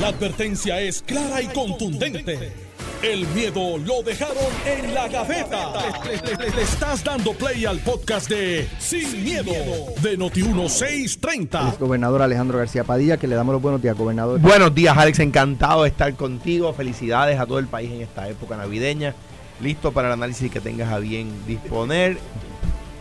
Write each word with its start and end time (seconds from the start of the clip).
La 0.00 0.08
advertencia 0.08 0.80
es 0.80 1.02
clara 1.02 1.40
y 1.40 1.46
contundente. 1.48 2.52
El 3.02 3.26
miedo 3.28 3.76
lo 3.78 4.02
dejaron 4.02 4.36
en 4.66 4.94
la 4.94 5.08
gaveta. 5.08 5.72
Le, 6.04 6.36
le- 6.36 6.50
le 6.56 6.62
estás 6.62 7.04
dando 7.04 7.32
play 7.34 7.64
al 7.66 7.78
podcast 7.80 8.28
de 8.30 8.66
Sin, 8.78 9.22
miedo, 9.22 9.52
de 10.02 10.18
Noti1630. 10.18 11.72
El 11.74 11.78
gobernador 11.78 12.22
Alejandro 12.22 12.58
García 12.58 12.82
Padilla, 12.82 13.18
que 13.18 13.26
le 13.28 13.36
damos 13.36 13.52
los 13.52 13.62
buenos 13.62 13.82
días, 13.82 13.96
gobernador. 13.96 14.40
Buenos 14.40 14.74
días, 14.74 14.96
Alex. 14.96 15.18
Encantado 15.20 15.82
de 15.82 15.90
estar 15.90 16.12
contigo. 16.14 16.72
Felicidades 16.72 17.38
a 17.38 17.46
todo 17.46 17.58
el 17.58 17.66
país 17.66 17.90
en 17.92 18.00
esta 18.02 18.28
época 18.28 18.56
navideña. 18.56 19.14
Listo 19.60 19.92
para 19.92 20.08
el 20.08 20.14
análisis 20.14 20.50
que 20.50 20.60
tengas 20.60 20.90
a 20.92 20.98
bien 20.98 21.28
disponer. 21.46 22.16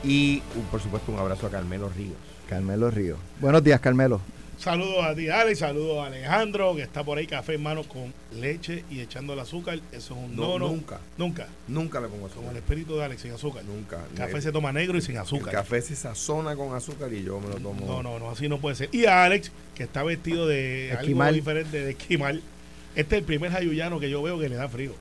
Y, 0.03 0.39
por 0.69 0.81
supuesto, 0.81 1.11
un 1.13 1.19
abrazo 1.19 1.47
a 1.47 1.49
Carmelo 1.49 1.89
Ríos. 1.95 2.17
Carmelo 2.49 2.91
Río. 2.91 3.15
Buenos 3.39 3.63
días, 3.63 3.79
Carmelo. 3.79 4.19
Saludos 4.57 5.03
a 5.03 5.13
ti, 5.15 5.27
Alex. 5.29 5.59
Saludos 5.59 6.03
a 6.03 6.07
Alejandro, 6.07 6.75
que 6.75 6.83
está 6.83 7.03
por 7.03 7.17
ahí, 7.17 7.27
café 7.27 7.55
en 7.55 7.63
mano 7.63 7.83
con 7.83 8.13
leche 8.39 8.85
y 8.89 9.01
echando 9.01 9.33
el 9.33 9.39
azúcar. 9.39 9.79
Eso 9.91 10.13
es 10.15 10.19
un 10.29 10.35
No, 10.35 10.53
no, 10.57 10.59
no. 10.59 10.67
nunca. 10.69 10.99
Nunca. 11.17 11.47
Nunca 11.67 11.99
le 11.99 12.07
pongo 12.07 12.21
Como 12.27 12.31
azúcar. 12.33 12.51
el 12.51 12.57
espíritu 12.57 12.95
de 12.95 13.03
Alex 13.03 13.21
sin 13.21 13.31
azúcar. 13.33 13.63
Nunca. 13.65 13.99
Café 14.15 14.37
El- 14.37 14.41
se 14.41 14.51
toma 14.51 14.71
negro 14.71 14.97
y 14.97 15.01
sin 15.01 15.15
El 15.15 15.21
azúcar. 15.21 15.53
café 15.53 15.81
se 15.81 15.95
sazona 15.95 16.55
con 16.55 16.73
azúcar 16.75 17.11
y 17.11 17.23
yo 17.23 17.39
me 17.41 17.49
lo 17.49 17.55
tomo. 17.55 17.85
No, 17.85 18.03
no, 18.03 18.19
no, 18.19 18.29
así 18.29 18.47
no 18.47 18.59
puede 18.59 18.75
ser. 18.75 18.89
Y 18.93 19.05
a 19.05 19.23
Alex, 19.25 19.51
que 19.75 19.83
está 19.83 20.03
vestido 20.03 20.47
de 20.47 20.93
Esquimal. 20.93 21.27
algo 21.29 21.35
diferente 21.35 21.83
de 21.83 21.91
esquimal. 21.91 22.41
Este 22.95 23.15
es 23.15 23.19
el 23.21 23.25
primer 23.25 23.51
jayuyano 23.51 23.99
que 23.99 24.09
yo 24.09 24.21
veo 24.21 24.39
que 24.39 24.47
le 24.49 24.55
da 24.55 24.69
frío. 24.69 24.93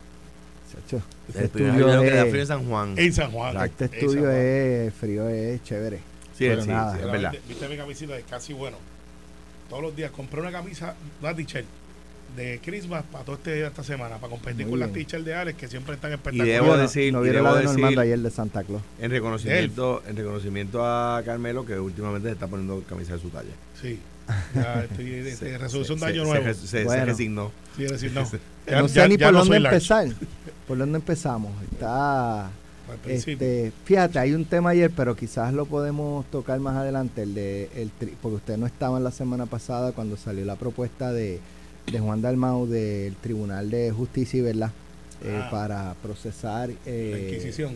Chacho, 0.73 1.02
El 1.29 1.37
Este 1.45 1.48
primer 1.51 1.84
año 1.84 2.01
que 2.02 2.10
da 2.10 2.23
frío 2.23 2.34
en 2.37 2.41
es, 2.41 2.48
San 2.48 2.66
Juan. 2.69 2.95
En 2.96 3.12
San 3.12 3.30
Juan. 3.30 3.57
este 3.65 3.87
San 3.88 3.95
estudio 3.98 4.21
Juan. 4.23 4.34
es 4.37 4.95
frío, 4.95 5.29
es 5.29 5.62
chévere. 5.62 5.96
Sí, 5.98 6.46
pero 6.48 6.62
sí, 6.62 6.69
nada. 6.71 6.95
sí, 6.96 7.01
es 7.05 7.12
verdad. 7.12 7.30
viste- 7.32 7.48
Viste 7.48 7.69
mi 7.69 7.77
camisita 7.77 8.15
de 8.15 8.23
casi 8.23 8.55
bueno. 8.55 8.79
Todos 9.73 9.85
los 9.85 9.97
días 9.97 10.11
compré 10.11 10.39
una 10.39 10.53
camisa, 10.53 10.95
una 11.23 11.35
t-shirt 11.35 11.65
de 12.37 12.61
Christmas 12.63 13.05
para 13.11 13.25
toda 13.25 13.39
este, 13.39 13.67
esta 13.67 13.83
semana, 13.83 14.17
para 14.19 14.29
competir 14.30 14.67
Muy 14.67 14.73
con 14.73 14.80
las 14.80 14.93
t-shirts 14.93 15.24
de 15.24 15.35
Alex, 15.35 15.59
que 15.59 15.66
siempre 15.66 15.95
están 15.95 16.10
Y 16.10 16.15
espectaculares. 16.16 16.52
debo 16.55 16.66
Bueno, 16.66 16.83
decir- 16.83 17.10
no 17.10 17.24
y 17.24 17.30
debo 17.30 17.45
la 17.49 17.55
de 17.55 17.66
decir- 17.66 17.99
ayer 17.99 18.19
de 18.19 18.30
Santa 18.30 18.65
Claus. 18.65 18.83
En 19.01 19.11
reconocimiento, 19.11 20.02
en 20.07 20.15
reconocimiento 20.15 20.85
a 20.85 21.23
Carmelo, 21.24 21.65
que 21.65 21.79
últimamente 21.80 22.29
se 22.29 22.35
está 22.35 22.49
poniendo 22.49 22.83
camisa 22.87 23.15
de 23.15 23.21
su 23.21 23.30
talla. 23.30 23.49
Sí. 23.80 23.99
Ya 24.55 24.85
estoy 24.85 25.05
de, 25.07 25.37
Se- 25.37 25.45
de 25.46 25.57
resolución 25.57 25.99
se- 25.99 26.05
de 26.05 26.11
año 26.13 26.24
se- 26.24 26.29
nuevo. 26.30 26.45
Se, 26.49 26.55
se- 26.55 26.66
se 26.66 26.85
Bueno. 26.85 27.05
resignó. 27.07 27.51
Sí, 27.74 27.85
es 27.85 27.93
decir, 27.93 28.13
no. 28.15 28.27
sé 28.27 29.09
ni 29.09 29.16
por 29.16 29.33
no 29.33 29.39
dónde 29.39 29.57
empezar. 29.57 30.07
¿Por 30.68 30.77
dónde 30.77 30.99
empezamos? 30.99 31.51
Está... 31.73 32.51
Este, 33.07 33.73
fíjate, 33.85 34.18
hay 34.18 34.32
un 34.35 34.45
tema 34.45 34.71
ayer, 34.71 34.90
pero 34.95 35.15
quizás 35.16 35.52
lo 35.52 35.66
podemos 35.66 36.24
tocar 36.30 36.59
más 36.60 36.76
adelante, 36.76 37.23
el 37.23 37.34
de 37.34 37.68
el 37.76 37.90
tri- 38.01 38.15
porque 38.21 38.37
usted 38.37 38.57
no 38.57 38.66
estaba 38.66 38.99
en 38.99 39.04
la 39.04 39.10
semana 39.10 39.46
pasada 39.46 39.93
cuando 39.93 40.16
salió 40.16 40.45
la 40.45 40.57
propuesta 40.57 41.12
de, 41.12 41.40
de 41.90 41.99
Juan 42.01 42.23
Dalmau 42.23 42.66
del 42.66 43.15
Tribunal 43.16 43.71
de 43.71 43.90
Justicia 43.93 44.38
y 44.38 44.43
Verdad 44.43 44.71
eh, 45.24 45.40
Ah. 45.43 45.49
para 45.51 45.95
procesar 46.02 46.71
eh, 46.87 47.10
la 47.12 47.18
Inquisición. 47.18 47.74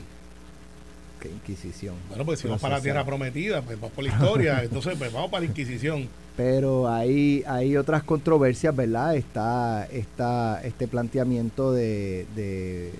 ¿qué 1.20 1.28
Inquisición. 1.30 1.94
Bueno, 2.08 2.24
pues 2.26 2.40
si 2.40 2.46
vamos 2.46 2.60
para 2.60 2.74
la 2.74 2.80
procesar. 2.80 2.92
tierra 3.02 3.06
prometida, 3.06 3.62
pues 3.62 3.80
vamos 3.80 3.92
por 3.94 4.04
la 4.04 4.10
historia. 4.10 4.62
Entonces, 4.64 4.94
pues 4.98 5.12
vamos 5.12 5.30
para 5.30 5.40
la 5.44 5.46
Inquisición. 5.46 6.08
Pero 6.36 6.88
hay, 6.92 7.42
hay 7.46 7.76
otras 7.78 8.02
controversias, 8.02 8.76
¿verdad? 8.76 9.16
Está, 9.16 9.86
está 9.90 10.60
este 10.62 10.86
planteamiento 10.86 11.72
de, 11.72 12.26
de 12.36 12.92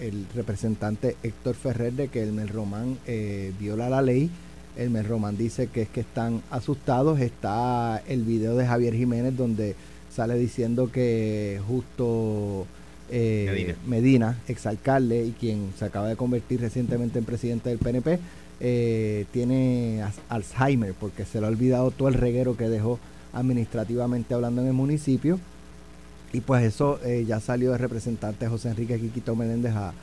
el 0.00 0.26
representante 0.34 1.16
Héctor 1.22 1.54
Ferrer 1.54 1.92
de 1.92 2.08
que 2.08 2.22
el 2.22 2.48
Román 2.48 2.98
eh, 3.06 3.52
viola 3.58 3.88
la 3.88 4.02
ley. 4.02 4.30
El 4.76 5.04
Román 5.04 5.36
dice 5.36 5.68
que 5.68 5.82
es 5.82 5.88
que 5.88 6.00
están 6.00 6.42
asustados. 6.50 7.20
Está 7.20 8.02
el 8.08 8.22
video 8.22 8.56
de 8.56 8.66
Javier 8.66 8.94
Jiménez 8.94 9.36
donde 9.36 9.76
sale 10.10 10.36
diciendo 10.36 10.90
que 10.92 11.60
justo 11.66 12.66
eh, 13.10 13.46
Medina. 13.46 13.74
Medina, 13.86 14.38
exalcalde 14.48 15.26
y 15.26 15.32
quien 15.32 15.72
se 15.78 15.84
acaba 15.84 16.08
de 16.08 16.16
convertir 16.16 16.60
recientemente 16.60 17.18
en 17.18 17.24
presidente 17.24 17.68
del 17.68 17.78
PNP, 17.78 18.18
eh, 18.60 19.26
tiene 19.32 20.02
Alzheimer 20.28 20.94
porque 20.94 21.24
se 21.24 21.40
le 21.40 21.46
ha 21.46 21.50
olvidado 21.50 21.90
todo 21.90 22.08
el 22.08 22.14
reguero 22.14 22.56
que 22.56 22.68
dejó 22.68 22.98
administrativamente 23.32 24.34
hablando 24.34 24.62
en 24.62 24.68
el 24.68 24.74
municipio. 24.74 25.38
Y 26.34 26.40
pues 26.40 26.64
eso 26.64 26.98
eh, 27.04 27.24
ya 27.26 27.38
salió 27.38 27.72
el 27.72 27.78
representante 27.78 28.48
José 28.48 28.70
Enrique 28.70 28.98
Quiquito 28.98 29.36
Meléndez 29.36 29.72
a, 29.76 29.94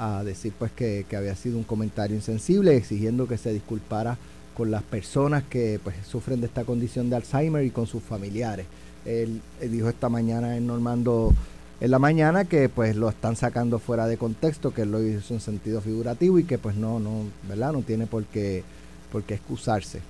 a 0.00 0.24
decir 0.24 0.52
pues 0.58 0.72
que, 0.72 1.06
había 1.16 1.36
sido 1.36 1.58
un 1.58 1.62
comentario 1.62 2.16
insensible, 2.16 2.76
exigiendo 2.76 3.28
que 3.28 3.38
se 3.38 3.52
disculpara 3.52 4.18
con 4.56 4.72
las 4.72 4.82
personas 4.82 5.44
que 5.44 5.78
pues 5.84 5.94
sufren 6.04 6.40
de 6.40 6.48
esta 6.48 6.64
condición 6.64 7.08
de 7.08 7.14
Alzheimer 7.14 7.64
y 7.64 7.70
con 7.70 7.86
sus 7.86 8.02
familiares. 8.02 8.66
Él, 9.04 9.40
él 9.60 9.70
dijo 9.70 9.88
esta 9.88 10.08
mañana 10.08 10.56
en 10.56 10.66
Normando 10.66 11.32
en 11.78 11.90
la 11.92 12.00
mañana 12.00 12.46
que 12.46 12.68
pues 12.68 12.96
lo 12.96 13.08
están 13.08 13.36
sacando 13.36 13.78
fuera 13.78 14.08
de 14.08 14.16
contexto, 14.16 14.74
que 14.74 14.82
él 14.82 14.90
lo 14.90 15.00
hizo 15.00 15.34
en 15.34 15.40
sentido 15.40 15.80
figurativo 15.80 16.40
y 16.40 16.44
que 16.44 16.58
pues 16.58 16.74
no, 16.74 16.98
no, 16.98 17.26
¿verdad? 17.48 17.72
No 17.72 17.82
tiene 17.82 18.08
por 18.08 18.24
qué, 18.24 18.64
por 19.12 19.22
qué 19.22 19.34
excusarse. 19.34 20.00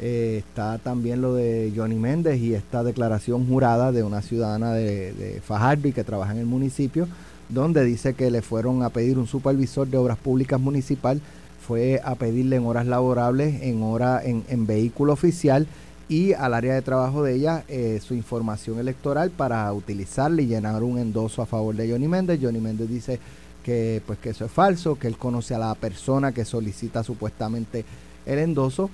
Eh, 0.00 0.42
está 0.46 0.78
también 0.78 1.22
lo 1.22 1.34
de 1.34 1.72
Johnny 1.74 1.94
Méndez 1.94 2.40
y 2.40 2.54
esta 2.54 2.82
declaración 2.82 3.46
jurada 3.46 3.92
de 3.92 4.02
una 4.02 4.22
ciudadana 4.22 4.72
de, 4.72 5.12
de 5.12 5.40
Fajardo 5.40 5.88
y 5.88 5.92
que 5.92 6.02
trabaja 6.04 6.32
en 6.32 6.38
el 6.38 6.46
municipio, 6.46 7.06
donde 7.48 7.84
dice 7.84 8.14
que 8.14 8.30
le 8.30 8.42
fueron 8.42 8.82
a 8.82 8.90
pedir 8.90 9.18
un 9.18 9.26
supervisor 9.26 9.86
de 9.86 9.96
obras 9.96 10.18
públicas 10.18 10.60
municipal, 10.60 11.20
fue 11.64 12.00
a 12.04 12.14
pedirle 12.14 12.56
en 12.56 12.66
horas 12.66 12.86
laborables, 12.86 13.62
en 13.62 13.82
hora, 13.82 14.20
en, 14.22 14.66
vehículo 14.66 15.14
oficial 15.14 15.66
y 16.08 16.34
al 16.34 16.52
área 16.52 16.74
de 16.74 16.82
trabajo 16.82 17.22
de 17.22 17.34
ella 17.34 17.64
eh, 17.68 18.00
su 18.02 18.14
información 18.14 18.78
electoral 18.78 19.30
para 19.30 19.72
utilizarle 19.72 20.42
y 20.42 20.46
llenar 20.46 20.82
un 20.82 20.98
endoso 20.98 21.40
a 21.40 21.46
favor 21.46 21.74
de 21.74 21.90
Johnny 21.90 22.06
Méndez. 22.06 22.38
Johnny 22.42 22.60
Méndez 22.60 22.88
dice 22.90 23.18
que 23.64 24.02
pues 24.06 24.18
que 24.18 24.30
eso 24.30 24.44
es 24.44 24.50
falso, 24.50 24.98
que 24.98 25.06
él 25.06 25.16
conoce 25.16 25.54
a 25.54 25.58
la 25.58 25.74
persona 25.74 26.32
que 26.32 26.44
solicita 26.44 27.02
supuestamente 27.02 27.86
el 28.26 28.38
endoso, 28.38 28.90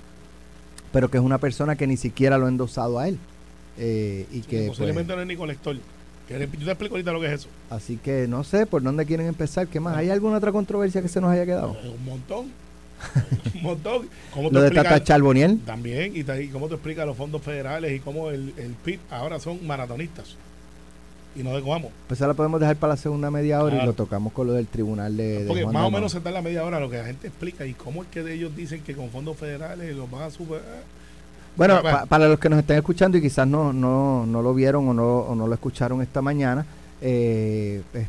pero 0.91 1.09
que 1.09 1.17
es 1.17 1.23
una 1.23 1.37
persona 1.37 1.75
que 1.75 1.87
ni 1.87 1.97
siquiera 1.97 2.37
lo 2.37 2.45
ha 2.45 2.49
endosado 2.49 2.99
a 2.99 3.07
él. 3.07 3.17
Eh, 3.77 4.25
y 4.31 4.41
que 4.41 4.57
pues, 4.57 4.69
Posiblemente 4.69 5.15
no 5.15 5.21
es 5.21 5.27
ni 5.27 5.35
colector. 5.35 5.75
Yo 5.75 6.37
te 6.37 6.43
explico 6.45 6.95
ahorita 6.95 7.11
lo 7.11 7.19
que 7.19 7.27
es 7.27 7.33
eso. 7.33 7.49
así 7.69 7.97
que 7.97 8.25
no 8.27 8.43
sé 8.45 8.65
por 8.65 8.81
dónde 8.81 9.05
quieren 9.05 9.27
empezar, 9.27 9.67
¿qué 9.67 9.79
más? 9.81 9.97
¿Hay 9.97 10.09
alguna 10.09 10.37
otra 10.37 10.51
controversia 10.53 11.01
que 11.01 11.09
se 11.09 11.19
nos 11.19 11.29
haya 11.31 11.45
quedado? 11.45 11.75
Es 11.83 11.89
un 11.89 12.05
montón. 12.05 12.45
un 13.55 13.63
montón. 13.63 14.07
¿Cómo 14.33 14.43
Lo 14.49 14.59
te 14.59 14.61
de 14.61 14.67
explicas- 14.67 14.83
Tata 14.93 15.03
Charboniel. 15.03 15.59
También, 15.65 16.15
y, 16.15 16.23
ta- 16.23 16.39
y 16.39 16.47
cómo 16.47 16.67
te 16.69 16.75
explica 16.75 17.05
los 17.05 17.17
fondos 17.17 17.41
federales 17.41 17.91
y 17.93 17.99
cómo 17.99 18.29
el, 18.29 18.53
el 18.57 18.71
PIB 18.85 18.99
ahora 19.09 19.39
son 19.39 19.65
maratonistas. 19.67 20.35
Y 21.35 21.43
no 21.43 21.55
de 21.55 21.61
cómo. 21.61 21.91
Pues 22.07 22.21
ahora 22.21 22.33
la 22.33 22.37
podemos 22.37 22.59
dejar 22.59 22.75
para 22.75 22.93
la 22.93 22.97
segunda 22.97 23.31
media 23.31 23.63
hora 23.63 23.81
y 23.81 23.85
lo 23.85 23.93
tocamos 23.93 24.33
con 24.33 24.47
lo 24.47 24.53
del 24.53 24.67
tribunal 24.67 25.15
de, 25.15 25.45
Porque 25.47 25.65
más 25.65 25.85
o 25.87 25.91
menos 25.91 26.11
se 26.11 26.17
está 26.17 26.29
en 26.29 26.35
la 26.35 26.41
media 26.41 26.63
hora 26.65 26.79
lo 26.79 26.89
que 26.89 26.97
la 26.97 27.05
gente 27.05 27.27
explica 27.27 27.65
y 27.65 27.73
cómo 27.73 28.03
es 28.03 28.09
que 28.09 28.21
de 28.21 28.33
ellos 28.33 28.53
dicen 28.55 28.81
que 28.81 28.93
con 28.95 29.09
fondos 29.09 29.37
federales 29.37 29.95
los 29.95 30.11
van 30.11 30.23
a 30.23 30.29
superar. 30.29 30.63
Bueno, 31.55 31.75
Ah, 31.75 31.81
bueno. 31.81 31.97
pa- 31.99 32.05
para 32.05 32.27
los 32.27 32.37
que 32.39 32.49
nos 32.49 32.59
estén 32.59 32.77
escuchando 32.77 33.17
y 33.17 33.21
quizás 33.21 33.47
no, 33.47 33.71
no, 33.71 34.25
no 34.25 34.41
lo 34.41 34.53
vieron 34.53 34.87
o 34.89 34.93
no, 34.93 35.19
o 35.19 35.35
no 35.35 35.47
lo 35.47 35.53
escucharon 35.53 36.01
esta 36.01 36.21
mañana, 36.21 36.65
eh, 37.01 37.81
pues, 37.93 38.07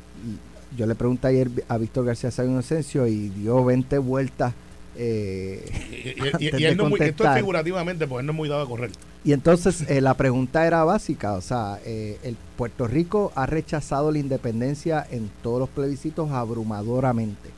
yo 0.77 0.87
le 0.87 0.95
pregunté 0.97 1.29
ayer 1.29 1.49
a 1.69 1.77
Víctor 1.79 2.05
García 2.07 2.31
Inocencio 2.45 3.07
y 3.07 3.29
dio 3.29 3.65
20 3.65 3.99
vueltas. 3.99 4.53
eh, 4.97 5.65
Y, 5.91 5.95
y- 6.09 6.15
y- 6.17 6.21
antes 6.33 6.41
y 6.41 6.51
de 6.51 6.69
él 6.69 6.77
no 6.77 6.89
muy- 6.89 7.01
esto 7.01 7.25
es 7.25 7.37
figurativamente, 7.37 8.07
porque 8.07 8.21
él 8.21 8.27
no 8.27 8.33
es 8.33 8.37
muy 8.37 8.49
dado 8.49 8.63
a 8.63 8.67
correr. 8.69 8.91
Y 9.25 9.33
entonces 9.33 9.89
eh, 9.89 10.01
la 10.01 10.15
pregunta 10.15 10.67
era 10.67 10.83
básica, 10.83 11.35
o 11.35 11.41
sea, 11.41 11.79
eh, 11.85 12.19
el 12.25 12.37
Puerto 12.57 12.89
Rico 12.89 13.31
ha 13.37 13.47
rechazado 13.47 14.11
la 14.11 14.19
independencia 14.19 15.07
en 15.11 15.31
todos 15.43 15.61
los 15.61 15.69
plebiscitos 15.69 16.31
abrumadoramente. 16.33 17.51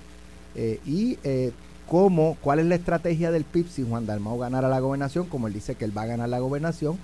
Eh, 0.54 0.78
y 0.84 1.18
eh, 1.24 1.52
cómo, 1.88 2.36
cuál 2.40 2.60
es 2.60 2.66
la 2.66 2.74
estrategia 2.74 3.30
del 3.30 3.44
PIB 3.44 3.68
si 3.68 3.82
Juan 3.82 4.06
Dalmau 4.06 4.38
ganara 4.38 4.68
la 4.68 4.80
gobernación, 4.80 5.26
como 5.26 5.46
él 5.48 5.54
dice 5.54 5.74
que 5.74 5.86
él 5.86 5.96
va 5.96 6.02
a 6.02 6.06
ganar 6.06 6.28
la 6.28 6.38
gobernación, 6.38 6.98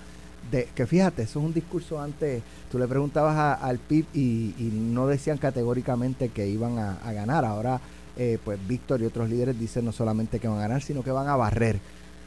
de, 0.51 0.67
que 0.75 0.85
fíjate, 0.85 1.23
eso 1.23 1.39
es 1.39 1.45
un 1.45 1.53
discurso 1.53 1.99
antes, 1.99 2.43
tú 2.71 2.77
le 2.77 2.87
preguntabas 2.87 3.61
al 3.61 3.79
PIB 3.79 4.05
y, 4.13 4.55
y 4.57 4.71
no 4.73 5.07
decían 5.07 5.37
categóricamente 5.37 6.29
que 6.29 6.47
iban 6.47 6.77
a, 6.77 6.97
a 7.03 7.13
ganar, 7.13 7.45
ahora 7.45 7.81
eh, 8.17 8.37
pues 8.43 8.59
Víctor 8.67 9.01
y 9.01 9.05
otros 9.05 9.29
líderes 9.29 9.57
dicen 9.57 9.85
no 9.85 9.91
solamente 9.91 10.39
que 10.39 10.47
van 10.47 10.57
a 10.57 10.61
ganar, 10.61 10.81
sino 10.81 11.03
que 11.03 11.11
van 11.11 11.27
a 11.27 11.35
barrer 11.35 11.79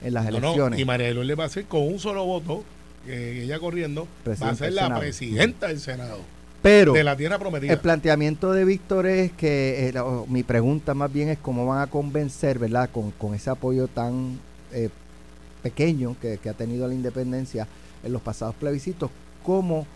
en 0.05 0.15
las 0.15 0.25
No, 0.27 0.31
no, 0.33 0.39
elecciones. 0.39 0.79
y 0.81 0.85
María 0.85 1.09
de 1.09 1.15
Lourdes 1.15 1.39
va 1.39 1.45
a 1.45 1.49
ser 1.49 1.65
con 1.65 1.83
un 1.83 1.99
solo 1.99 2.25
voto, 2.25 2.63
eh, 3.09 3.41
ella 3.45 3.59
corriendo, 3.59 4.07
va 4.29 4.51
a 4.51 4.55
ser 4.55 4.73
la 4.73 4.97
presidenta 4.99 5.69
del 5.69 5.81
Senado. 5.81 6.19
Pero 6.63 6.93
de 6.95 7.05
la 7.05 7.15
tierra 7.17 7.39
prometida. 7.39 7.73
el 7.75 7.79
planteamiento 7.79 8.53
de 8.53 8.65
Víctor 8.65 9.07
es 9.07 9.33
que, 9.33 9.89
eh, 9.89 9.93
la- 9.93 10.05
o 10.05 10.27
mi 10.27 10.43
pregunta 10.43 10.95
más 10.95 11.13
bien 11.13 11.29
es 11.29 11.39
cómo 11.39 11.67
van 11.67 11.81
a 11.83 11.87
convencer, 11.89 12.59
¿verdad? 12.59 12.89
Con, 12.91 13.11
con 13.11 13.35
ese 13.35 13.51
apoyo 13.51 13.87
tan 13.89 14.39
eh, 14.73 14.89
pequeño 15.63 16.17
que, 16.23 16.39
que 16.39 16.49
ha 16.49 16.55
tenido 16.55 16.89
la 16.89 16.95
independencia 16.95 17.67
en 18.03 18.13
los 18.13 18.23
pasados 18.23 18.55
plebiscitos, 18.55 19.11
¿cómo 19.43 19.87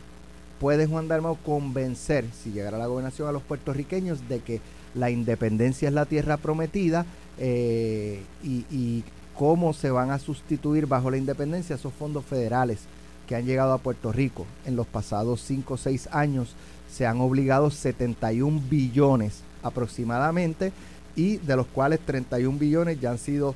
puede 0.61 0.87
Juan 0.87 1.09
Dalmau 1.09 1.37
convencer, 1.45 2.25
si 2.43 2.51
llegara 2.53 2.77
a 2.77 2.81
la 2.81 2.87
gobernación, 2.87 3.29
a 3.29 3.33
los 3.33 3.43
puertorriqueños 3.43 4.29
de 4.29 4.41
que 4.41 4.61
la 4.95 5.11
independencia 5.11 5.89
es 5.89 5.95
la 5.95 6.05
tierra 6.07 6.37
prometida 6.37 7.07
eh, 7.39 8.21
y, 8.43 8.65
y 8.71 9.05
cómo 9.39 9.73
se 9.73 9.91
van 9.91 10.11
a 10.11 10.19
sustituir 10.19 10.87
bajo 10.87 11.11
la 11.11 11.17
independencia 11.17 11.77
esos 11.77 11.93
fondos 11.95 12.25
federales 12.25 12.81
que 13.29 13.37
han 13.37 13.47
llegado 13.47 13.73
a 13.73 13.79
Puerto 13.79 14.11
Rico 14.11 14.47
en 14.67 14.75
los 14.75 14.87
pasados 14.87 15.43
5 15.43 15.75
o 15.75 15.77
6 15.77 16.09
años 16.11 16.55
se 16.93 17.07
han 17.07 17.21
obligado 17.21 17.71
71 17.71 18.61
billones 18.69 19.43
aproximadamente 19.63 20.73
y 21.15 21.37
de 21.37 21.57
los 21.57 21.67
cuales 21.67 22.01
31 22.01 22.59
billones 22.59 23.01
ya 23.01 23.11
han 23.11 23.19
sido 23.19 23.55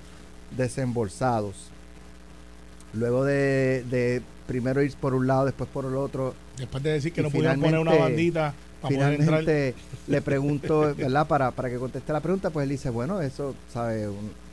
desembolsados. 0.56 1.54
Luego 2.92 3.24
de, 3.24 4.22
primero 4.46 4.82
ir 4.82 4.94
por 4.96 5.14
un 5.14 5.26
lado, 5.26 5.46
después 5.46 5.68
por 5.70 5.86
el 5.86 5.96
otro. 5.96 6.34
Después 6.58 6.82
de 6.82 6.92
decir 6.92 7.12
que 7.12 7.22
no 7.22 7.30
pudieron 7.30 7.60
poner 7.60 7.78
una 7.78 7.94
bandita 7.94 8.54
finalmente 8.88 9.74
le 10.06 10.22
pregunto, 10.22 10.94
¿verdad? 10.96 11.26
Para, 11.26 11.50
para 11.50 11.70
que 11.70 11.76
conteste 11.76 12.12
la 12.12 12.20
pregunta, 12.20 12.50
pues 12.50 12.64
él 12.64 12.70
dice, 12.70 12.90
bueno, 12.90 13.20
eso, 13.20 13.54
¿sabe? 13.72 14.08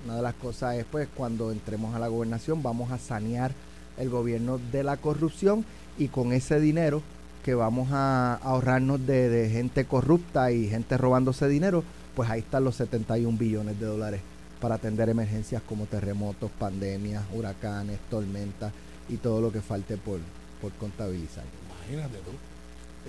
Una 0.05 0.15
de 0.15 0.21
las 0.21 0.33
cosas 0.35 0.75
es, 0.75 0.85
pues, 0.85 1.07
cuando 1.13 1.51
entremos 1.51 1.95
a 1.95 1.99
la 1.99 2.07
gobernación, 2.07 2.63
vamos 2.63 2.91
a 2.91 2.97
sanear 2.97 3.51
el 3.97 4.09
gobierno 4.09 4.59
de 4.71 4.83
la 4.83 4.97
corrupción 4.97 5.65
y 5.97 6.07
con 6.07 6.31
ese 6.31 6.59
dinero 6.59 7.01
que 7.43 7.53
vamos 7.53 7.89
a 7.91 8.35
ahorrarnos 8.35 9.05
de, 9.05 9.29
de 9.29 9.49
gente 9.49 9.85
corrupta 9.85 10.51
y 10.51 10.69
gente 10.69 10.97
robándose 10.97 11.47
dinero, 11.47 11.83
pues 12.15 12.29
ahí 12.29 12.39
están 12.39 12.63
los 12.63 12.75
71 12.75 13.37
billones 13.37 13.79
de 13.79 13.85
dólares 13.85 14.21
para 14.59 14.75
atender 14.75 15.09
emergencias 15.09 15.61
como 15.67 15.85
terremotos, 15.85 16.51
pandemias, 16.59 17.23
huracanes, 17.33 17.99
tormentas 18.09 18.73
y 19.07 19.17
todo 19.17 19.41
lo 19.41 19.51
que 19.51 19.61
falte 19.61 19.97
por, 19.97 20.19
por 20.61 20.71
contabilizar. 20.73 21.43
Imagínate 21.87 22.17
tú. 22.19 22.31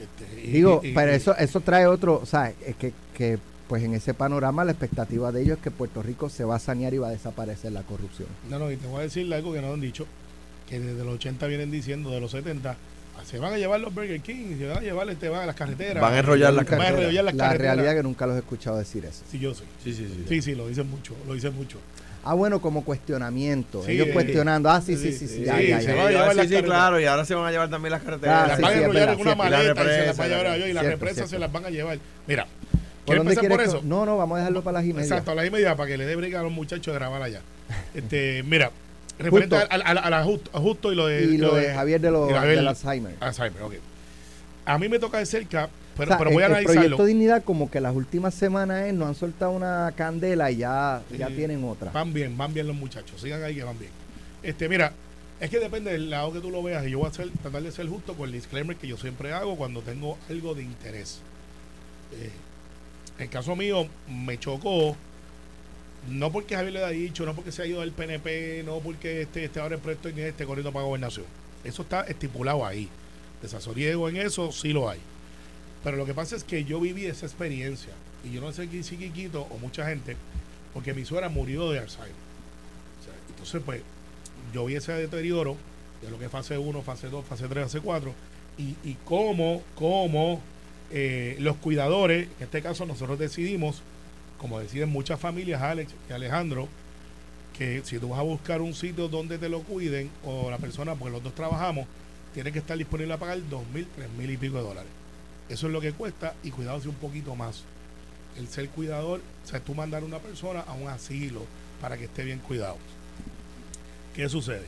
Este, 0.00 0.50
Digo, 0.50 0.80
pero 0.94 1.12
eso 1.12 1.36
eso 1.36 1.60
trae 1.60 1.86
otro, 1.86 2.20
o 2.22 2.26
sea, 2.26 2.52
es 2.64 2.76
que, 2.76 2.92
que 3.14 3.38
pues 3.70 3.84
en 3.84 3.94
ese 3.94 4.14
panorama 4.14 4.64
la 4.64 4.72
expectativa 4.72 5.30
de 5.30 5.42
ellos 5.42 5.58
es 5.58 5.62
que 5.62 5.70
Puerto 5.70 6.02
Rico 6.02 6.28
se 6.28 6.42
va 6.42 6.56
a 6.56 6.58
sanear 6.58 6.92
y 6.92 6.98
va 6.98 7.06
a 7.06 7.12
desaparecer 7.12 7.70
la 7.70 7.84
corrupción. 7.84 8.26
No, 8.50 8.58
no, 8.58 8.68
y 8.68 8.76
te 8.76 8.88
voy 8.88 8.98
a 8.98 9.02
decir 9.02 9.32
algo 9.32 9.52
que 9.52 9.62
no 9.62 9.72
han 9.72 9.80
dicho, 9.80 10.08
que 10.68 10.80
desde 10.80 11.04
los 11.04 11.14
80 11.14 11.46
vienen 11.46 11.70
diciendo, 11.70 12.10
de 12.10 12.20
los 12.20 12.32
70, 12.32 12.76
se 13.24 13.38
van 13.38 13.52
a 13.52 13.58
llevar 13.58 13.78
los 13.78 13.94
Burger 13.94 14.20
King, 14.22 14.58
se 14.58 14.66
van 14.66 14.78
a 14.78 14.80
llevar 14.80 15.08
este, 15.08 15.28
van 15.28 15.42
a 15.42 15.46
las 15.46 15.54
carreteras. 15.54 16.02
Van 16.02 16.14
a 16.14 16.18
enrollar 16.18 16.52
las 16.52 16.64
carreteras. 16.64 17.14
La 17.14 17.22
carreteras. 17.30 17.58
realidad 17.58 17.94
que 17.94 18.02
nunca 18.02 18.26
los 18.26 18.34
he 18.34 18.38
escuchado 18.40 18.76
decir 18.76 19.04
eso. 19.04 19.22
Sí, 19.30 19.38
yo 19.38 19.54
sé. 19.54 19.62
Sí, 19.84 19.94
sí, 19.94 20.04
sí. 20.08 20.24
Sí, 20.28 20.42
sí, 20.42 20.54
lo 20.56 20.66
dicen 20.66 20.90
mucho, 20.90 21.14
lo 21.28 21.34
dicen 21.34 21.54
mucho. 21.54 21.78
Ah, 22.24 22.34
bueno, 22.34 22.60
como 22.60 22.84
cuestionamiento. 22.84 23.86
Ellos 23.86 24.08
cuestionando. 24.12 24.68
Ah, 24.68 24.80
sí, 24.80 24.96
sí, 24.96 25.12
sí, 25.12 25.28
sí. 25.28 25.44
ya, 25.44 25.60
ya, 25.60 25.80
se 25.80 25.94
van 25.94 26.08
a 26.08 26.10
llevar 26.10 26.34
sí, 26.34 26.56
sí, 26.56 26.62
claro. 26.64 26.98
Y 26.98 27.04
ahora 27.04 27.24
se 27.24 27.36
van 27.36 27.46
a 27.46 27.50
llevar 27.52 27.70
también 27.70 27.92
las 27.92 28.02
carreteras. 28.02 28.48
las 28.48 28.60
van 28.60 28.72
a 28.72 28.76
enrollar 28.78 29.08
en 29.10 29.20
una 29.20 29.34
maleta 29.36 29.82
y 29.82 29.86
se 29.86 30.06
las 30.06 30.16
van 30.16 30.32
a 30.32 30.36
llevar 30.36 30.68
y 30.68 30.72
las 30.72 30.84
represas 30.84 31.30
se 31.30 31.38
las 31.38 31.52
van 31.52 31.64
a 31.66 31.70
llevar. 31.70 31.98
Mira, 32.26 32.46
¿Por 33.10 33.18
dónde 33.18 33.32
empezar 33.32 33.50
por 33.50 33.60
eso? 33.60 33.80
No, 33.84 34.06
no, 34.06 34.16
vamos 34.16 34.36
a 34.36 34.38
dejarlo 34.40 34.62
para 34.62 34.78
las 34.78 34.84
y 34.88 34.92
media. 34.92 35.02
Exacto, 35.02 35.32
a 35.32 35.34
las 35.34 35.46
y 35.46 35.50
media 35.50 35.76
para 35.76 35.88
que 35.88 35.98
le 35.98 36.06
dé 36.06 36.16
briga 36.16 36.40
a 36.40 36.42
los 36.42 36.52
muchachos 36.52 36.92
de 36.92 36.98
grabar 36.98 37.22
allá. 37.22 37.40
este, 37.94 38.42
mira, 38.44 38.70
referente 39.18 39.56
a, 39.56 40.24
justo, 40.60 40.92
y 40.92 40.94
lo 40.94 41.06
de, 41.06 41.24
y 41.24 41.38
lo, 41.38 41.54
de, 41.54 41.72
Javier 41.74 42.00
de, 42.00 42.10
lo, 42.10 42.26
del 42.26 42.68
Alzheimer. 42.68 43.16
Alzheimer, 43.20 43.62
ok. 43.62 43.74
A 44.64 44.78
mí 44.78 44.88
me 44.88 44.98
toca 44.98 45.18
de 45.18 45.26
cerca, 45.26 45.68
pero, 45.96 46.16
pero 46.18 46.30
voy 46.30 46.42
a 46.42 46.46
analizarlo. 46.46 46.80
El 46.80 46.88
proyecto 46.88 47.04
Dignidad, 47.06 47.42
como 47.42 47.70
que 47.70 47.80
las 47.80 47.94
últimas 47.94 48.34
semanas 48.34 48.86
eh, 48.86 48.92
nos 48.92 49.08
han 49.08 49.14
soltado 49.14 49.50
una 49.50 49.92
candela 49.96 50.50
y 50.50 50.58
ya, 50.58 51.02
ya 51.16 51.28
tienen 51.28 51.64
otra. 51.64 51.90
Van 51.90 52.12
bien, 52.12 52.36
van 52.36 52.54
bien 52.54 52.66
los 52.66 52.76
muchachos. 52.76 53.20
Sigan 53.20 53.42
ahí 53.42 53.56
que 53.56 53.64
van 53.64 53.78
bien. 53.78 53.90
Este, 54.42 54.68
mira, 54.68 54.92
es 55.40 55.50
que 55.50 55.58
depende 55.58 55.90
del 55.92 56.10
lado 56.10 56.32
que 56.32 56.40
tú 56.40 56.50
lo 56.50 56.62
veas. 56.62 56.86
Y 56.86 56.90
yo 56.90 56.98
voy 56.98 57.06
a 57.06 57.10
hacer, 57.10 57.30
tratar 57.42 57.62
de 57.62 57.72
ser 57.72 57.88
justo 57.88 58.14
con 58.14 58.28
el 58.28 58.32
disclaimer 58.32 58.76
que 58.76 58.86
yo 58.86 58.96
siempre 58.96 59.32
hago 59.32 59.56
cuando 59.56 59.80
tengo 59.80 60.18
algo 60.28 60.54
de 60.54 60.62
interés. 60.62 61.20
Eh, 62.12 62.30
en 63.20 63.24
el 63.24 63.30
caso 63.30 63.54
mío, 63.54 63.86
me 64.08 64.38
chocó 64.38 64.96
no 66.08 66.32
porque 66.32 66.54
Javier 66.54 66.72
le 66.72 66.78
haya 66.84 66.88
dicho, 66.88 67.26
no 67.26 67.34
porque 67.34 67.52
se 67.52 67.60
ha 67.60 67.66
ido 67.66 67.80
del 67.80 67.92
PNP, 67.92 68.62
no 68.64 68.78
porque 68.78 69.20
este, 69.20 69.44
este 69.44 69.60
ahora 69.60 69.74
el 69.74 69.82
proyecto 69.82 70.08
en 70.08 70.20
este 70.20 70.46
corriendo 70.46 70.72
para 70.72 70.86
gobernación. 70.86 71.26
Eso 71.62 71.82
está 71.82 72.02
estipulado 72.04 72.64
ahí. 72.64 72.88
Desasoriego 73.42 74.08
en 74.08 74.16
eso 74.16 74.50
sí 74.52 74.72
lo 74.72 74.88
hay. 74.88 74.98
Pero 75.84 75.98
lo 75.98 76.06
que 76.06 76.14
pasa 76.14 76.34
es 76.34 76.44
que 76.44 76.64
yo 76.64 76.80
viví 76.80 77.04
esa 77.04 77.26
experiencia. 77.26 77.92
Y 78.24 78.32
yo 78.32 78.40
no 78.40 78.52
sé 78.52 78.66
si 78.82 78.96
Quiquito 78.96 79.42
o 79.50 79.58
mucha 79.58 79.86
gente, 79.86 80.16
porque 80.72 80.94
mi 80.94 81.04
suegra 81.04 81.28
murió 81.28 81.70
de 81.70 81.80
Alzheimer. 81.80 82.14
entonces, 83.28 83.60
pues, 83.62 83.82
yo 84.54 84.64
vi 84.64 84.76
ese 84.76 84.92
deterioro 84.92 85.58
de 86.00 86.10
lo 86.10 86.18
que 86.18 86.24
es 86.24 86.30
fase 86.30 86.56
1, 86.56 86.82
fase 86.82 87.10
2, 87.10 87.26
fase 87.26 87.46
3, 87.46 87.64
fase 87.64 87.80
4. 87.80 88.14
Y, 88.56 88.76
y 88.88 88.96
cómo, 89.04 89.62
cómo 89.74 90.40
eh, 90.90 91.36
los 91.38 91.56
cuidadores, 91.56 92.28
en 92.38 92.44
este 92.44 92.62
caso 92.62 92.86
nosotros 92.86 93.18
decidimos 93.18 93.82
como 94.40 94.58
deciden 94.58 94.88
muchas 94.88 95.20
familias, 95.20 95.60
Alex 95.60 95.92
y 96.08 96.12
Alejandro, 96.14 96.66
que 97.56 97.82
si 97.84 97.98
tú 97.98 98.08
vas 98.08 98.20
a 98.20 98.22
buscar 98.22 98.62
un 98.62 98.72
sitio 98.72 99.06
donde 99.06 99.36
te 99.36 99.50
lo 99.50 99.60
cuiden, 99.60 100.10
o 100.24 100.50
la 100.50 100.56
persona, 100.56 100.94
porque 100.94 101.12
los 101.12 101.22
dos 101.22 101.34
trabajamos, 101.34 101.86
tiene 102.32 102.50
que 102.50 102.60
estar 102.60 102.78
disponible 102.78 103.12
a 103.12 103.18
pagar 103.18 103.38
dos 103.50 103.62
mil, 103.74 103.86
tres 103.94 104.08
mil 104.16 104.30
y 104.30 104.38
pico 104.38 104.56
de 104.56 104.62
dólares. 104.62 104.90
Eso 105.50 105.66
es 105.66 105.72
lo 105.74 105.80
que 105.82 105.92
cuesta 105.92 106.34
y 106.42 106.50
cuidarse 106.52 106.88
un 106.88 106.94
poquito 106.94 107.36
más. 107.36 107.64
El 108.38 108.48
ser 108.48 108.70
cuidador, 108.70 109.20
o 109.44 109.46
sea, 109.46 109.60
tú 109.60 109.74
mandar 109.74 110.02
a 110.02 110.06
una 110.06 110.20
persona 110.20 110.60
a 110.60 110.72
un 110.72 110.88
asilo 110.88 111.44
para 111.82 111.98
que 111.98 112.04
esté 112.04 112.24
bien 112.24 112.38
cuidado. 112.38 112.78
¿Qué 114.14 114.26
sucede? 114.30 114.64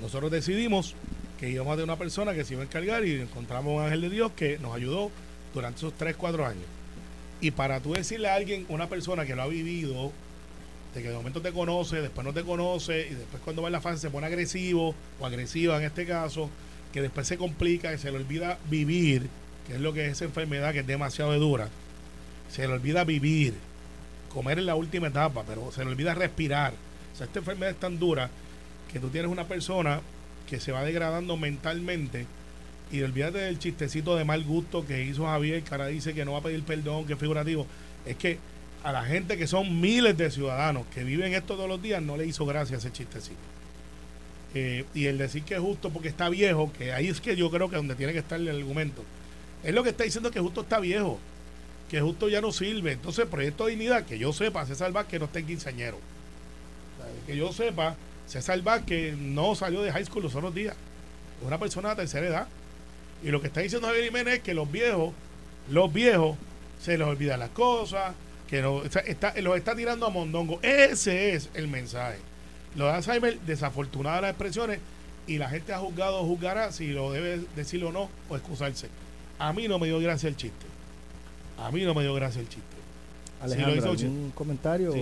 Nosotros 0.00 0.30
decidimos 0.30 0.94
que 1.40 1.50
íbamos 1.50 1.72
a 1.72 1.76
tener 1.76 1.84
una 1.84 1.98
persona 1.98 2.32
que 2.32 2.44
se 2.44 2.54
iba 2.54 2.62
a 2.62 2.66
encargar 2.66 3.04
y 3.04 3.20
encontramos 3.20 3.76
un 3.76 3.82
ángel 3.82 4.02
de 4.02 4.10
Dios 4.10 4.30
que 4.36 4.58
nos 4.58 4.76
ayudó 4.76 5.10
durante 5.54 5.78
esos 5.78 5.92
3, 5.94 6.16
4 6.16 6.46
años. 6.46 6.64
Y 7.40 7.50
para 7.50 7.80
tú 7.80 7.94
decirle 7.94 8.28
a 8.28 8.34
alguien, 8.34 8.66
una 8.68 8.88
persona 8.88 9.24
que 9.24 9.34
lo 9.34 9.42
ha 9.42 9.46
vivido, 9.46 10.12
de 10.94 11.02
que 11.02 11.08
de 11.08 11.14
momento 11.14 11.40
te 11.40 11.52
conoce, 11.52 12.02
después 12.02 12.26
no 12.26 12.32
te 12.32 12.42
conoce, 12.42 13.08
y 13.10 13.14
después 13.14 13.42
cuando 13.42 13.62
va 13.62 13.68
en 13.68 13.72
la 13.72 13.80
fase 13.80 13.98
se 13.98 14.10
pone 14.10 14.26
agresivo 14.26 14.94
o 15.18 15.26
agresiva 15.26 15.78
en 15.78 15.84
este 15.84 16.04
caso, 16.04 16.50
que 16.92 17.00
después 17.00 17.26
se 17.26 17.38
complica, 17.38 17.94
y 17.94 17.98
se 17.98 18.10
le 18.10 18.18
olvida 18.18 18.58
vivir, 18.68 19.28
que 19.66 19.74
es 19.74 19.80
lo 19.80 19.92
que 19.92 20.06
es 20.06 20.12
esa 20.12 20.24
enfermedad 20.24 20.72
que 20.72 20.80
es 20.80 20.86
demasiado 20.86 21.32
dura, 21.38 21.68
se 22.50 22.66
le 22.66 22.74
olvida 22.74 23.04
vivir, 23.04 23.54
comer 24.28 24.58
en 24.58 24.66
la 24.66 24.74
última 24.74 25.08
etapa, 25.08 25.44
pero 25.46 25.70
se 25.72 25.84
le 25.84 25.90
olvida 25.90 26.14
respirar. 26.14 26.72
O 27.12 27.16
sea, 27.16 27.26
esta 27.26 27.38
enfermedad 27.38 27.70
es 27.70 27.80
tan 27.80 27.98
dura 27.98 28.28
que 28.92 28.98
tú 28.98 29.08
tienes 29.08 29.30
una 29.30 29.46
persona 29.46 30.00
que 30.48 30.60
se 30.60 30.72
va 30.72 30.82
degradando 30.82 31.36
mentalmente 31.36 32.26
y 32.92 33.02
olvídate 33.02 33.38
del 33.38 33.58
chistecito 33.58 34.16
de 34.16 34.24
mal 34.24 34.42
gusto 34.44 34.84
que 34.84 35.04
hizo 35.04 35.24
Javier, 35.24 35.62
que 35.62 35.74
ahora 35.74 35.86
dice 35.86 36.12
que 36.12 36.24
no 36.24 36.32
va 36.32 36.38
a 36.38 36.42
pedir 36.42 36.62
perdón, 36.62 37.06
que 37.06 37.12
es 37.12 37.18
figurativo. 37.18 37.66
Es 38.04 38.16
que 38.16 38.38
a 38.82 38.92
la 38.92 39.04
gente 39.04 39.36
que 39.36 39.46
son 39.46 39.80
miles 39.80 40.16
de 40.16 40.30
ciudadanos 40.30 40.86
que 40.92 41.04
viven 41.04 41.34
esto 41.34 41.54
todos 41.54 41.68
los 41.68 41.80
días 41.80 42.02
no 42.02 42.16
le 42.16 42.26
hizo 42.26 42.44
gracia 42.46 42.78
ese 42.78 42.90
chistecito. 42.90 43.38
Eh, 44.54 44.84
y 44.94 45.06
el 45.06 45.18
decir 45.18 45.44
que 45.44 45.54
es 45.54 45.60
justo 45.60 45.90
porque 45.90 46.08
está 46.08 46.28
viejo, 46.28 46.72
que 46.76 46.92
ahí 46.92 47.08
es 47.08 47.20
que 47.20 47.36
yo 47.36 47.50
creo 47.50 47.68
que 47.68 47.76
es 47.76 47.80
donde 47.80 47.94
tiene 47.94 48.12
que 48.12 48.18
estar 48.18 48.40
el 48.40 48.48
argumento. 48.48 49.04
Es 49.62 49.72
lo 49.72 49.84
que 49.84 49.90
está 49.90 50.04
diciendo 50.04 50.30
que 50.30 50.40
justo 50.40 50.62
está 50.62 50.80
viejo, 50.80 51.20
que 51.88 52.00
justo 52.00 52.28
ya 52.28 52.40
no 52.40 52.50
sirve. 52.50 52.92
Entonces, 52.92 53.26
Proyecto 53.26 53.66
de 53.66 53.72
Dignidad, 53.72 54.04
que 54.04 54.18
yo 54.18 54.32
sepa, 54.32 54.66
César 54.66 54.90
Vázquez 54.90 55.20
no 55.20 55.26
está 55.26 55.38
en 55.38 55.46
quinceañero. 55.46 55.98
Que 57.26 57.36
yo 57.36 57.52
sepa, 57.52 57.96
César 58.26 58.60
Vázquez 58.62 59.16
no 59.16 59.54
salió 59.54 59.82
de 59.82 59.92
high 59.92 60.04
school 60.04 60.24
los 60.24 60.34
otros 60.34 60.54
días. 60.54 60.74
Es 61.40 61.46
una 61.46 61.58
persona 61.58 61.90
de 61.90 61.96
tercera 61.96 62.26
edad 62.26 62.48
y 63.22 63.30
lo 63.30 63.40
que 63.40 63.48
está 63.48 63.60
diciendo 63.60 63.88
Javier 63.88 64.06
Jiménez 64.06 64.34
es 64.34 64.40
que 64.40 64.54
los 64.54 64.70
viejos, 64.70 65.12
los 65.68 65.92
viejos, 65.92 66.36
se 66.82 66.96
les 66.96 67.06
olvidan 67.06 67.40
las 67.40 67.50
cosas, 67.50 68.14
que 68.48 68.62
no, 68.62 68.82
está, 68.82 69.34
los 69.40 69.56
está 69.56 69.76
tirando 69.76 70.06
a 70.06 70.10
mondongo. 70.10 70.58
Ese 70.62 71.34
es 71.34 71.50
el 71.54 71.68
mensaje. 71.68 72.18
Lo 72.74 72.86
de 72.86 72.92
Alzheimer, 72.92 73.38
desafortunadas 73.40 74.22
las 74.22 74.30
expresiones, 74.30 74.80
y 75.26 75.38
la 75.38 75.48
gente 75.48 75.72
ha 75.72 75.78
juzgado 75.78 76.20
o 76.20 76.26
juzgará 76.26 76.72
si 76.72 76.88
lo 76.88 77.12
debe 77.12 77.42
decir 77.54 77.84
o 77.84 77.92
no, 77.92 78.08
o 78.28 78.36
excusarse. 78.36 78.88
A 79.38 79.52
mí 79.52 79.68
no 79.68 79.78
me 79.78 79.86
dio 79.86 79.98
gracia 80.00 80.28
el 80.28 80.36
chiste. 80.36 80.66
A 81.58 81.70
mí 81.70 81.84
no 81.84 81.94
me 81.94 82.02
dio 82.02 82.14
gracia 82.14 82.40
el 82.40 82.48
chiste. 82.48 82.64
Alejandro, 83.40 83.90
¿algún 83.90 84.32
comentario 84.34 84.92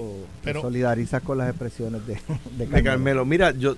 pero, 0.44 0.60
solidariza 0.60 1.20
con 1.20 1.38
las 1.38 1.48
expresiones 1.48 2.06
de, 2.06 2.14
de 2.14 2.20
Carmelo? 2.20 2.76
de 2.76 2.82
Carmelo? 2.82 3.24
Mira, 3.24 3.50
yo, 3.52 3.76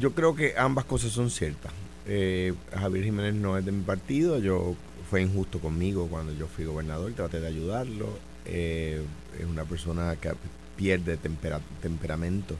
yo 0.00 0.12
creo 0.12 0.34
que 0.34 0.54
ambas 0.56 0.84
cosas 0.84 1.12
son 1.12 1.30
ciertas. 1.30 1.72
Eh, 2.10 2.54
Javier 2.72 3.04
Jiménez 3.04 3.34
no 3.34 3.58
es 3.58 3.64
de 3.66 3.70
mi 3.70 3.82
partido, 3.82 4.38
yo 4.38 4.74
fue 5.10 5.20
injusto 5.20 5.58
conmigo 5.58 6.08
cuando 6.08 6.32
yo 6.32 6.46
fui 6.46 6.64
gobernador, 6.64 7.12
traté 7.12 7.38
de 7.38 7.46
ayudarlo. 7.46 8.08
Eh, 8.46 9.02
es 9.38 9.44
una 9.44 9.64
persona 9.64 10.16
que 10.16 10.32
pierde 10.76 11.18
temperamento. 11.18 12.56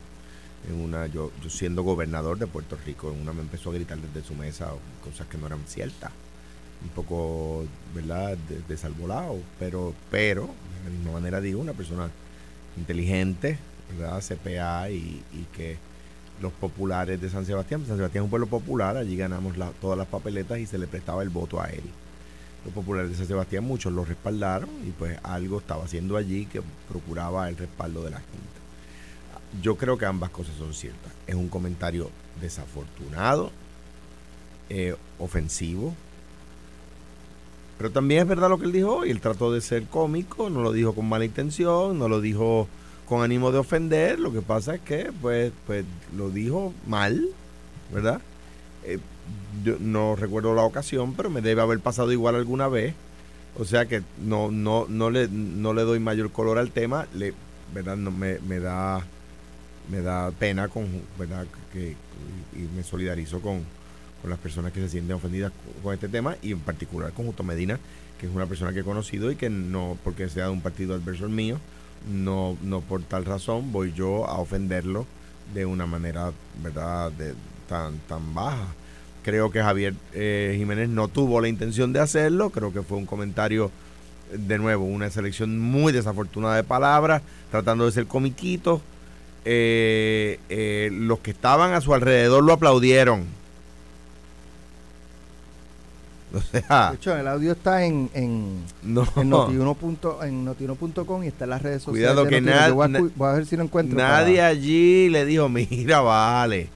En 0.69 0.81
una, 0.81 1.07
yo, 1.07 1.33
yo 1.43 1.49
siendo 1.49 1.83
gobernador 1.83 2.39
de 2.39 2.47
Puerto 2.47 2.77
Rico, 2.85 3.11
en 3.11 3.23
una 3.23 3.33
me 3.33 3.41
empezó 3.41 3.71
a 3.71 3.75
gritar 3.75 3.97
desde 3.99 4.27
su 4.27 4.35
mesa 4.35 4.71
cosas 5.03 5.27
que 5.29 5.39
no 5.39 5.47
eran 5.47 5.61
ciertas. 5.67 6.11
Un 6.83 6.91
poco, 6.91 7.65
¿verdad?, 7.95 8.37
desalvolado. 8.69 9.39
pero, 9.59 9.95
pero, 10.11 10.43
de 10.43 10.91
la 10.91 10.97
misma 10.97 11.13
manera 11.13 11.41
digo, 11.41 11.61
una 11.61 11.73
persona 11.73 12.11
inteligente, 12.77 13.59
¿verdad?, 13.99 14.23
CPA 14.23 14.91
y, 14.91 15.23
y 15.33 15.47
que 15.57 15.79
los 16.41 16.53
populares 16.53 17.21
de 17.21 17.31
San 17.31 17.45
Sebastián. 17.45 17.85
San 17.87 17.97
Sebastián 17.97 18.23
es 18.23 18.27
un 18.27 18.31
pueblo 18.31 18.47
popular, 18.47 18.97
allí 18.97 19.17
ganamos 19.17 19.55
todas 19.81 19.99
las 19.99 20.07
papeletas 20.07 20.59
y 20.59 20.67
se 20.67 20.79
le 20.79 20.87
prestaba 20.87 21.23
el 21.23 21.29
voto 21.29 21.61
a 21.61 21.67
él. 21.67 21.83
Los 22.65 22.75
populares 22.75 23.11
de 23.11 23.17
San 23.17 23.27
Sebastián, 23.27 23.65
muchos 23.65 23.93
lo 23.93 24.05
respaldaron 24.05 24.69
y 24.87 24.91
pues 24.91 25.19
algo 25.23 25.59
estaba 25.59 25.85
haciendo 25.85 26.17
allí 26.17 26.47
que 26.47 26.61
procuraba 26.89 27.49
el 27.49 27.57
respaldo 27.57 28.05
de 28.05 28.11
la 28.11 28.19
gente. 28.19 28.59
Yo 29.63 29.77
creo 29.77 29.97
que 29.97 30.07
ambas 30.07 30.31
cosas 30.31 30.55
son 30.57 30.75
ciertas. 30.75 31.13
Es 31.27 31.35
un 31.35 31.49
comentario 31.49 32.11
desafortunado 32.41 33.51
eh, 34.69 34.95
ofensivo. 35.19 35.95
Pero 37.79 37.91
también 37.91 38.23
es 38.23 38.29
verdad 38.29 38.51
lo 38.51 38.59
que 38.59 38.67
él 38.67 38.73
dijo 38.73 38.97
hoy. 38.97 39.11
Él 39.11 39.21
trató 39.21 39.53
de 39.53 39.61
ser 39.61 39.85
cómico, 39.85 40.51
no 40.51 40.63
lo 40.63 40.73
dijo 40.73 40.95
con 40.95 41.09
mala 41.09 41.25
intención, 41.25 41.99
no 41.99 42.09
lo 42.09 42.21
dijo 42.21 42.69
con 43.09 43.23
ánimo 43.23 43.51
de 43.53 43.59
ofender. 43.59 44.19
Lo 44.21 44.33
que 44.33 44.43
pasa 44.43 44.75
es 44.75 44.81
que, 44.81 45.11
pues, 45.21 45.53
pues 45.67 45.85
lo 46.17 46.31
dijo 46.31 46.73
mal, 46.87 47.27
¿verdad? 47.93 48.21
Eh, 48.85 48.99
yo 49.65 49.77
no 49.81 50.17
recuerdo 50.17 50.55
la 50.55 50.63
ocasión, 50.63 51.15
pero 51.15 51.31
me 51.31 51.41
debe 51.41 51.63
haber 51.63 51.81
pasado 51.81 52.13
igual 52.13 52.35
alguna 52.35 52.69
vez. 52.69 52.95
O 53.59 53.65
sea 53.65 53.87
que 53.87 54.03
no, 54.25 54.51
no, 54.51 54.87
no, 54.89 55.11
le, 55.11 55.29
no 55.29 55.73
le 55.75 55.83
doy 55.83 55.99
mayor 55.99 56.31
color 56.31 56.59
al 56.59 56.71
tema. 56.71 57.07
Le, 57.15 57.35
¿verdad? 57.75 57.97
No, 57.97 58.11
me, 58.11 58.39
me 58.41 58.61
da 58.61 59.05
me 59.91 60.03
da 60.03 60.31
pena 60.31 60.69
con, 60.69 60.87
¿verdad? 61.19 61.47
Que, 61.73 61.97
y 62.55 62.77
me 62.77 62.83
solidarizo 62.83 63.41
con, 63.41 63.63
con 64.21 64.31
las 64.31 64.39
personas 64.39 64.73
que 64.73 64.81
se 64.81 64.89
sienten 64.89 65.17
ofendidas 65.17 65.53
con 65.83 65.95
este 65.95 66.09
tema 66.09 66.37
y 66.43 66.53
en 66.53 66.61
particular 66.61 67.13
con 67.13 67.27
Justo 67.27 67.43
Medina, 67.43 67.79
que 68.21 68.27
es 68.27 68.33
una 68.33 68.47
persona 68.47 68.73
que 68.73 68.81
he 68.81 68.85
conocido 68.85 69.31
y 69.31 69.37
que 69.37 69.49
no, 69.49 69.97
porque 70.05 70.29
sea 70.29 70.45
de 70.45 70.51
un 70.51 70.61
partido 70.61 70.95
adverso 70.95 71.25
al 71.25 71.31
mío, 71.31 71.59
no, 72.11 72.57
no 72.63 72.81
por 72.81 73.03
tal 73.03 73.25
razón 73.25 73.73
voy 73.73 73.93
yo 73.93 74.27
a 74.27 74.39
ofenderlo 74.39 75.07
de 75.55 75.67
una 75.67 75.87
manera, 75.87 76.33
¿verdad?, 76.63 77.11
de, 77.13 77.35
tan, 77.69 77.99
tan 78.01 78.35
baja. 78.35 78.67
Creo 79.23 79.51
que 79.51 79.63
Javier 79.63 79.95
eh, 80.15 80.55
Jiménez 80.57 80.89
no 80.89 81.09
tuvo 81.09 81.41
la 81.41 81.49
intención 81.49 81.93
de 81.93 82.01
hacerlo, 82.01 82.51
creo 82.51 82.73
que 82.73 82.83
fue 82.83 82.99
un 82.99 83.07
comentario, 83.07 83.71
de 84.33 84.59
nuevo, 84.59 84.85
una 84.85 85.11
selección 85.11 85.59
muy 85.59 85.93
desafortunada 85.93 86.57
de 86.57 86.65
palabras, 86.65 87.23
tratando 87.51 87.87
de 87.87 87.93
ser 87.93 88.07
comiquito. 88.07 88.81
Eh, 89.45 90.41
eh, 90.51 90.91
los 90.93 91.21
que 91.21 91.31
estaban 91.31 91.73
a 91.73 91.81
su 91.81 91.95
alrededor 91.95 92.45
lo 92.45 92.53
aplaudieron 92.53 93.38
O 96.35 96.41
sea, 96.41 96.91
de 96.91 96.97
hecho, 96.97 97.17
el 97.17 97.27
audio 97.27 97.53
está 97.53 97.85
en, 97.85 98.11
en, 98.13 98.63
no. 98.83 99.07
en 99.17 99.31
notiuno.com 99.31 101.25
y 101.25 101.27
está 101.27 101.45
en 101.45 101.51
las 101.51 101.63
redes 101.63 101.83
sociales. 101.83 102.11
Cuidado 102.11 102.29
que 102.29 102.41
nadie. 102.41 102.73
Voy, 102.73 103.29
a 103.29 103.33
ver 103.33 103.47
si 103.47 103.57
lo 103.57 103.63
encuentro. 103.63 103.97
Nadie 103.97 104.43
allí 104.43 105.09
le 105.09 105.25
dijo, 105.25 105.49
mira, 105.49 106.01
vale. 106.01 106.69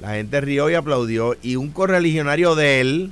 La 0.00 0.14
gente 0.14 0.40
rió 0.40 0.70
y 0.70 0.74
aplaudió. 0.74 1.36
Y 1.42 1.56
un 1.56 1.70
correligionario 1.70 2.54
de 2.54 2.80
él. 2.80 3.10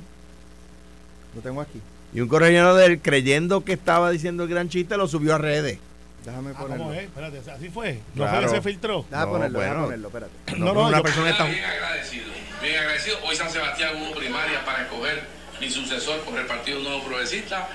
Lo 1.35 1.41
tengo 1.41 1.61
aquí. 1.61 1.81
Y 2.13 2.21
un 2.21 2.27
correligionario 2.27 2.75
de 2.75 2.85
él, 2.85 2.99
creyendo 3.01 3.63
que 3.63 3.73
estaba 3.73 4.11
diciendo 4.11 4.43
el 4.43 4.49
gran 4.49 4.69
chiste, 4.69 4.97
lo 4.97 5.07
subió 5.07 5.35
a 5.35 5.37
redes. 5.37 5.79
Déjame 6.25 6.51
ah, 6.51 6.59
ponerlo. 6.59 6.83
¿Cómo 6.85 6.93
es? 6.93 7.03
Espérate, 7.03 7.51
así 7.51 7.69
fue. 7.69 7.99
No 8.15 8.27
fue 8.27 8.39
que 8.41 8.49
se 8.49 8.61
filtró. 8.61 9.05
Déjame 9.09 9.25
no, 9.25 9.31
ponerlo, 9.31 9.59
bueno, 9.59 9.83
ponerlo, 9.83 10.07
espérate. 10.07 10.33
No, 10.57 10.73
no, 10.73 10.87
una 10.87 11.01
persona 11.01 11.29
está. 11.29 11.45
Bien 11.45 11.63
agradecido. 11.63 12.25
Bien 12.61 12.77
agradecido. 12.77 13.17
Hoy 13.25 13.35
San 13.35 13.49
Sebastián 13.49 13.91
hubo 14.01 14.15
primaria 14.15 14.63
para 14.65 14.83
escoger 14.83 15.38
mi 15.59 15.69
sucesor 15.69 16.19
por 16.21 16.37
el 16.37 16.45
Partido 16.45 16.79
Nuevo 16.79 17.03
Progresista, 17.03 17.67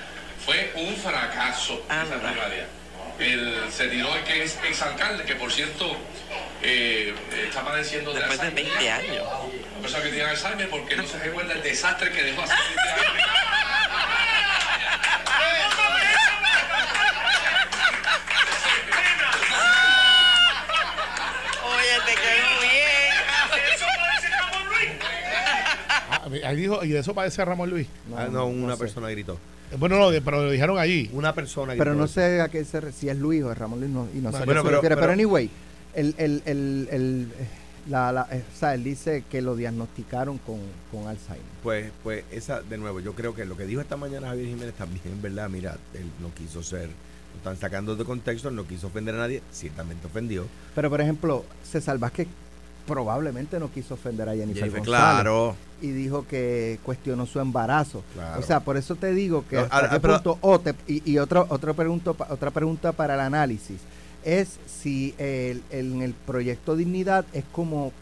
fue 0.45 0.71
un 0.75 0.95
fracaso 0.95 1.83
ah, 1.89 2.03
esa 2.05 2.15
primaria. 2.15 2.67
El 3.17 3.55
que 4.25 4.43
es 4.43 4.59
exalcalde, 4.67 5.23
que 5.23 5.35
por 5.35 5.51
cierto 5.51 5.95
eh, 6.61 7.13
está 7.47 7.63
padeciendo 7.63 8.11
de 8.11 8.19
Después 8.19 8.41
de 8.41 8.49
20 8.49 8.91
años. 8.91 9.27
Una 9.71 9.81
persona 9.81 10.03
que 10.03 10.09
tiene 10.09 10.29
Alzheimer 10.29 10.69
porque 10.69 10.95
no 10.97 11.07
se 11.07 11.17
recuerda 11.19 11.53
el 11.53 11.63
desastre 11.63 12.11
que 12.11 12.23
dejó 12.23 12.41
hace 12.41 12.53
20 12.53 12.81
años. 12.89 13.34
Ahí 26.43 26.55
dijo, 26.55 26.83
y 26.83 26.89
de 26.89 26.99
eso 26.99 27.13
parece 27.13 27.43
Ramón 27.43 27.69
Luis. 27.69 27.87
No, 28.09 28.17
ah, 28.17 28.27
no 28.31 28.47
una 28.47 28.77
persona 28.77 29.09
gritó. 29.09 29.37
Bueno, 29.77 29.97
no, 29.97 30.09
pero 30.23 30.43
lo 30.43 30.51
dijeron 30.51 30.77
allí. 30.77 31.09
Una 31.13 31.33
persona 31.33 31.73
gritó. 31.73 31.83
Pero 31.83 31.95
no 31.95 32.07
sé 32.07 32.41
a 32.41 32.49
qué 32.49 32.63
se 32.63 32.91
si 32.91 33.09
es 33.09 33.17
Luis 33.17 33.43
o 33.43 33.51
es 33.51 33.57
Ramón 33.57 33.79
Luis, 33.79 33.91
no, 33.91 34.07
y 34.13 34.19
no, 34.19 34.31
sé 34.31 34.39
pero, 34.45 34.63
pero, 34.63 34.81
pero, 34.81 35.11
anyway, 35.11 35.49
el, 35.93 36.15
el, 36.17 36.41
el, 36.45 36.87
el 36.91 37.27
la, 37.89 38.11
la, 38.11 38.27
eh, 38.31 38.43
o 38.51 38.57
sea, 38.57 38.73
él 38.73 38.83
dice 38.83 39.23
que 39.29 39.41
lo 39.41 39.55
diagnosticaron 39.55 40.37
con, 40.39 40.59
con, 40.91 41.07
Alzheimer. 41.07 41.43
Pues, 41.61 41.91
pues 42.03 42.23
esa, 42.31 42.61
de 42.61 42.77
nuevo, 42.77 42.99
yo 42.99 43.13
creo 43.13 43.35
que 43.35 43.45
lo 43.45 43.55
que 43.55 43.65
dijo 43.65 43.81
esta 43.81 43.97
mañana 43.97 44.27
Javier 44.29 44.47
Jiménez 44.47 44.73
también, 44.75 45.21
¿verdad? 45.21 45.49
Mira, 45.49 45.77
él 45.93 46.09
no 46.19 46.33
quiso 46.33 46.63
ser, 46.63 46.87
lo 46.87 47.37
están 47.37 47.57
sacando 47.57 47.95
de 47.95 48.03
contexto, 48.03 48.49
no 48.49 48.65
quiso 48.65 48.87
ofender 48.87 49.15
a 49.15 49.19
nadie, 49.19 49.41
ciertamente 49.51 50.07
ofendió. 50.07 50.47
Pero, 50.73 50.89
por 50.89 51.01
ejemplo, 51.01 51.45
César 51.63 51.97
Vázquez 51.99 52.27
probablemente 52.85 53.59
no 53.59 53.71
quiso 53.71 53.95
ofender 53.95 54.29
a 54.29 54.33
Jennifer, 54.33 54.63
Jennifer 54.63 54.79
González 54.79 55.21
claro. 55.21 55.55
y 55.81 55.91
dijo 55.91 56.25
que 56.27 56.79
cuestionó 56.83 57.25
su 57.25 57.39
embarazo. 57.39 58.03
O 58.37 58.41
sea, 58.41 58.59
por 58.59 58.77
eso 58.77 58.95
te 58.95 59.13
digo 59.13 59.45
que 59.47 59.57
hasta 59.57 59.89
qué 59.89 59.99
punto 59.99 60.39
y, 60.87 61.11
y 61.11 61.17
otro, 61.17 61.45
otro 61.49 61.73
pregunto, 61.73 62.15
otra 62.29 62.51
pregunta 62.51 62.91
para 62.91 63.15
el 63.15 63.19
análisis 63.21 63.79
es 64.23 64.59
si 64.65 65.13
el, 65.17 65.63
en 65.69 66.01
el 66.01 66.13
proyecto 66.13 66.75
Dignidad 66.75 67.25
es 67.31 67.45
como 67.51 67.93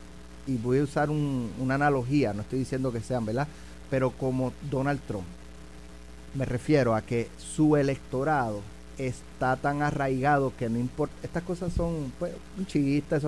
y 0.47 0.57
voy 0.57 0.79
a 0.79 0.83
usar 0.83 1.09
una 1.09 1.75
analogía, 1.75 2.33
no 2.33 2.41
estoy 2.41 2.59
diciendo 2.59 2.91
que 2.91 2.99
sean, 2.99 3.25
¿verdad? 3.25 3.47
Pero 3.89 4.11
como 4.11 4.51
Donald 4.69 4.99
Trump. 5.07 5.25
Me 6.33 6.45
refiero 6.45 6.95
a 6.95 7.01
que 7.01 7.29
su 7.37 7.77
electorado 7.77 8.61
está 8.97 9.55
tan 9.55 9.81
arraigado 9.81 10.51
que 10.57 10.69
no 10.69 10.79
importa, 10.79 11.13
estas 11.23 11.43
cosas 11.43 11.71
son 11.73 12.11
pues, 12.19 12.33
un 12.57 12.65
chiste, 12.65 13.19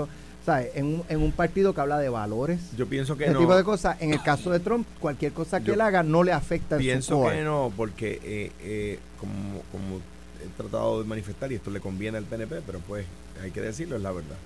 eso 0.45 0.69
en 0.75 0.85
un, 0.85 1.03
en 1.09 1.21
un 1.21 1.31
partido 1.31 1.73
que 1.73 1.81
habla 1.81 1.97
de 1.97 2.09
valores. 2.09 2.59
Yo 2.77 2.87
pienso 2.87 3.17
que 3.17 3.25
ese 3.25 3.35
tipo 3.35 3.55
de 3.55 3.63
cosas. 3.63 4.01
En 4.01 4.13
el 4.13 4.21
caso 4.21 4.51
de 4.51 4.59
Trump, 4.59 4.87
cualquier 4.99 5.33
cosa 5.33 5.61
que 5.61 5.71
él 5.71 5.81
haga 5.81 6.03
no 6.03 6.23
le 6.23 6.31
afecta. 6.31 6.77
Pienso 6.77 7.27
que 7.29 7.43
no, 7.43 7.71
porque 7.75 8.19
eh, 8.23 8.51
eh, 8.61 8.99
como, 9.19 9.61
como 9.71 10.01
he 10.43 10.57
tratado 10.57 11.01
de 11.01 11.07
manifestar, 11.07 11.51
y 11.51 11.55
esto 11.55 11.71
le 11.71 11.79
conviene 11.79 12.17
al 12.17 12.25
PNP, 12.25 12.61
pero 12.65 12.79
pues 12.79 13.05
hay 13.41 13.51
que 13.51 13.61
decirlo, 13.61 13.95
es 13.95 14.01
la 14.01 14.11
verdad. 14.11 14.37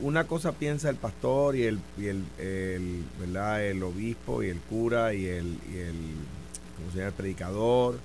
Una 0.00 0.24
cosa 0.24 0.52
piensa 0.52 0.90
el 0.90 0.96
pastor 0.96 1.56
y 1.56 1.64
el, 1.64 1.80
y 1.96 2.06
el, 2.06 2.24
el 2.38 3.04
¿verdad? 3.18 3.64
el 3.64 3.82
obispo 3.82 4.42
y 4.44 4.48
el 4.48 4.58
cura 4.60 5.12
y 5.12 5.26
el, 5.26 5.58
y 5.72 5.78
el, 5.78 5.96
¿cómo 6.76 6.92
se 6.92 6.98
llama? 6.98 7.08
el 7.08 7.14
predicador, 7.14 7.98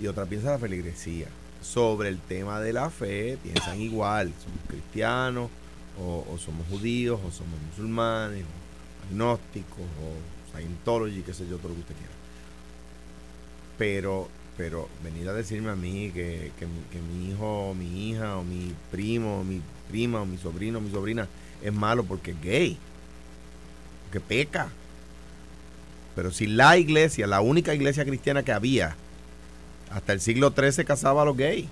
y 0.00 0.06
otra 0.06 0.24
piensa 0.26 0.52
la 0.52 0.58
feligresía. 0.58 1.26
Sobre 1.60 2.10
el 2.10 2.18
tema 2.18 2.60
de 2.60 2.74
la 2.74 2.90
fe, 2.90 3.38
piensan 3.42 3.80
igual, 3.80 4.32
son 4.42 4.52
cristianos, 4.68 5.48
o, 5.98 6.36
somos 6.38 6.66
judíos, 6.68 7.20
o 7.24 7.30
somos 7.30 7.58
musulmanes, 7.70 8.44
o 8.44 9.08
agnósticos, 9.10 9.80
o 9.80 10.54
Scientology, 10.56 11.22
qué 11.22 11.32
sé 11.34 11.46
yo, 11.48 11.58
todo 11.58 11.68
lo 11.68 11.74
que 11.74 11.80
usted 11.80 11.94
quiera. 11.94 12.12
Pero, 13.78 14.28
pero 14.56 14.88
venir 15.02 15.28
a 15.28 15.32
decirme 15.32 15.70
a 15.70 15.76
mí 15.76 16.10
que, 16.12 16.50
mi 17.12 17.30
hijo, 17.30 17.70
o 17.70 17.74
mi 17.74 18.10
hija, 18.10 18.36
o 18.36 18.44
mi 18.44 18.72
primo, 18.90 19.40
o 19.40 19.44
mi 19.44 19.60
prima, 19.88 20.22
o 20.22 20.26
mi 20.26 20.38
sobrino, 20.38 20.78
o 20.78 20.80
mi 20.80 20.90
sobrina 20.90 21.28
es 21.62 21.72
malo 21.72 22.04
porque 22.04 22.32
es 22.32 22.42
gay, 22.42 22.78
que 24.12 24.20
peca. 24.20 24.68
Pero 26.14 26.30
si 26.30 26.46
la 26.46 26.78
iglesia, 26.78 27.26
la 27.26 27.40
única 27.40 27.74
iglesia 27.74 28.04
cristiana 28.04 28.42
que 28.42 28.52
había, 28.52 28.96
hasta 29.90 30.12
el 30.12 30.20
siglo 30.20 30.52
XIII 30.56 30.84
casaba 30.84 31.22
a 31.22 31.24
los 31.24 31.36
gays. 31.36 31.66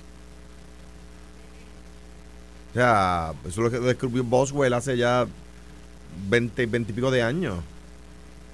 O 2.72 2.74
sea, 2.74 3.34
eso 3.46 3.48
es 3.48 3.56
lo 3.58 3.70
que 3.70 3.86
descubrió 3.86 4.24
Boswell 4.24 4.72
hace 4.72 4.96
ya 4.96 5.26
20, 6.28 6.66
20 6.66 6.90
y 6.90 6.94
pico 6.94 7.10
de 7.10 7.22
años. 7.22 7.58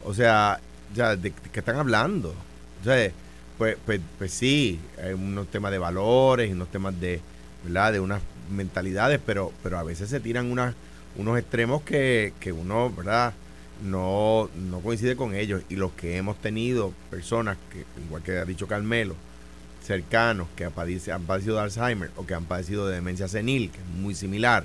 O 0.04 0.12
sea, 0.12 0.60
ya, 0.92 1.14
¿de 1.14 1.30
qué 1.30 1.60
están 1.60 1.76
hablando? 1.76 2.34
O 2.80 2.84
sea, 2.84 3.10
pues, 3.58 3.76
pues, 3.86 4.00
pues 4.18 4.32
sí, 4.32 4.80
hay 5.02 5.12
unos 5.12 5.48
temas 5.48 5.70
de 5.70 5.78
valores 5.78 6.50
unos 6.50 6.68
temas 6.68 6.98
de, 7.00 7.20
¿verdad? 7.64 7.92
De 7.92 8.00
unas 8.00 8.20
mentalidades, 8.50 9.20
pero, 9.24 9.52
pero 9.62 9.78
a 9.78 9.82
veces 9.82 10.10
se 10.10 10.20
tiran 10.20 10.50
unas, 10.50 10.74
unos 11.16 11.38
extremos 11.38 11.82
que, 11.82 12.32
que 12.40 12.52
uno, 12.52 12.90
¿verdad? 12.90 13.34
No, 13.84 14.50
no 14.56 14.80
coincide 14.80 15.14
con 15.14 15.34
ellos. 15.34 15.62
Y 15.68 15.76
los 15.76 15.92
que 15.92 16.16
hemos 16.16 16.38
tenido, 16.38 16.92
personas 17.10 17.56
que, 17.70 17.84
igual 18.04 18.22
que 18.22 18.38
ha 18.38 18.44
dicho 18.44 18.66
Carmelo, 18.66 19.14
cercanos 19.88 20.48
que 20.54 20.66
han 20.66 20.72
padecido, 20.72 21.56
de 21.56 21.62
Alzheimer 21.62 22.10
o 22.16 22.26
que 22.26 22.34
han 22.34 22.44
padecido 22.44 22.86
de 22.86 22.94
demencia 22.94 23.26
senil, 23.26 23.70
que 23.70 23.78
es 23.78 23.86
muy 23.86 24.14
similar, 24.14 24.64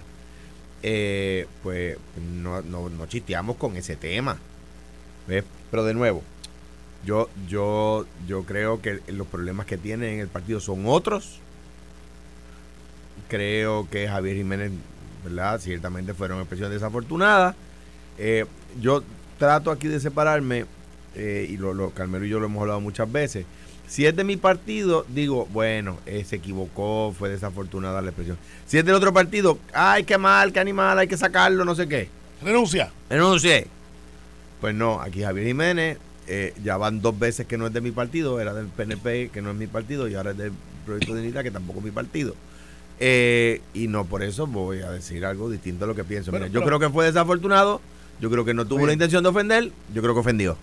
eh, 0.83 1.47
pues 1.63 1.97
no, 2.21 2.61
no, 2.61 2.89
no, 2.89 3.05
chisteamos 3.05 3.55
con 3.55 3.77
ese 3.77 3.95
tema. 3.95 4.37
Pero 5.25 5.85
de 5.85 5.93
nuevo, 5.93 6.21
yo, 7.05 7.29
yo, 7.47 8.05
yo 8.27 8.43
creo 8.43 8.81
que 8.81 8.99
los 9.07 9.25
problemas 9.27 9.65
que 9.65 9.77
tiene 9.77 10.13
en 10.13 10.19
el 10.19 10.27
partido 10.27 10.59
son 10.59 10.83
otros. 10.85 11.39
Creo 13.29 13.87
que 13.89 14.09
Javier 14.09 14.35
Jiménez, 14.35 14.73
¿verdad? 15.23 15.61
Ciertamente 15.61 16.13
fueron 16.13 16.39
expresiones 16.39 16.73
desafortunadas. 16.73 17.55
Eh, 18.17 18.45
yo 18.81 19.03
trato 19.39 19.71
aquí 19.71 19.87
de 19.87 20.01
separarme, 20.01 20.65
eh, 21.15 21.47
y 21.49 21.55
lo, 21.55 21.73
lo, 21.73 21.91
Carmelo 21.91 22.25
y 22.25 22.29
yo 22.29 22.41
lo 22.41 22.47
hemos 22.47 22.59
hablado 22.59 22.81
muchas 22.81 23.09
veces, 23.09 23.45
si 23.93 24.07
es 24.07 24.15
de 24.15 24.23
mi 24.23 24.37
partido, 24.37 25.05
digo, 25.09 25.47
bueno, 25.53 25.99
eh, 26.07 26.25
se 26.27 26.37
equivocó, 26.37 27.13
fue 27.15 27.29
desafortunada 27.29 28.01
la 28.01 28.07
expresión. 28.09 28.39
Si 28.65 28.79
es 28.79 28.83
del 28.85 28.95
otro 28.95 29.13
partido, 29.13 29.59
ay, 29.71 30.03
qué 30.03 30.17
mal, 30.17 30.51
qué 30.51 30.59
animal, 30.59 30.97
hay 30.97 31.07
que 31.07 31.15
sacarlo, 31.15 31.63
no 31.63 31.75
sé 31.75 31.87
qué. 31.87 32.09
Renuncia. 32.41 32.91
Renuncie. 33.07 33.67
Pues 34.61 34.73
no, 34.73 34.99
aquí 34.99 35.21
Javier 35.21 35.45
Jiménez, 35.45 35.99
eh, 36.25 36.55
ya 36.63 36.77
van 36.77 37.03
dos 37.03 37.19
veces 37.19 37.45
que 37.45 37.55
no 37.55 37.67
es 37.67 37.73
de 37.73 37.81
mi 37.81 37.91
partido, 37.91 38.39
era 38.41 38.55
del 38.55 38.65
PNP, 38.65 39.29
que 39.31 39.43
no 39.43 39.51
es 39.51 39.57
mi 39.57 39.67
partido, 39.67 40.07
y 40.07 40.15
ahora 40.15 40.31
es 40.31 40.37
del 40.37 40.53
Proyecto 40.87 41.13
de 41.13 41.21
Dignidad, 41.21 41.43
que 41.43 41.51
tampoco 41.51 41.77
es 41.77 41.85
mi 41.85 41.91
partido. 41.91 42.33
Eh, 42.99 43.61
y 43.75 43.87
no 43.89 44.05
por 44.05 44.23
eso 44.23 44.47
voy 44.47 44.81
a 44.81 44.89
decir 44.89 45.23
algo 45.23 45.51
distinto 45.51 45.85
a 45.85 45.87
lo 45.87 45.93
que 45.93 46.03
pienso. 46.03 46.31
Bueno, 46.31 46.47
Mira, 46.47 46.53
yo 46.55 46.61
pero- 46.65 46.79
creo 46.79 46.89
que 46.89 46.91
fue 46.91 47.05
desafortunado, 47.05 47.79
yo 48.19 48.31
creo 48.31 48.43
que 48.43 48.55
no 48.55 48.65
tuvo 48.65 48.79
Oye. 48.79 48.87
la 48.87 48.93
intención 48.93 49.21
de 49.21 49.29
ofender, 49.29 49.71
yo 49.93 50.01
creo 50.01 50.15
que 50.15 50.19
ofendió. 50.21 50.57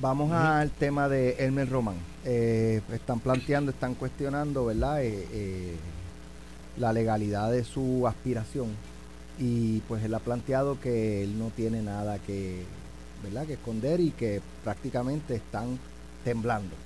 Vamos 0.00 0.30
al 0.30 0.70
tema 0.70 1.08
de 1.08 1.30
Elmer 1.40 1.68
Román. 1.68 1.96
Eh, 2.24 2.80
están 2.92 3.18
planteando, 3.18 3.72
están 3.72 3.94
cuestionando, 3.94 4.66
¿verdad? 4.66 5.02
Eh, 5.02 5.26
eh, 5.32 5.76
la 6.76 6.92
legalidad 6.92 7.50
de 7.50 7.64
su 7.64 8.06
aspiración. 8.06 8.68
Y 9.40 9.80
pues 9.88 10.04
él 10.04 10.14
ha 10.14 10.20
planteado 10.20 10.80
que 10.80 11.24
él 11.24 11.36
no 11.36 11.50
tiene 11.50 11.82
nada 11.82 12.20
que, 12.20 12.62
¿verdad? 13.24 13.44
que 13.46 13.54
esconder 13.54 13.98
y 13.98 14.12
que 14.12 14.40
prácticamente 14.62 15.34
están 15.34 15.80
temblando. 16.24 16.76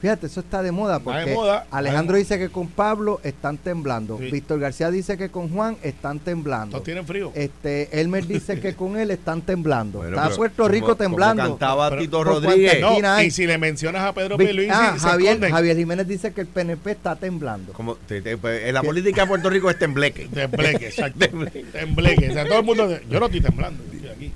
Fíjate, 0.00 0.26
eso 0.26 0.40
está 0.40 0.62
de 0.62 0.70
moda 0.70 0.98
Está 0.98 1.10
de 1.12 1.16
porque 1.22 1.34
moda, 1.34 1.66
Alejandro 1.70 2.18
dice 2.18 2.38
que 2.38 2.50
con 2.50 2.68
Pablo 2.68 3.20
están 3.24 3.56
temblando. 3.56 4.18
Sí. 4.18 4.30
Víctor 4.30 4.60
García 4.60 4.90
dice 4.90 5.16
que 5.16 5.30
con 5.30 5.48
Juan 5.48 5.78
están 5.82 6.18
temblando. 6.18 6.72
Todos 6.72 6.84
tienen 6.84 7.06
frío. 7.06 7.32
Este, 7.34 8.00
Elmer 8.00 8.26
dice 8.26 8.60
que 8.60 8.74
con 8.74 8.98
él 8.98 9.10
están 9.10 9.40
temblando. 9.40 10.00
Bueno, 10.00 10.16
Está 10.16 10.24
pero 10.26 10.36
Puerto 10.36 10.68
Rico 10.68 10.86
como- 10.88 10.96
como 10.98 11.08
temblando. 11.08 11.42
cantaba 11.44 11.88
Pero- 11.88 12.02
Tito 12.02 12.22
Rodríguez. 12.22 12.80
no, 12.82 13.22
y 13.22 13.30
si 13.30 13.46
le 13.46 13.56
mencionas 13.56 14.02
a 14.04 14.12
Pedro 14.12 14.36
Vi- 14.36 14.44
Pierluisi, 14.44 14.70
ah, 14.74 14.94
se 14.98 15.08
Javier, 15.08 15.30
esconden. 15.32 15.52
Javier 15.52 15.76
Jiménez 15.78 16.06
dice 16.06 16.32
que 16.34 16.42
el 16.42 16.48
PNP 16.48 16.90
está 16.90 17.16
temblando. 17.16 17.72
Como 17.72 17.94
te- 17.96 18.20
te- 18.20 18.36
pues, 18.36 18.62
en 18.66 18.74
la 18.74 18.82
política 18.82 19.22
de 19.22 19.28
Puerto 19.28 19.48
Rico 19.48 19.70
es 19.70 19.78
tembleque. 19.78 20.28
Tembleque, 20.34 20.86
exacto. 20.88 21.26
Tembleque. 21.72 22.28
O 22.28 22.32
sea, 22.34 22.44
todo 22.46 22.58
el 22.58 22.64
mundo. 22.66 22.98
Yo 23.08 23.20
no 23.20 23.26
estoy 23.26 23.40
temblando, 23.40 23.82
estoy 23.90 24.08
aquí. 24.10 24.32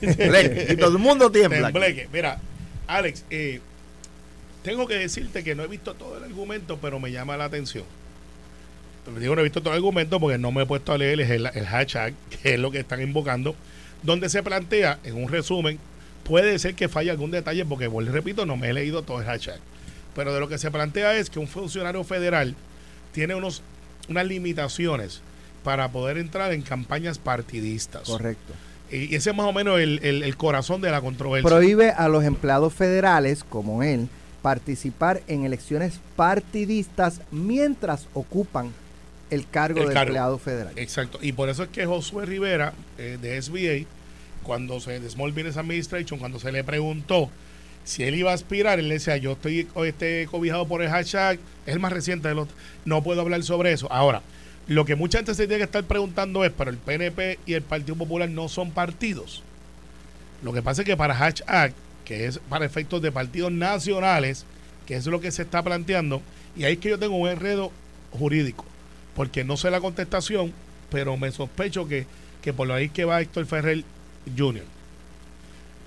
Tembleque. 0.00 0.72
Y 0.72 0.76
todo 0.76 0.92
el 0.92 0.98
mundo 0.98 1.30
tiembla. 1.30 1.66
Tembleque. 1.70 2.08
Mira, 2.10 2.38
Alex, 2.86 3.24
eh, 3.30 3.60
tengo 4.62 4.86
que 4.86 4.94
decirte 4.94 5.42
que 5.44 5.54
no 5.54 5.62
he 5.62 5.66
visto 5.68 5.94
todo 5.94 6.18
el 6.18 6.24
argumento, 6.24 6.78
pero 6.80 6.98
me 7.00 7.10
llama 7.12 7.36
la 7.36 7.44
atención. 7.46 7.84
Digo, 9.18 9.34
no 9.34 9.40
he 9.40 9.44
visto 9.44 9.60
todo 9.60 9.72
el 9.72 9.78
argumento 9.78 10.20
porque 10.20 10.38
no 10.38 10.52
me 10.52 10.62
he 10.62 10.66
puesto 10.66 10.92
a 10.92 10.98
leer 10.98 11.20
el, 11.20 11.46
el 11.46 11.66
hashtag, 11.66 12.14
que 12.42 12.54
es 12.54 12.60
lo 12.60 12.70
que 12.70 12.80
están 12.80 13.00
invocando, 13.00 13.54
donde 14.02 14.28
se 14.28 14.42
plantea, 14.42 14.98
en 15.04 15.22
un 15.22 15.28
resumen, 15.28 15.78
puede 16.24 16.58
ser 16.58 16.74
que 16.74 16.88
falle 16.88 17.10
algún 17.10 17.30
detalle, 17.30 17.64
porque, 17.64 17.86
vuelvo 17.86 18.10
y 18.10 18.14
repito, 18.14 18.46
no 18.46 18.56
me 18.56 18.70
he 18.70 18.72
leído 18.72 19.02
todo 19.02 19.20
el 19.20 19.26
hashtag. 19.26 19.58
Pero 20.14 20.32
de 20.34 20.40
lo 20.40 20.48
que 20.48 20.58
se 20.58 20.70
plantea 20.70 21.16
es 21.16 21.30
que 21.30 21.38
un 21.38 21.48
funcionario 21.48 22.04
federal 22.04 22.54
tiene 23.12 23.34
unos, 23.34 23.62
unas 24.08 24.26
limitaciones 24.26 25.22
para 25.64 25.90
poder 25.90 26.18
entrar 26.18 26.52
en 26.52 26.62
campañas 26.62 27.18
partidistas. 27.18 28.02
Correcto. 28.08 28.52
Y 28.90 29.14
ese 29.14 29.30
es 29.30 29.36
más 29.36 29.46
o 29.46 29.52
menos 29.52 29.78
el, 29.80 30.00
el- 30.02 30.22
el 30.24 30.36
corazón 30.36 30.80
de 30.80 30.90
la 30.90 31.00
controversia. 31.00 31.48
Prohíbe 31.48 31.90
a 31.90 32.08
los 32.08 32.24
empleados 32.24 32.74
federales, 32.74 33.44
como 33.44 33.82
él, 33.82 34.08
participar 34.42 35.22
en 35.26 35.44
elecciones 35.44 36.00
partidistas 36.16 37.20
mientras 37.30 38.06
ocupan 38.14 38.72
el 39.30 39.48
cargo 39.48 39.80
El 39.80 39.88
de 39.88 39.94
cargo. 39.94 40.08
empleado 40.08 40.38
federal. 40.38 40.72
Exacto. 40.76 41.18
Y 41.22 41.32
por 41.32 41.48
eso 41.48 41.62
es 41.64 41.68
que 41.68 41.86
Josué 41.86 42.26
Rivera, 42.26 42.72
eh, 42.98 43.18
de 43.20 43.40
SBA, 43.40 43.86
cuando 44.42 44.80
se, 44.80 45.00
de 45.00 45.08
Small 45.10 45.32
Business 45.32 45.56
Administration, 45.56 46.18
cuando 46.18 46.38
se 46.38 46.50
le 46.50 46.64
preguntó 46.64 47.30
si 47.84 48.04
él 48.04 48.14
iba 48.14 48.30
a 48.30 48.34
aspirar, 48.34 48.78
él 48.78 48.88
decía, 48.88 49.16
yo 49.16 49.32
estoy 49.32 49.66
este, 49.84 50.26
cobijado 50.30 50.66
por 50.66 50.82
el 50.82 50.90
hashtag, 50.90 51.38
es 51.66 51.74
el 51.74 51.80
más 51.80 51.92
reciente 51.92 52.28
de 52.28 52.34
los... 52.34 52.48
No 52.84 53.02
puedo 53.02 53.20
hablar 53.20 53.42
sobre 53.42 53.72
eso. 53.72 53.90
Ahora, 53.90 54.22
lo 54.66 54.84
que 54.84 54.96
mucha 54.96 55.18
gente 55.18 55.34
se 55.34 55.46
tiene 55.46 55.58
que 55.58 55.64
estar 55.64 55.82
preguntando 55.84 56.44
es, 56.44 56.52
pero 56.56 56.70
el 56.70 56.76
PNP 56.76 57.38
y 57.46 57.54
el 57.54 57.62
Partido 57.62 57.96
Popular 57.96 58.28
no 58.28 58.48
son 58.48 58.70
partidos. 58.70 59.42
Lo 60.42 60.52
que 60.52 60.62
pasa 60.62 60.82
es 60.82 60.86
que 60.86 60.96
para 60.96 61.14
hashtag, 61.14 61.72
que 62.10 62.26
es 62.26 62.40
para 62.48 62.66
efectos 62.66 63.00
de 63.00 63.12
partidos 63.12 63.52
nacionales, 63.52 64.44
que 64.84 64.96
es 64.96 65.06
lo 65.06 65.20
que 65.20 65.30
se 65.30 65.42
está 65.42 65.62
planteando, 65.62 66.20
y 66.56 66.64
ahí 66.64 66.72
es 66.72 66.78
que 66.80 66.88
yo 66.88 66.98
tengo 66.98 67.14
un 67.14 67.28
enredo 67.28 67.70
jurídico, 68.10 68.64
porque 69.14 69.44
no 69.44 69.56
sé 69.56 69.70
la 69.70 69.80
contestación, 69.80 70.52
pero 70.90 71.16
me 71.16 71.30
sospecho 71.30 71.86
que, 71.86 72.06
que 72.42 72.52
por 72.52 72.72
ahí 72.72 72.88
que 72.88 73.04
va 73.04 73.20
Héctor 73.20 73.46
Ferrer 73.46 73.84
Jr. 74.36 74.64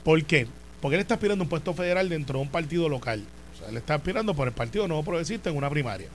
¿Por 0.06 0.24
qué? 0.24 0.48
Porque 0.80 0.96
él 0.96 1.02
está 1.02 1.16
aspirando 1.16 1.44
un 1.44 1.50
puesto 1.50 1.74
federal 1.74 2.08
dentro 2.08 2.40
de 2.40 2.46
un 2.46 2.50
partido 2.50 2.88
local. 2.88 3.22
O 3.54 3.60
sea, 3.60 3.68
él 3.68 3.76
está 3.76 3.96
aspirando 3.96 4.34
por 4.34 4.48
el 4.48 4.54
Partido 4.54 4.88
Nuevo 4.88 5.04
Progresista 5.04 5.50
en 5.50 5.58
una 5.58 5.70
primaria. 5.70 6.08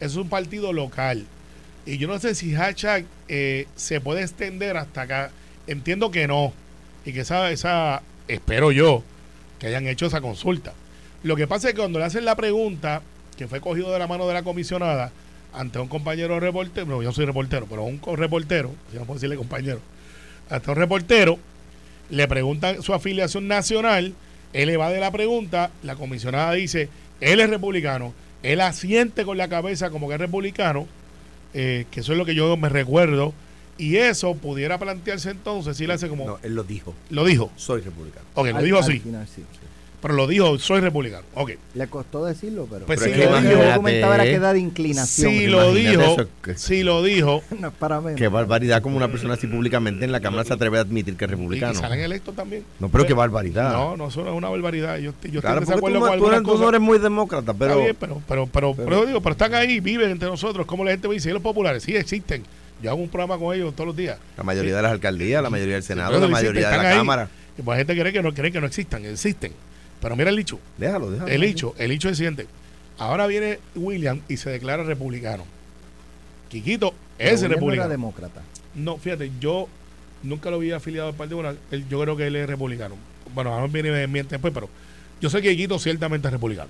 Es 0.00 0.16
un 0.16 0.28
partido 0.28 0.72
local. 0.72 1.26
Y 1.86 1.98
yo 1.98 2.08
no 2.08 2.18
sé 2.18 2.34
si 2.34 2.56
hashtag 2.56 3.04
eh, 3.28 3.68
se 3.76 4.00
puede 4.00 4.22
extender 4.22 4.76
hasta 4.76 5.02
acá. 5.02 5.30
Entiendo 5.68 6.10
que 6.10 6.26
no. 6.26 6.52
Y 7.04 7.12
que 7.12 7.20
esa, 7.20 7.52
esa, 7.52 8.02
espero 8.26 8.72
yo, 8.72 9.04
que 9.58 9.68
hayan 9.68 9.86
hecho 9.86 10.06
esa 10.06 10.20
consulta. 10.20 10.72
Lo 11.22 11.36
que 11.36 11.46
pasa 11.46 11.68
es 11.68 11.74
que 11.74 11.80
cuando 11.80 11.98
le 11.98 12.04
hacen 12.04 12.24
la 12.24 12.36
pregunta, 12.36 13.02
que 13.36 13.48
fue 13.48 13.60
cogido 13.60 13.92
de 13.92 13.98
la 13.98 14.06
mano 14.06 14.26
de 14.26 14.34
la 14.34 14.42
comisionada, 14.42 15.10
ante 15.52 15.78
un 15.78 15.88
compañero 15.88 16.40
reportero, 16.40 16.86
no, 16.86 17.02
yo 17.02 17.12
soy 17.12 17.26
reportero, 17.26 17.66
pero 17.68 17.84
un 17.84 18.00
reportero, 18.16 18.72
si 18.90 18.98
no 18.98 19.04
puedo 19.04 19.14
decirle 19.14 19.36
compañero, 19.36 19.80
hasta 20.50 20.72
un 20.72 20.76
reportero, 20.76 21.38
le 22.10 22.28
preguntan 22.28 22.82
su 22.82 22.92
afiliación 22.92 23.48
nacional, 23.48 24.14
él 24.52 24.68
evade 24.68 25.00
la 25.00 25.10
pregunta, 25.10 25.70
la 25.82 25.96
comisionada 25.96 26.52
dice, 26.52 26.88
él 27.20 27.40
es 27.40 27.48
republicano, 27.48 28.12
él 28.42 28.60
asiente 28.60 29.24
con 29.24 29.38
la 29.38 29.48
cabeza 29.48 29.90
como 29.90 30.08
que 30.08 30.14
es 30.14 30.20
republicano, 30.20 30.86
eh, 31.54 31.86
que 31.90 32.00
eso 32.00 32.12
es 32.12 32.18
lo 32.18 32.24
que 32.24 32.34
yo 32.34 32.56
me 32.56 32.68
recuerdo, 32.68 33.32
y 33.78 33.96
eso 33.96 34.34
pudiera 34.34 34.78
plantearse 34.78 35.30
entonces, 35.30 35.76
si 35.76 35.86
le 35.86 35.94
hace 35.94 36.08
como, 36.08 36.26
No, 36.26 36.38
él 36.42 36.54
lo 36.54 36.62
dijo. 36.64 36.94
lo 37.10 37.24
dijo, 37.24 37.50
Soy 37.56 37.80
republicano. 37.80 38.26
ok, 38.34 38.46
lo 38.48 38.62
dijo 38.62 38.76
al 38.78 38.82
así, 38.84 39.00
final 39.00 39.26
sí. 39.26 39.42
pero 40.00 40.14
lo 40.14 40.26
dijo, 40.26 40.58
soy 40.58 40.80
republicano, 40.82 41.24
ok. 41.34 41.52
Le 41.74 41.86
costó 41.88 42.24
decirlo, 42.26 42.68
pero, 42.70 42.84
Pues 42.84 43.00
Pero 43.00 43.12
que 43.16 43.24
lo 43.24 43.36
Él 43.38 43.48
dijo, 43.48 43.62
argumentaba 43.62 44.14
era 44.16 44.24
imagínate, 44.24 44.30
que 44.32 44.38
da 44.38 44.52
de 44.52 44.58
inclinación. 44.60 45.30
Si 45.32 45.46
lo 45.46 45.72
dijo, 45.74 46.02
eso 46.02 46.28
que- 46.42 46.54
si 46.58 46.82
lo 46.82 47.02
dijo, 47.02 47.42
no 47.58 47.68
es 47.68 47.74
para 47.74 48.00
menos. 48.02 48.18
Qué 48.18 48.28
barbaridad 48.28 48.82
como 48.82 48.98
una 48.98 49.08
persona 49.08 49.34
así 49.34 49.46
públicamente 49.46 50.04
en 50.04 50.12
la 50.12 50.20
Cámara 50.20 50.44
se 50.44 50.52
atreve 50.52 50.76
a 50.76 50.82
admitir 50.82 51.16
que 51.16 51.24
es 51.24 51.30
y 51.30 51.34
republicano. 51.34 51.74
salen 51.80 52.00
electos 52.00 52.36
también. 52.36 52.64
No, 52.80 52.90
pero 52.90 53.06
qué 53.06 53.14
barbaridad. 53.14 53.72
No, 53.72 53.96
no, 53.96 54.08
eso 54.08 54.22
no 54.22 54.30
es 54.32 54.36
una 54.36 54.50
barbaridad. 54.50 54.98
Yo, 54.98 55.10
estoy- 55.10 55.30
yo 55.30 55.40
Claro, 55.40 55.60
estoy 55.60 55.72
desacuerdo 55.74 55.98
tú, 56.00 56.04
con 56.06 56.18
tú 56.18 56.24
tú 56.26 56.30
no 56.30 56.42
cosas. 56.42 56.68
eres 56.68 56.80
muy 56.82 56.98
demócrata, 56.98 57.54
pero... 57.54 57.70
Está 57.72 57.82
bien, 57.84 57.96
pero, 57.98 58.22
pero, 58.28 58.46
pero, 58.46 58.74
pero- 58.74 58.88
pero 58.90 59.06
digo, 59.06 59.20
pero 59.22 59.32
están 59.32 59.54
ahí, 59.54 59.80
viven 59.80 60.10
entre 60.10 60.28
nosotros. 60.28 60.66
como 60.66 60.84
la 60.84 60.90
gente 60.92 61.08
me 61.08 61.14
dice? 61.14 61.30
¿Y 61.30 61.32
los 61.32 61.42
populares? 61.42 61.82
Sí, 61.82 61.96
existen. 61.96 62.42
Yo 62.84 62.90
hago 62.90 63.00
un 63.00 63.08
programa 63.08 63.38
con 63.38 63.54
ellos 63.56 63.74
todos 63.74 63.86
los 63.86 63.96
días. 63.96 64.18
La 64.36 64.44
mayoría 64.44 64.76
de 64.76 64.82
las 64.82 64.92
alcaldías, 64.92 65.42
la 65.42 65.48
mayoría 65.48 65.74
del 65.74 65.82
Senado, 65.82 66.10
la 66.10 66.16
existen, 66.18 66.32
mayoría 66.32 66.68
de 66.68 66.76
la 66.76 66.90
ahí. 66.90 66.96
Cámara. 66.98 67.28
Y 67.56 67.62
pues 67.62 67.74
la 67.74 67.78
gente 67.78 67.98
cree 67.98 68.12
que 68.12 68.22
no, 68.22 68.34
cree 68.34 68.52
que 68.52 68.60
no 68.60 68.66
existan. 68.66 69.06
Existen. 69.06 69.52
Pero 70.02 70.16
mira 70.16 70.28
el 70.28 70.36
dicho. 70.36 70.60
Déjalo, 70.76 71.10
déjalo. 71.10 71.30
El 71.30 71.44
hecho, 71.44 71.74
el 71.78 71.92
hecho 71.92 72.08
es 72.08 72.12
el 72.12 72.16
siguiente. 72.16 72.46
Ahora 72.98 73.26
viene 73.26 73.58
William 73.74 74.20
y 74.28 74.36
se 74.36 74.50
declara 74.50 74.82
republicano. 74.84 75.44
Quiquito 76.50 76.92
Pero 77.16 77.30
es 77.30 77.40
William 77.40 77.40
no 77.40 77.46
era 77.46 77.54
republicano. 77.54 77.88
demócrata. 77.88 78.42
No, 78.74 78.98
fíjate, 78.98 79.30
yo 79.40 79.66
nunca 80.22 80.50
lo 80.50 80.58
vi 80.58 80.72
afiliado 80.72 81.08
al 81.08 81.14
Partido 81.14 81.38
Popular. 81.38 81.56
Yo 81.88 82.02
creo 82.02 82.16
que 82.18 82.26
él 82.26 82.36
es 82.36 82.46
republicano. 82.46 82.96
Bueno, 83.34 83.54
ahora 83.54 83.66
viene 83.66 83.92
me 83.92 84.06
miente 84.08 84.34
después, 84.34 84.52
pero 84.52 84.68
yo 85.22 85.30
sé 85.30 85.40
que 85.40 85.52
Quiquito 85.52 85.78
ciertamente 85.78 86.28
es 86.28 86.32
republicano. 86.32 86.68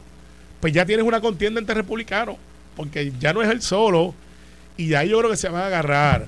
Pues 0.60 0.72
ya 0.72 0.86
tienes 0.86 1.04
una 1.04 1.20
contienda 1.20 1.58
entre 1.58 1.74
republicanos, 1.74 2.36
porque 2.76 3.12
ya 3.18 3.32
no 3.32 3.42
es 3.42 3.50
él 3.50 3.62
solo, 3.62 4.14
y 4.76 4.88
de 4.88 4.96
ahí 4.96 5.08
yo 5.10 5.18
creo 5.18 5.30
que 5.30 5.36
se 5.36 5.48
van 5.48 5.62
a 5.62 5.66
agarrar. 5.66 6.26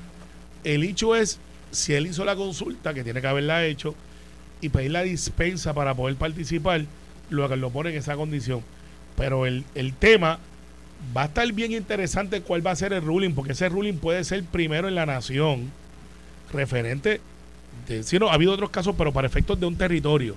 El 0.65 0.85
hecho 0.85 1.17
es, 1.17 1.39
si 1.71 1.95
él 1.95 2.07
hizo 2.07 2.25
la 2.25 2.37
consulta, 2.37 2.95
que 2.95 3.05
tiene 3.05 3.21
que 3.21 3.27
haberla 3.27 3.65
hecho, 3.65 3.95
y 4.61 4.69
pedir 4.69 4.93
la 4.93 5.03
dispensa 5.03 5.75
para 5.75 5.95
poder 5.95 6.17
participar, 6.17 6.85
lo 7.31 7.49
que 7.49 7.57
lo 7.57 7.71
pone 7.71 7.91
en 7.91 7.97
esa 7.97 8.17
condición. 8.17 8.63
Pero 9.17 9.47
el, 9.47 9.65
el 9.75 9.95
tema 9.95 10.39
va 11.17 11.23
a 11.23 11.27
estar 11.27 11.51
bien 11.53 11.73
interesante 11.73 12.41
cuál 12.41 12.67
va 12.67 12.71
a 12.71 12.77
ser 12.77 12.93
el 12.93 13.03
ruling, 13.03 13.33
porque 13.33 13.53
ese 13.53 13.69
ruling 13.69 13.95
puede 13.95 14.25
ser 14.25 14.45
primero 14.45 14.89
en 14.89 14.95
la 14.95 15.07
nación, 15.07 15.71
referente, 16.53 17.21
de, 17.89 18.03
si 18.03 18.19
no, 18.19 18.29
ha 18.31 18.35
habido 18.35 18.53
otros 18.53 18.71
casos, 18.71 18.95
pero 18.97 19.13
para 19.13 19.27
efectos 19.27 19.59
de 19.59 19.67
un 19.67 19.77
territorio, 19.77 20.37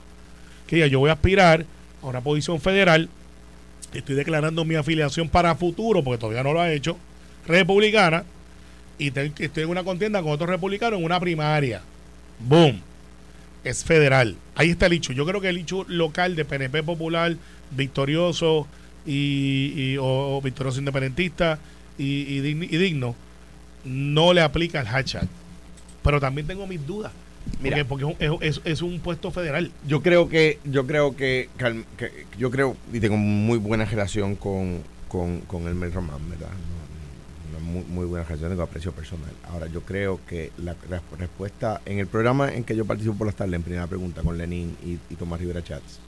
que 0.67 0.77
diga, 0.77 0.87
yo 0.87 0.99
voy 0.99 1.09
a 1.09 1.13
aspirar 1.13 1.65
a 2.01 2.05
una 2.05 2.21
posición 2.21 2.59
federal, 2.59 3.09
estoy 3.93 4.15
declarando 4.15 4.65
mi 4.65 4.75
afiliación 4.75 5.29
para 5.29 5.55
futuro, 5.55 6.03
porque 6.03 6.19
todavía 6.19 6.43
no 6.43 6.53
lo 6.53 6.61
ha 6.61 6.71
hecho, 6.71 6.97
republicana, 7.49 8.23
y 8.97 9.11
te- 9.11 9.31
estoy 9.39 9.63
en 9.63 9.69
una 9.69 9.83
contienda 9.83 10.21
con 10.21 10.31
otro 10.31 10.47
republicano 10.47 10.95
en 10.97 11.03
una 11.03 11.19
primaria. 11.19 11.81
Boom. 12.39 12.79
Es 13.63 13.83
federal. 13.83 14.35
Ahí 14.55 14.69
está 14.69 14.85
el 14.85 14.93
hecho. 14.93 15.11
Yo 15.13 15.25
creo 15.25 15.41
que 15.41 15.49
el 15.49 15.57
hecho 15.57 15.83
local 15.89 16.35
de 16.35 16.45
PNP 16.45 16.83
Popular, 16.83 17.35
victorioso 17.71 18.67
y, 19.05 19.73
y- 19.75 19.97
o, 19.97 20.37
o 20.37 20.41
victorioso 20.41 20.79
independentista 20.79 21.59
y, 21.97 22.21
y 22.21 22.41
digni- 22.41 22.67
y 22.71 22.77
digno, 22.77 23.15
no 23.85 24.33
le 24.33 24.41
aplica 24.41 24.79
el 24.81 24.87
hashtag. 24.87 25.27
Pero 26.03 26.19
también 26.19 26.47
tengo 26.47 26.65
mis 26.67 26.85
dudas. 26.85 27.11
Mira. 27.61 27.83
porque 27.85 28.05
porque 28.05 28.25
es, 28.25 28.31
un- 28.31 28.43
es- 28.43 28.61
es 28.63 28.81
un 28.81 28.99
puesto 28.99 29.31
federal. 29.31 29.71
Yo 29.87 30.01
creo 30.01 30.29
que, 30.29 30.59
yo 30.65 30.85
creo 30.87 31.15
que, 31.15 31.49
que- 31.97 32.25
yo 32.37 32.51
creo 32.51 32.77
y 32.93 32.99
tengo 32.99 33.17
muy 33.17 33.57
buena 33.57 33.85
relación 33.85 34.35
con, 34.35 34.81
con, 35.07 35.41
con 35.41 35.67
Elmer 35.67 35.91
Román, 35.93 36.29
¿verdad? 36.29 36.49
Muy, 37.71 37.83
muy 37.83 38.05
buena 38.05 38.25
relación, 38.25 38.49
tengo 38.49 38.63
aprecio 38.63 38.91
personal. 38.91 39.29
Ahora, 39.43 39.67
yo 39.67 39.81
creo 39.81 40.19
que 40.27 40.51
la, 40.57 40.75
respuesta, 41.17 41.81
en 41.85 41.99
el 41.99 42.07
programa 42.07 42.51
en 42.53 42.63
que 42.63 42.75
yo 42.75 42.85
participo 42.85 43.15
por 43.15 43.27
las 43.27 43.35
tardes, 43.35 43.53
en 43.53 43.63
primera 43.63 43.85
pregunta 43.87 44.21
con 44.23 44.37
Lenin 44.37 44.75
y, 44.83 44.97
Tomás 45.15 45.39
Rivera 45.39 45.63
Chats, 45.63 45.99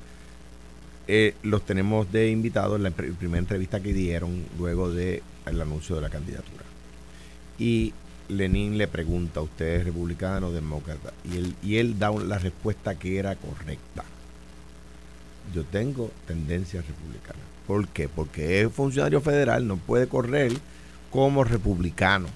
eh, 1.07 1.35
los 1.43 1.63
tenemos 1.65 2.11
de 2.11 2.29
invitados 2.31 2.77
en 2.77 2.83
la 2.83 2.89
pr- 2.91 3.13
primera 3.15 3.39
entrevista 3.39 3.79
que 3.79 3.93
dieron 3.93 4.43
luego 4.57 4.89
del 4.91 5.21
anuncio 5.45 5.95
de 5.95 6.01
la 6.01 6.09
candidatura. 6.09 6.63
Y 7.59 7.93
Lenin 8.29 8.77
le 8.77 8.87
pregunta, 8.87 9.41
¿usted 9.41 9.75
es 9.81 9.83
republicano 9.85 10.47
o 10.47 10.51
demócrata? 10.51 11.11
Y 11.31 11.37
él, 11.37 11.55
y 11.61 11.77
él 11.77 11.99
da 11.99 12.11
la 12.11 12.39
respuesta 12.39 12.97
que 12.97 13.19
era 13.19 13.35
correcta. 13.35 14.03
Yo 15.53 15.63
tengo 15.65 16.09
tendencia 16.25 16.81
republicana. 16.81 17.39
¿Por 17.67 17.87
qué? 17.89 18.07
Porque 18.07 18.61
es 18.61 18.71
funcionario 18.71 19.21
federal, 19.21 19.67
no 19.67 19.77
puede 19.77 20.07
correr 20.07 20.53
como 21.11 21.43
republicano, 21.43 22.27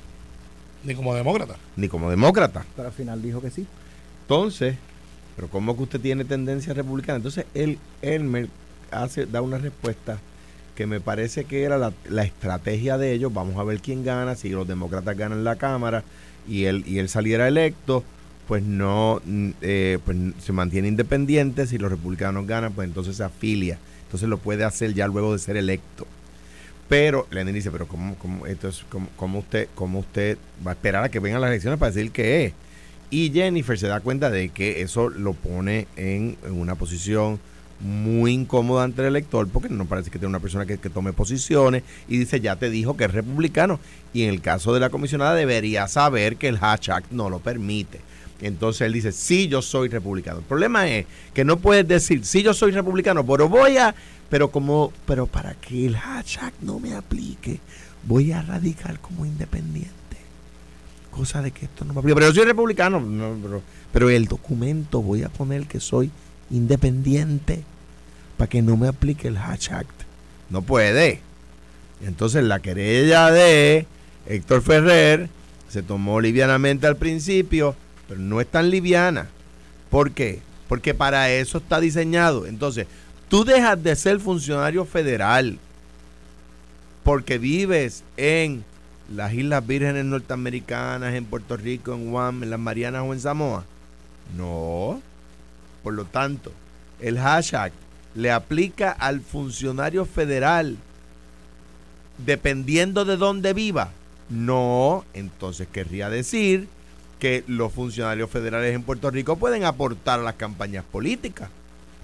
Ni 0.83 0.93
como 0.93 1.15
demócrata. 1.15 1.55
ni 1.75 1.87
como 1.87 2.09
demócrata. 2.11 2.65
Pero 2.75 2.87
al 2.89 2.93
final 2.93 3.21
dijo 3.21 3.41
que 3.41 3.49
sí. 3.49 3.65
Entonces, 4.23 4.75
pero 5.35 5.47
¿cómo 5.49 5.75
que 5.75 5.83
usted 5.83 5.99
tiene 5.99 6.25
tendencia 6.25 6.73
republicana? 6.73 7.17
Entonces, 7.17 7.45
él, 7.53 7.79
Elmer 8.01 8.47
hace, 8.91 9.25
da 9.25 9.41
una 9.41 9.57
respuesta 9.57 10.19
que 10.75 10.85
me 10.85 10.99
parece 10.99 11.45
que 11.45 11.63
era 11.63 11.77
la, 11.77 11.93
la 12.09 12.23
estrategia 12.23 12.97
de 12.97 13.13
ellos. 13.13 13.33
Vamos 13.33 13.57
a 13.57 13.63
ver 13.63 13.79
quién 13.79 14.03
gana, 14.03 14.35
si 14.35 14.49
los 14.49 14.67
demócratas 14.67 15.17
ganan 15.17 15.43
la 15.43 15.55
Cámara 15.55 16.03
y 16.47 16.65
él, 16.65 16.83
y 16.85 16.99
él 16.99 17.07
saliera 17.09 17.47
electo, 17.47 18.03
pues 18.47 18.61
no, 18.63 19.21
mm, 19.25 19.49
eh, 19.61 19.99
pues 20.05 20.17
se 20.43 20.51
mantiene 20.53 20.87
independiente. 20.89 21.65
Si 21.65 21.77
los 21.77 21.89
republicanos 21.89 22.45
ganan, 22.45 22.73
pues 22.73 22.87
entonces 22.87 23.15
se 23.17 23.23
afilia. 23.23 23.77
Entonces 24.05 24.27
lo 24.29 24.37
puede 24.37 24.63
hacer 24.65 24.93
ya 24.93 25.07
luego 25.07 25.33
de 25.33 25.39
ser 25.39 25.57
electo. 25.57 26.05
Pero 26.87 27.27
Lenin 27.31 27.55
dice, 27.55 27.71
pero 27.71 27.87
¿cómo, 27.87 28.15
cómo, 28.15 28.45
esto 28.45 28.67
es, 28.67 28.85
cómo, 28.89 29.07
cómo 29.15 29.39
usted, 29.39 29.67
¿cómo 29.73 29.99
usted 29.99 30.37
va 30.65 30.71
a 30.71 30.73
esperar 30.75 31.03
a 31.03 31.09
que 31.09 31.19
vengan 31.19 31.41
las 31.41 31.49
elecciones 31.49 31.79
para 31.79 31.91
decir 31.91 32.11
que 32.11 32.45
es? 32.45 32.53
Y 33.09 33.31
Jennifer 33.31 33.77
se 33.77 33.87
da 33.87 33.99
cuenta 33.99 34.29
de 34.29 34.49
que 34.49 34.81
eso 34.81 35.09
lo 35.09 35.33
pone 35.33 35.87
en, 35.95 36.37
una 36.49 36.75
posición 36.75 37.39
muy 37.79 38.31
incómoda 38.31 38.83
ante 38.83 39.01
el 39.01 39.09
elector 39.09 39.47
porque 39.49 39.67
no 39.69 39.85
parece 39.85 40.09
que 40.09 40.17
tiene 40.17 40.29
una 40.29 40.39
persona 40.39 40.65
que, 40.65 40.77
que 40.77 40.89
tome 40.89 41.11
posiciones 41.11 41.83
y 42.07 42.17
dice 42.17 42.39
ya 42.39 42.55
te 42.55 42.69
dijo 42.69 42.95
que 42.95 43.03
es 43.03 43.11
republicano 43.11 43.81
y 44.13 44.23
en 44.23 44.29
el 44.29 44.41
caso 44.41 44.73
de 44.73 44.79
la 44.79 44.89
comisionada 44.89 45.35
debería 45.35 45.87
saber 45.89 46.37
que 46.37 46.47
el 46.47 46.57
hashtag 46.57 47.03
no 47.11 47.29
lo 47.29 47.39
permite 47.39 47.99
entonces 48.41 48.81
él 48.81 48.93
dice 48.93 49.11
sí 49.11 49.49
yo 49.49 49.61
soy 49.61 49.89
republicano 49.89 50.39
el 50.39 50.45
problema 50.45 50.87
es 50.87 51.05
que 51.33 51.43
no 51.43 51.57
puedes 51.57 51.85
decir 51.85 52.23
sí 52.23 52.43
yo 52.43 52.53
soy 52.53 52.71
republicano 52.71 53.25
pero 53.25 53.49
voy 53.49 53.75
a 53.75 53.93
pero 54.29 54.51
como 54.51 54.91
pero 55.05 55.27
para 55.27 55.53
que 55.55 55.85
el 55.85 55.97
hashtag 55.97 56.53
no 56.61 56.79
me 56.79 56.93
aplique 56.93 57.59
voy 58.03 58.31
a 58.31 58.41
radicar 58.41 58.99
como 58.99 59.25
independiente 59.25 59.95
cosa 61.15 61.41
de 61.41 61.51
que 61.51 61.65
esto 61.65 61.85
no 61.85 61.93
me 61.93 61.99
aplica. 61.99 62.15
Pero 62.15 62.27
yo 62.27 62.33
soy 62.33 62.45
republicano, 62.45 62.99
no, 62.99 63.37
pero, 63.41 63.61
pero 63.93 64.09
el 64.09 64.25
documento 64.25 65.01
voy 65.01 65.23
a 65.23 65.29
poner 65.29 65.65
que 65.65 65.79
soy 65.79 66.11
independiente 66.49 67.63
para 68.37 68.49
que 68.49 68.61
no 68.61 68.77
me 68.77 68.87
aplique 68.87 69.29
el 69.29 69.37
Act. 69.37 70.03
No 70.49 70.61
puede. 70.61 71.21
Entonces 72.01 72.43
la 72.43 72.59
querella 72.59 73.31
de 73.31 73.87
Héctor 74.27 74.61
Ferrer 74.61 75.29
se 75.69 75.81
tomó 75.81 76.19
livianamente 76.19 76.85
al 76.85 76.97
principio, 76.97 77.75
pero 78.07 78.19
no 78.19 78.41
es 78.41 78.47
tan 78.47 78.69
liviana. 78.69 79.29
¿Por 79.89 80.11
qué? 80.11 80.41
Porque 80.67 80.93
para 80.93 81.31
eso 81.31 81.59
está 81.59 81.79
diseñado. 81.79 82.45
Entonces, 82.45 82.87
tú 83.29 83.43
dejas 83.43 83.81
de 83.81 83.95
ser 83.95 84.19
funcionario 84.19 84.85
federal 84.85 85.57
porque 87.03 87.37
vives 87.37 88.03
en 88.17 88.65
las 89.13 89.33
Islas 89.33 89.65
Vírgenes 89.65 90.05
Norteamericanas, 90.05 91.13
en 91.13 91.25
Puerto 91.25 91.55
Rico, 91.55 91.93
en 91.93 92.09
Guam, 92.09 92.43
en 92.43 92.49
las 92.49 92.59
Marianas 92.59 93.03
o 93.05 93.13
en 93.13 93.19
Samoa. 93.19 93.63
No. 94.35 95.01
Por 95.83 95.93
lo 95.93 96.05
tanto, 96.05 96.51
el 96.99 97.19
hashtag 97.19 97.71
le 98.15 98.31
aplica 98.31 98.91
al 98.91 99.21
funcionario 99.21 100.05
federal 100.05 100.77
dependiendo 102.17 103.05
de 103.05 103.17
dónde 103.17 103.53
viva. 103.53 103.91
No, 104.29 105.05
entonces 105.13 105.67
querría 105.71 106.09
decir 106.09 106.67
que 107.19 107.43
los 107.47 107.71
funcionarios 107.71 108.29
federales 108.31 108.73
en 108.73 108.81
Puerto 108.81 109.11
Rico 109.11 109.35
pueden 109.35 109.63
aportar 109.63 110.19
a 110.19 110.23
las 110.23 110.35
campañas 110.35 110.83
políticas 110.83 111.49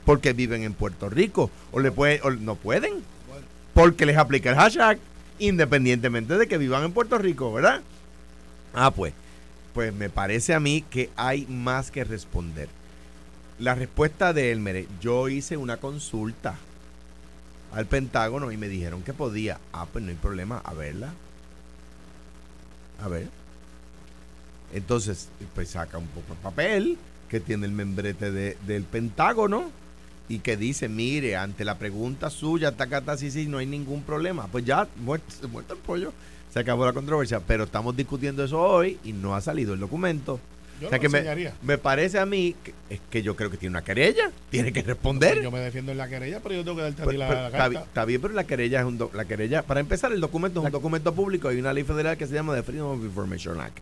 porque 0.06 0.34
viven 0.34 0.64
en 0.64 0.74
Puerto 0.74 1.10
Rico 1.10 1.50
o 1.72 1.80
le 1.80 1.92
puede, 1.92 2.22
o 2.24 2.32
no 2.32 2.56
pueden 2.56 3.04
porque 3.74 4.06
les 4.06 4.18
aplica 4.18 4.50
el 4.50 4.56
hashtag 4.58 5.00
independientemente 5.40 6.38
de 6.38 6.48
que 6.48 6.58
vivan 6.58 6.84
en 6.84 6.92
Puerto 6.92 7.18
Rico, 7.18 7.52
¿verdad? 7.54 7.82
Ah, 8.74 8.92
pues, 8.92 9.14
pues 9.74 9.94
me 9.94 10.10
parece 10.10 10.54
a 10.54 10.60
mí 10.60 10.84
que 10.90 11.10
hay 11.16 11.46
más 11.48 11.90
que 11.92 12.04
responder. 12.04 12.68
La 13.60 13.74
respuesta 13.76 14.34
de 14.34 14.52
Elmer, 14.52 14.86
yo 15.00 15.30
hice 15.30 15.56
una 15.58 15.78
consulta 15.78 16.56
al 17.74 17.86
Pentágono 17.86 18.52
y 18.52 18.58
me 18.58 18.68
dijeron 18.68 19.02
que 19.04 19.14
podía. 19.14 19.60
Ah, 19.72 19.86
pues 19.92 20.04
no 20.04 20.10
hay 20.12 20.18
problema, 20.18 20.62
a 20.64 20.74
verla. 20.74 21.14
A 23.04 23.08
ver. 23.08 23.28
Entonces, 24.74 25.30
pues 25.56 25.70
saca 25.70 25.98
un 25.98 26.08
poco 26.08 26.34
de 26.36 26.42
papel 26.42 26.98
que 27.30 27.40
tiene 27.40 27.66
el 27.66 27.72
membrete 27.72 28.32
de- 28.32 28.58
del 28.68 28.84
Pentágono 28.84 29.72
y 30.32 30.40
que 30.40 30.56
dice, 30.56 30.88
mire, 30.88 31.36
ante 31.36 31.66
la 31.66 31.78
pregunta 31.78 32.30
suya, 32.30 32.72
tacata, 32.72 33.18
sí, 33.18 33.30
sí, 33.32 33.48
no 33.48 33.58
hay 33.58 33.66
ningún 33.66 34.02
problema. 34.04 34.48
Pues 34.48 34.64
ya, 34.64 34.88
muerto, 35.04 35.48
muerto 35.50 35.74
el 35.74 35.80
pollo, 35.80 36.14
se 36.54 36.60
acabó 36.60 36.86
la 36.86 36.94
controversia, 36.94 37.40
pero 37.42 37.66
estamos 37.66 37.96
discutiendo 37.98 38.44
eso 38.44 38.60
hoy 38.62 38.98
y 39.04 39.12
no 39.14 39.36
ha 39.36 39.42
salido 39.42 39.74
el 39.74 39.80
documento. 39.82 40.40
Yo 40.80 40.88
o 40.88 40.90
sea 40.90 40.98
lo 40.98 41.02
que 41.02 41.10
me, 41.10 41.52
me 41.64 41.78
parece 41.78 42.18
a 42.18 42.26
mí 42.26 42.56
que, 42.64 42.74
es 42.90 43.00
que 43.10 43.22
yo 43.22 43.36
creo 43.36 43.52
que 43.52 43.58
tiene 43.58 43.72
una 43.74 43.84
querella, 43.84 44.32
tiene 44.50 44.72
que 44.74 44.82
responder. 44.82 45.42
Yo 45.44 45.52
me 45.52 45.60
defiendo 45.60 45.92
en 45.92 45.98
la 45.98 46.08
querella, 46.08 46.40
pero 46.42 46.56
yo 46.56 46.64
tengo 46.64 46.78
que 46.78 46.84
darte 46.84 47.04
a 47.04 47.06
ti 47.08 47.18
la, 47.18 47.28
pero 47.28 47.42
la 47.42 47.48
está, 47.48 47.68
bi- 47.68 47.76
carta. 47.76 47.88
está 47.90 48.06
bien, 48.06 48.22
pero 48.22 48.34
la 48.34 48.46
querella 48.46 48.80
es 48.80 48.86
un 48.86 48.98
do- 48.98 49.12
la 49.14 49.26
querella, 49.26 49.62
para 49.64 49.80
empezar, 49.80 50.12
el 50.12 50.22
documento 50.22 50.60
es 50.62 50.66
un 50.66 50.72
documento 50.72 51.14
público, 51.14 51.50
hay 51.50 51.60
una 51.60 51.74
ley 51.74 51.84
federal 51.84 52.18
que 52.18 52.26
se 52.26 52.34
llama 52.34 52.56
The 52.56 52.64
Freedom 52.64 52.98
of 52.98 53.04
Information 53.06 53.60
Act. 53.62 53.78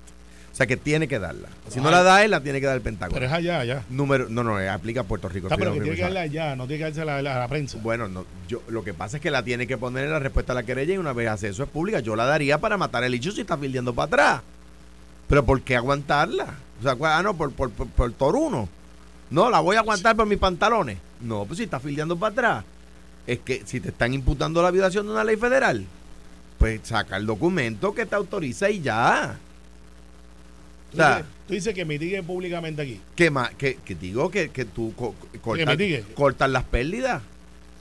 O 0.60 0.62
sea 0.62 0.68
que 0.68 0.76
tiene 0.76 1.08
que 1.08 1.20
darla. 1.20 1.48
Si 1.70 1.80
no 1.80 1.90
la 1.90 2.04
da 2.04 2.22
él, 2.22 2.32
la 2.32 2.42
tiene 2.42 2.60
que 2.60 2.66
dar 2.66 2.76
el 2.76 2.82
Pentágono. 2.82 3.14
Pero 3.14 3.28
es 3.28 3.32
allá, 3.32 3.62
allá. 3.62 3.86
Número, 3.90 4.28
no, 4.28 4.44
no, 4.44 4.58
aplica 4.58 5.00
a 5.00 5.04
Puerto 5.06 5.30
Rico. 5.30 5.48
Está, 5.48 5.56
pero 5.56 5.72
que 5.72 5.80
tiene 5.80 5.96
que 5.96 6.02
darla 6.02 6.20
allá, 6.20 6.58
no 6.58 6.68
tiene 6.68 6.80
que 6.80 6.92
darse 6.92 7.10
a 7.10 7.22
la, 7.22 7.48
prensa. 7.48 7.78
Bueno, 7.82 8.10
no, 8.10 8.26
yo, 8.50 8.62
lo 8.68 8.84
que 8.84 8.94
pasa 8.94 9.16
es 9.16 9.24
que 9.24 9.32
la 9.32 9.42
tiene 9.42 9.68
que 9.68 9.78
poner 9.78 10.04
en 10.04 10.12
la 10.12 10.20
respuesta 10.20 10.52
a 10.52 10.56
la 10.56 10.64
querella 10.64 10.96
y 10.96 10.98
una 10.98 11.14
vez 11.14 11.30
hace 11.30 11.48
eso 11.48 11.64
es 11.64 11.70
pública. 11.70 12.02
Yo 12.02 12.18
la 12.18 12.26
daría 12.26 12.58
para 12.58 12.76
matar 12.76 13.06
el 13.06 13.14
hecho 13.14 13.32
si 13.32 13.40
está 13.40 13.58
fildeando 13.58 13.96
para 13.96 14.08
atrás. 14.08 14.42
Pero 15.30 15.46
¿por 15.46 15.62
qué 15.62 15.78
aguantarla? 15.78 16.56
O 16.82 16.84
sea, 16.84 16.98
ah, 17.04 17.24
no, 17.24 17.38
por, 17.38 17.54
por, 17.54 17.72
por, 17.72 17.88
por 17.88 18.12
Toruno. 18.12 18.68
No, 19.30 19.50
la 19.50 19.62
voy 19.62 19.78
a 19.78 19.80
aguantar 19.80 20.18
por 20.18 20.26
mis 20.26 20.40
pantalones. 20.40 20.98
No, 21.22 21.46
pues 21.46 21.60
si 21.60 21.64
está 21.64 21.80
fildeando 21.80 22.20
para 22.20 22.34
atrás. 22.34 22.66
Es 23.26 23.40
que 23.40 23.64
si 23.66 23.80
te 23.80 23.92
están 23.92 24.14
imputando 24.14 24.62
la 24.62 24.72
violación 24.72 25.06
de 25.06 25.14
una 25.14 25.24
ley 25.24 25.38
federal, 25.38 25.86
pues 26.58 26.82
saca 26.84 27.16
el 27.16 27.26
documento 27.26 27.96
que 27.96 28.06
te 28.06 28.16
autoriza 28.16 28.70
y 28.70 28.82
ya. 28.82 29.40
Tú, 30.92 30.98
dices, 30.98 31.26
tú 31.48 31.54
dices 31.54 31.74
que 31.76 31.86
mitiguen 31.86 32.26
públicamente 32.26 32.82
aquí. 32.82 33.00
que 33.16 33.30
más 33.30 33.52
que, 33.56 33.76
que 33.86 33.94
digo 33.96 34.30
que, 34.32 34.50
que 34.50 34.66
tú 34.66 34.94
co- 34.96 35.14
cortas, 36.16 36.50
las 36.50 36.64
pérdidas 36.64 37.22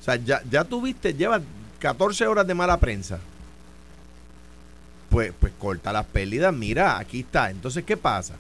o 0.01 0.05
sea 0.05 0.17
ya, 0.17 0.43
ya 0.51 0.65
tuviste 0.65 1.15
llevas 1.15 1.43
14 1.81 2.27
horas 2.27 2.47
de 2.47 2.55
mala 2.55 2.79
prensa. 2.79 3.19
Pues 5.11 5.33
pues 5.39 5.53
corta 5.59 5.93
las 5.93 6.05
pérdidas 6.07 6.53
mira 6.55 6.99
aquí 6.99 7.21
está. 7.21 7.51
Entonces 7.51 7.85
qué 7.85 7.97
pasa 7.97 8.35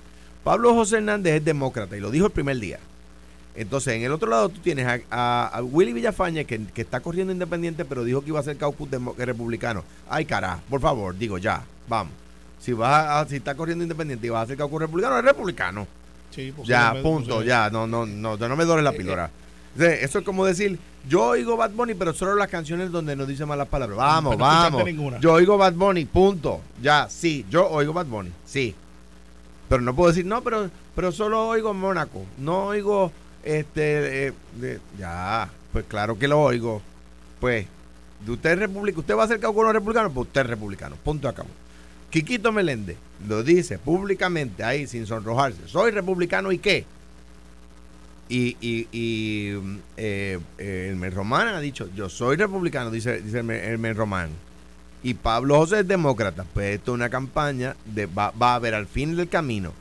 Pablo 0.44 0.74
José 0.74 0.96
Hernández 0.98 1.35
es 1.37 1.44
demócrata 1.44 1.96
y 1.96 2.00
lo 2.00 2.11
dijo 2.11 2.26
el 2.26 2.33
primer 2.33 2.59
día. 2.59 2.78
Entonces 3.54 3.94
en 3.94 4.02
el 4.02 4.12
otro 4.12 4.28
lado 4.31 4.48
tú 4.50 4.61
tienes 4.61 4.87
a, 4.87 5.00
a- 5.11 5.46
a 5.48 5.62
Willy 5.62 5.92
Villafañe 5.94 6.44
que, 6.44 6.66
que 6.66 6.83
está 6.83 7.00
corriendo 7.00 7.33
independiente 7.33 7.85
pero 7.85 8.04
dijo 8.04 8.20
que 8.22 8.28
iba 8.28 8.40
a 8.40 8.42
ser 8.42 8.57
caucus 8.59 8.88
republicano. 9.16 9.83
Ay 10.11 10.26
carajo 10.26 10.61
por 10.68 10.81
favor 10.81 11.16
digo 11.16 11.38
ya 11.38 11.64
vamos 11.88 12.12
si 12.59 12.73
vas 12.73 13.07
a, 13.09 13.29
si 13.29 13.37
está 13.37 13.55
corriendo 13.55 13.85
independiente 13.85 14.27
y 14.27 14.31
vas 14.31 14.40
a 14.40 14.42
hacer 14.42 14.57
caucus 14.57 14.81
republicano 14.81 15.18
es 15.18 15.25
republicano 15.25 15.87
Sí, 16.31 16.53
pues, 16.55 16.68
ya, 16.68 16.94
punto, 17.03 17.42
ya, 17.42 17.71
no, 17.71 17.87
no, 17.87 18.07
no, 18.07 18.37
no 18.37 18.57
me 18.57 18.64
duele 18.64 18.83
la 18.83 18.92
píldora. 18.92 19.31
O 19.75 19.79
sea, 19.79 19.92
Eso 19.94 20.18
es 20.18 20.25
como 20.25 20.44
decir, 20.44 20.79
yo 21.09 21.29
oigo 21.29 21.57
Bad 21.57 21.71
Bunny, 21.71 21.94
pero 21.94 22.12
solo 22.12 22.35
las 22.35 22.49
canciones 22.49 22.90
donde 22.90 23.16
no 23.16 23.27
dice 23.27 23.47
malas 23.47 23.68
palabras. 23.68 23.97
Vamos, 23.97 24.37
no 24.37 24.44
vamos. 24.44 24.85
Yo 25.21 25.33
oigo 25.33 25.57
Bad 25.57 25.75
Bunny, 25.75 26.05
punto. 26.05 26.61
Ya, 26.83 27.09
sí, 27.09 27.47
yo 27.51 27.68
oigo 27.68 27.92
Bad 27.92 28.07
Bunny, 28.07 28.31
sí. 28.44 28.75
Pero 29.68 29.83
no 29.83 29.94
puedo 29.94 30.11
decir, 30.11 30.27
no, 30.27 30.42
pero, 30.42 30.71
pero 30.94 31.12
solo 31.12 31.49
oigo 31.49 31.75
Mónaco. 31.75 32.25
No 32.38 32.66
oigo, 32.66 33.12
este, 33.42 34.29
eh, 34.29 34.79
ya, 34.99 35.49
pues 35.73 35.85
claro 35.87 36.18
que 36.18 36.29
lo 36.29 36.40
oigo. 36.40 36.83
Pues, 37.40 37.66
de 38.25 38.33
usted 38.33 38.53
es 38.53 38.59
republicano, 38.59 39.01
usted 39.01 39.16
va 39.16 39.25
a 39.25 39.29
ser 39.29 39.40
con 39.40 39.64
los 39.64 39.73
republicanos, 39.73 40.12
pues 40.12 40.27
usted 40.27 40.42
es 40.42 40.47
republicano, 40.47 40.97
punto 41.03 41.29
acabó. 41.29 41.51
Quiquito 42.11 42.53
Meléndez 42.53 42.97
lo 43.27 43.42
dice 43.42 43.79
públicamente 43.79 44.62
ahí 44.64 44.87
sin 44.87 45.07
sonrojarse. 45.07 45.66
Soy 45.66 45.90
republicano 45.90 46.53
y 46.53 46.59
qué. 46.59 46.85
Y, 48.29 48.57
y, 48.61 48.88
y 48.92 49.53
mm, 49.55 49.79
eh, 49.97 50.38
eh, 50.59 51.11
Román 51.14 51.49
ha 51.49 51.61
dicho, 51.61 51.88
yo 51.94 52.09
soy 52.09 52.37
republicano, 52.37 52.90
dice, 52.90 53.23
dice 53.23 53.38
Elmer 53.40 53.97
Román. 53.97 54.31
y 55.03 55.14
Pablo 55.14 55.57
José 55.59 55.81
es 55.81 55.88
demócrata, 55.88 56.44
pues 56.53 56.77
esto 56.77 56.92
es 56.92 56.94
una 56.97 57.09
campaña 57.09 57.75
de 57.87 58.07
va, 58.07 58.31
va 58.31 58.53
a 58.53 58.55
haber 58.57 58.75
al 58.75 58.87
fin 58.87 59.16
del 59.16 59.29
camino 59.29 59.73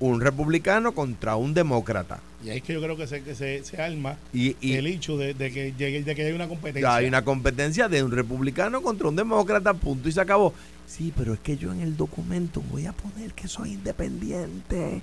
un 0.00 0.20
republicano 0.20 0.92
contra 0.92 1.36
un 1.36 1.54
demócrata. 1.54 2.18
Y 2.44 2.50
ahí 2.50 2.56
es 2.56 2.62
que 2.64 2.72
yo 2.72 2.82
creo 2.82 2.96
que 2.96 3.06
se, 3.06 3.22
que 3.22 3.36
se, 3.36 3.62
se 3.62 3.80
arma 3.80 4.16
Y, 4.32 4.56
y 4.60 4.72
el 4.72 4.88
hecho 4.88 5.16
de, 5.16 5.32
de 5.32 5.52
que 5.52 5.70
de 5.70 6.14
que 6.16 6.24
hay 6.24 6.32
una 6.32 6.48
competencia. 6.48 6.92
hay 6.96 7.06
una 7.06 7.22
competencia 7.22 7.88
de 7.88 8.02
un 8.02 8.10
republicano 8.10 8.82
contra 8.82 9.08
un 9.08 9.14
demócrata, 9.14 9.74
punto 9.74 10.08
y 10.08 10.12
se 10.12 10.20
acabó. 10.20 10.52
Sí, 10.86 11.12
pero 11.16 11.32
es 11.34 11.40
que 11.40 11.56
yo 11.56 11.72
en 11.72 11.80
el 11.80 11.96
documento 11.96 12.62
voy 12.70 12.86
a 12.86 12.92
poner 12.92 13.32
que 13.32 13.48
soy 13.48 13.72
independiente 13.72 15.00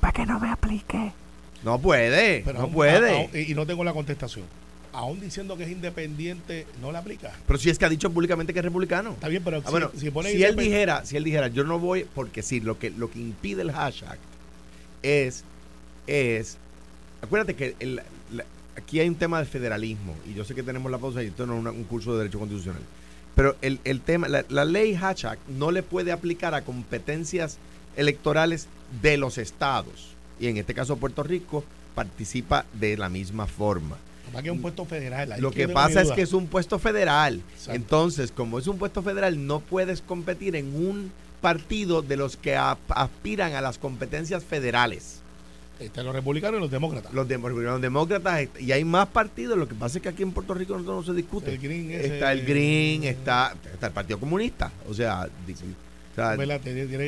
para 0.00 0.12
que 0.12 0.26
no 0.26 0.38
me 0.40 0.50
aplique. 0.50 1.12
No 1.64 1.78
puede, 1.80 2.42
Pero 2.44 2.58
no 2.58 2.64
aún- 2.64 2.72
puede. 2.72 3.10
a- 3.26 3.30
a- 3.32 3.38
y 3.40 3.54
no 3.54 3.66
tengo 3.66 3.84
la 3.84 3.92
contestación. 3.92 4.44
Aún 4.92 5.20
diciendo 5.20 5.56
que 5.56 5.64
es 5.64 5.70
independiente, 5.70 6.66
no 6.80 6.90
la 6.90 7.00
aplica. 7.00 7.32
pero 7.46 7.58
si 7.58 7.70
es 7.70 7.78
que 7.78 7.84
ha 7.84 7.88
dicho 7.88 8.10
públicamente 8.10 8.52
que 8.52 8.58
es 8.60 8.64
republicano. 8.64 9.10
Está 9.10 9.28
bien, 9.28 9.42
pero 9.44 9.58
Ah, 9.58 9.62
si, 9.64 9.70
bueno, 9.70 9.90
si 9.96 10.10
pone 10.10 10.32
si 10.32 10.42
él 10.42 10.56
dijera, 10.56 11.04
si 11.04 11.16
él 11.16 11.24
dijera, 11.24 11.48
yo 11.48 11.62
no 11.64 11.78
voy, 11.78 12.06
porque 12.14 12.42
sí, 12.42 12.60
lo 12.60 12.78
que, 12.78 12.90
lo 12.90 13.10
que 13.10 13.18
impide 13.20 13.62
el 13.62 13.70
hashtag 13.70 14.18
es, 15.02 15.44
es, 16.06 16.56
acuérdate 17.22 17.54
que 17.54 17.76
el- 17.80 18.02
la- 18.32 18.44
aquí 18.76 18.98
hay 19.00 19.08
un 19.08 19.14
tema 19.14 19.38
de 19.40 19.44
federalismo, 19.46 20.14
y 20.26 20.34
yo 20.34 20.44
sé 20.44 20.54
que 20.54 20.62
tenemos 20.62 20.90
la 20.90 20.98
pausa 20.98 21.22
y 21.22 21.26
esto 21.26 21.46
no 21.46 21.54
es 21.54 21.60
una- 21.60 21.70
un 21.70 21.84
curso 21.84 22.12
de 22.12 22.18
derecho 22.18 22.38
constitucional, 22.38 22.82
pero 23.38 23.54
el, 23.62 23.78
el 23.84 24.00
tema, 24.00 24.26
la, 24.26 24.44
la 24.48 24.64
ley 24.64 24.96
hashtag 24.96 25.38
no 25.46 25.70
le 25.70 25.84
puede 25.84 26.10
aplicar 26.10 26.56
a 26.56 26.62
competencias 26.62 27.58
electorales 27.94 28.66
de 29.00 29.16
los 29.16 29.38
estados, 29.38 30.16
y 30.40 30.48
en 30.48 30.56
este 30.56 30.74
caso 30.74 30.96
Puerto 30.96 31.22
Rico 31.22 31.62
participa 31.94 32.66
de 32.72 32.96
la 32.96 33.08
misma 33.08 33.46
forma. 33.46 33.96
Que 34.42 34.48
es 34.48 34.52
un 34.52 34.60
puesto 34.60 34.84
federal. 34.86 35.30
ahí 35.30 35.40
Lo 35.40 35.52
que 35.52 35.68
pasa 35.68 36.02
es 36.02 36.10
que 36.10 36.22
es 36.22 36.32
un 36.32 36.48
puesto 36.48 36.80
federal. 36.80 37.40
Exacto. 37.52 37.72
Entonces, 37.74 38.32
como 38.32 38.58
es 38.58 38.66
un 38.66 38.76
puesto 38.76 39.02
federal, 39.02 39.46
no 39.46 39.60
puedes 39.60 40.02
competir 40.02 40.56
en 40.56 40.74
un 40.74 41.12
partido 41.40 42.02
de 42.02 42.16
los 42.16 42.36
que 42.36 42.56
aspiran 42.56 43.54
a 43.54 43.60
las 43.60 43.78
competencias 43.78 44.42
federales. 44.42 45.22
Están 45.80 46.04
los 46.06 46.14
republicanos 46.14 46.58
y 46.58 46.60
los 46.62 46.70
demócratas. 46.70 47.12
Los, 47.12 47.28
dem- 47.28 47.48
los 47.48 47.80
demócratas, 47.80 48.40
est- 48.40 48.60
y 48.60 48.72
hay 48.72 48.84
más 48.84 49.06
partidos. 49.08 49.56
Lo 49.56 49.68
que 49.68 49.74
pasa 49.74 49.98
es 49.98 50.02
que 50.02 50.08
aquí 50.08 50.22
en 50.24 50.32
Puerto 50.32 50.52
Rico 50.54 50.76
no, 50.78 50.82
no 50.82 51.02
se 51.04 51.12
discute. 51.12 51.52
El 51.52 51.58
Green 51.58 51.90
ese- 51.92 52.14
está 52.14 52.32
el 52.32 52.44
Green, 52.44 53.04
está, 53.04 53.54
está 53.72 53.86
el 53.88 53.92
Partido 53.92 54.18
Comunista. 54.18 54.72
O 54.88 54.94
sea, 54.94 55.28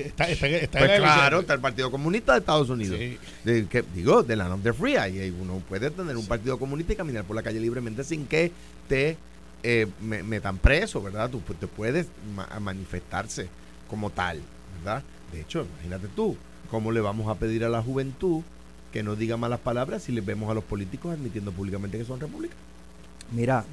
Está, 0.07 0.29
está, 0.29 0.47
está 0.47 0.79
pues 0.79 0.91
claro, 1.01 1.41
está 1.41 1.55
el 1.55 1.61
Partido 1.61 1.91
Comunista 1.91 2.33
de 2.35 2.39
Estados 2.39 2.71
Unidos. 2.71 2.97
Sí. 2.97 3.19
De, 3.45 3.67
que, 3.67 3.83
digo, 3.95 4.23
de 4.23 4.37
la 4.37 4.45
Land 4.49 4.61
of 4.61 4.63
the 4.63 4.73
Free. 4.73 4.97
Ahí 4.97 5.35
uno 5.41 5.61
puede 5.69 5.91
tener 5.91 6.17
un 6.17 6.27
partido 6.27 6.59
comunista 6.59 6.93
y 6.93 6.97
caminar 6.97 7.25
por 7.25 7.35
la 7.35 7.43
calle 7.43 7.59
libremente 7.59 8.05
sin 8.05 8.27
que 8.27 8.53
te 8.89 9.17
eh, 9.65 9.89
me- 10.01 10.23
metan 10.23 10.59
preso, 10.59 11.03
¿verdad? 11.03 11.29
Tú 11.29 11.39
pu- 11.41 11.57
te 11.59 11.67
puedes 11.67 12.07
ma- 12.37 12.49
manifestarse 12.61 13.49
como 13.89 14.11
tal, 14.11 14.41
¿verdad? 14.79 15.03
De 15.33 15.41
hecho, 15.41 15.67
imagínate 15.75 16.07
tú, 16.15 16.37
¿cómo 16.71 16.93
le 16.93 17.01
vamos 17.01 17.29
a 17.29 17.35
pedir 17.39 17.65
a 17.65 17.69
la 17.69 17.83
juventud 17.83 18.43
que 18.93 19.03
no 19.03 19.17
diga 19.17 19.37
malas 19.37 19.61
palabras 19.61 20.03
si 20.03 20.13
les 20.13 20.25
vemos 20.25 20.51
a 20.51 20.55
los 20.55 20.65
políticos 20.65 21.13
admitiendo 21.13 21.53
públicamente 21.53 21.99
que 21.99 22.05
son 22.05 22.21
repúblicas? 22.21 22.57
Mira, 23.33 23.65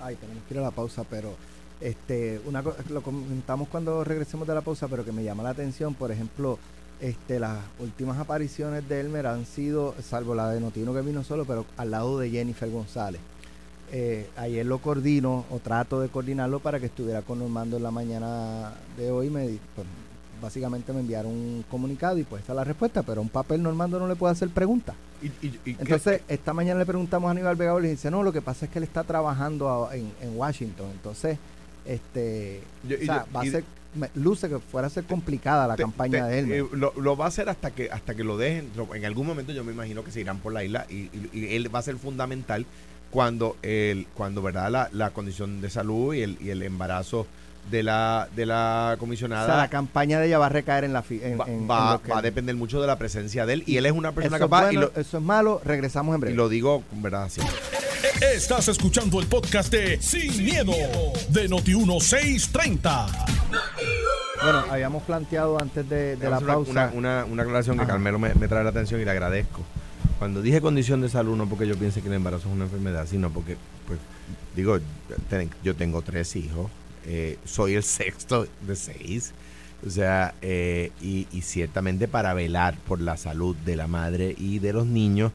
ay, 0.00 0.16
tenemos 0.16 0.42
que 0.44 0.54
ir 0.54 0.60
a 0.60 0.62
la 0.62 0.70
pausa, 0.70 1.04
pero 1.04 1.34
este, 1.80 2.40
una 2.46 2.62
lo 2.90 3.02
comentamos 3.02 3.68
cuando 3.68 4.04
regresemos 4.04 4.46
de 4.46 4.54
la 4.54 4.60
pausa, 4.60 4.88
pero 4.88 5.04
que 5.04 5.12
me 5.12 5.24
llama 5.24 5.42
la 5.42 5.50
atención, 5.50 5.94
por 5.94 6.10
ejemplo, 6.10 6.58
este, 7.00 7.38
las 7.38 7.58
últimas 7.78 8.18
apariciones 8.18 8.88
de 8.88 9.00
Elmer 9.00 9.26
han 9.26 9.46
sido, 9.46 9.94
salvo 10.02 10.34
la 10.34 10.50
de 10.50 10.60
Notino 10.60 10.94
que 10.94 11.02
vino 11.02 11.22
solo, 11.24 11.44
pero 11.44 11.66
al 11.76 11.90
lado 11.90 12.18
de 12.18 12.30
Jennifer 12.30 12.70
González. 12.70 13.20
Eh, 13.92 14.28
ayer 14.36 14.64
lo 14.66 14.78
coordino 14.78 15.44
o 15.50 15.58
trato 15.58 16.00
de 16.00 16.08
coordinarlo 16.08 16.58
para 16.58 16.80
que 16.80 16.86
estuviera 16.86 17.22
con 17.22 17.38
Normando 17.38 17.76
en 17.76 17.82
la 17.82 17.90
mañana 17.90 18.72
de 18.96 19.10
hoy. 19.10 19.30
Me, 19.30 19.58
pues, 19.74 19.86
básicamente 20.44 20.92
me 20.92 21.00
enviaron 21.00 21.32
un 21.32 21.64
comunicado 21.70 22.16
y 22.18 22.22
pues 22.22 22.40
esta 22.42 22.52
es 22.52 22.56
la 22.56 22.64
respuesta, 22.64 23.02
pero 23.02 23.20
un 23.20 23.28
papel 23.28 23.62
Normando 23.62 23.98
no 23.98 24.06
le 24.06 24.14
puede 24.16 24.32
hacer 24.32 24.48
preguntas. 24.50 24.94
Y, 25.22 25.26
y- 25.46 25.60
y- 25.64 25.70
Entonces, 25.80 26.20
esta 26.28 26.52
mañana 26.52 26.78
le 26.80 26.86
preguntamos 26.86 27.28
a 27.28 27.30
Aníbal 27.32 27.56
Vega 27.56 27.76
y 27.78 27.82
le 27.82 27.88
dice, 27.90 28.10
no, 28.10 28.22
lo 28.22 28.32
que 28.32 28.42
pasa 28.42 28.66
es 28.66 28.70
que 28.70 28.78
él 28.78 28.84
está 28.84 29.02
trabajando 29.04 29.86
a- 29.88 29.96
en, 29.96 30.12
en 30.20 30.36
Washington. 30.36 30.86
Entonces, 30.92 31.38
este, 31.86 32.62
Yo- 32.88 32.96
y 32.98 33.02
o 33.02 33.06
sea, 33.06 33.26
yo- 33.26 33.32
va 33.34 33.40
a 33.40 33.44
ser, 33.44 33.64
me- 33.94 34.10
luce 34.14 34.48
que 34.48 34.58
fuera 34.58 34.86
a 34.88 34.90
ser 34.90 35.04
complicada 35.04 35.66
la 35.66 35.76
te- 35.76 35.82
campaña 35.82 36.26
te- 36.26 36.32
de 36.32 36.38
él. 36.38 36.52
eh, 36.52 36.66
lo, 36.72 36.92
lo 36.96 37.16
va 37.16 37.26
a 37.26 37.28
hacer 37.28 37.48
hasta 37.48 37.70
que 37.70 37.90
hasta 37.90 38.14
que 38.14 38.24
lo 38.24 38.36
dejen. 38.36 38.70
En 38.94 39.04
algún 39.04 39.26
momento 39.26 39.52
yo 39.52 39.64
me 39.64 39.72
imagino 39.72 40.02
que 40.04 40.10
se 40.10 40.20
irán 40.20 40.38
por 40.38 40.52
la 40.52 40.64
isla 40.64 40.86
y, 40.88 40.94
y- 41.12 41.30
y 41.32 41.54
él 41.56 41.74
va 41.74 41.78
a 41.78 41.82
ser 41.82 41.96
fundamental 41.96 42.66
cuando 43.10 43.56
el 43.62 44.06
cuando 44.14 44.42
verdad 44.42 44.70
la, 44.70 44.88
la 44.92 45.10
condición 45.10 45.60
de 45.60 45.70
salud 45.70 46.14
y 46.14 46.22
el, 46.22 46.36
y 46.40 46.50
el 46.50 46.62
embarazo 46.62 47.26
de 47.70 47.82
la 47.82 48.28
de 48.36 48.46
la 48.46 48.84
o 48.86 48.90
sea, 48.90 48.96
comisionada 48.98 49.56
la 49.56 49.68
campaña 49.70 50.20
de 50.20 50.26
ella 50.26 50.38
va 50.38 50.46
a 50.46 50.50
recaer 50.50 50.84
en 50.84 50.92
la 50.92 51.02
fi- 51.02 51.20
en, 51.22 51.40
va, 51.40 51.46
en- 51.48 51.68
va- 51.68 52.00
a 52.14 52.22
depender 52.22 52.54
mucho 52.56 52.80
de 52.80 52.86
la 52.86 52.96
presencia 52.98 53.46
de 53.46 53.54
él 53.54 53.64
y 53.66 53.76
él 53.78 53.86
es 53.86 53.92
una 53.92 54.12
persona 54.12 54.36
eso, 54.36 54.44
es 54.44 54.50
capaz 54.50 54.64
bueno, 54.66 54.80
y, 54.80 54.82
lo, 54.94 55.00
eso 55.00 55.18
es 55.18 55.22
malo, 55.24 55.60
regresamos 55.64 56.14
en 56.14 56.18
y 56.18 56.20
breve. 56.20 56.36
lo 56.36 56.48
digo 56.48 56.82
con 56.90 57.02
verdad 57.02 57.24
así. 57.24 57.40
Estás 58.34 58.68
escuchando 58.68 59.18
el 59.20 59.26
podcast 59.26 59.72
de 59.72 60.00
Sin, 60.00 60.44
miedo, 60.44 60.72
de 61.30 61.48
Noti1630. 61.50 63.26
Bueno, 64.42 64.64
habíamos 64.70 65.02
planteado 65.04 65.58
antes 65.58 65.88
de, 65.88 66.16
de 66.16 66.30
la 66.30 66.38
una- 66.38 66.46
pausa. 66.46 66.70
Una, 66.70 66.90
una, 66.92 67.24
una 67.24 67.42
aclaración 67.42 67.76
que 67.76 67.82
Ajá. 67.84 67.92
Carmelo 67.92 68.18
me, 68.18 68.34
me 68.34 68.46
trae 68.48 68.62
la 68.62 68.70
atención 68.70 69.00
y 69.00 69.04
le 69.04 69.10
agradezco. 69.10 69.60
Cuando 70.18 70.42
dije 70.42 70.60
condición 70.60 71.00
de 71.00 71.08
salud, 71.08 71.36
no 71.36 71.48
porque 71.48 71.66
yo 71.66 71.76
piense 71.76 72.00
que 72.02 72.08
el 72.08 72.14
embarazo 72.14 72.48
es 72.48 72.54
una 72.54 72.64
enfermedad, 72.64 73.06
sino 73.08 73.30
porque, 73.30 73.56
pues, 73.86 73.98
digo, 74.54 74.78
ten- 75.28 75.50
yo 75.62 75.74
tengo 75.74 76.02
tres 76.02 76.36
hijos, 76.36 76.70
eh, 77.06 77.38
soy 77.44 77.74
el 77.74 77.82
sexto 77.82 78.46
de 78.66 78.76
seis, 78.76 79.32
o 79.86 79.90
sea, 79.90 80.34
eh, 80.40 80.90
y, 81.00 81.26
ciertamente 81.42 82.08
para 82.08 82.32
velar 82.32 82.76
por 82.88 83.00
la 83.00 83.16
salud 83.16 83.54
de 83.56 83.76
la 83.76 83.86
madre 83.86 84.34
y 84.38 84.58
de 84.58 84.72
los 84.72 84.86
niños, 84.86 85.32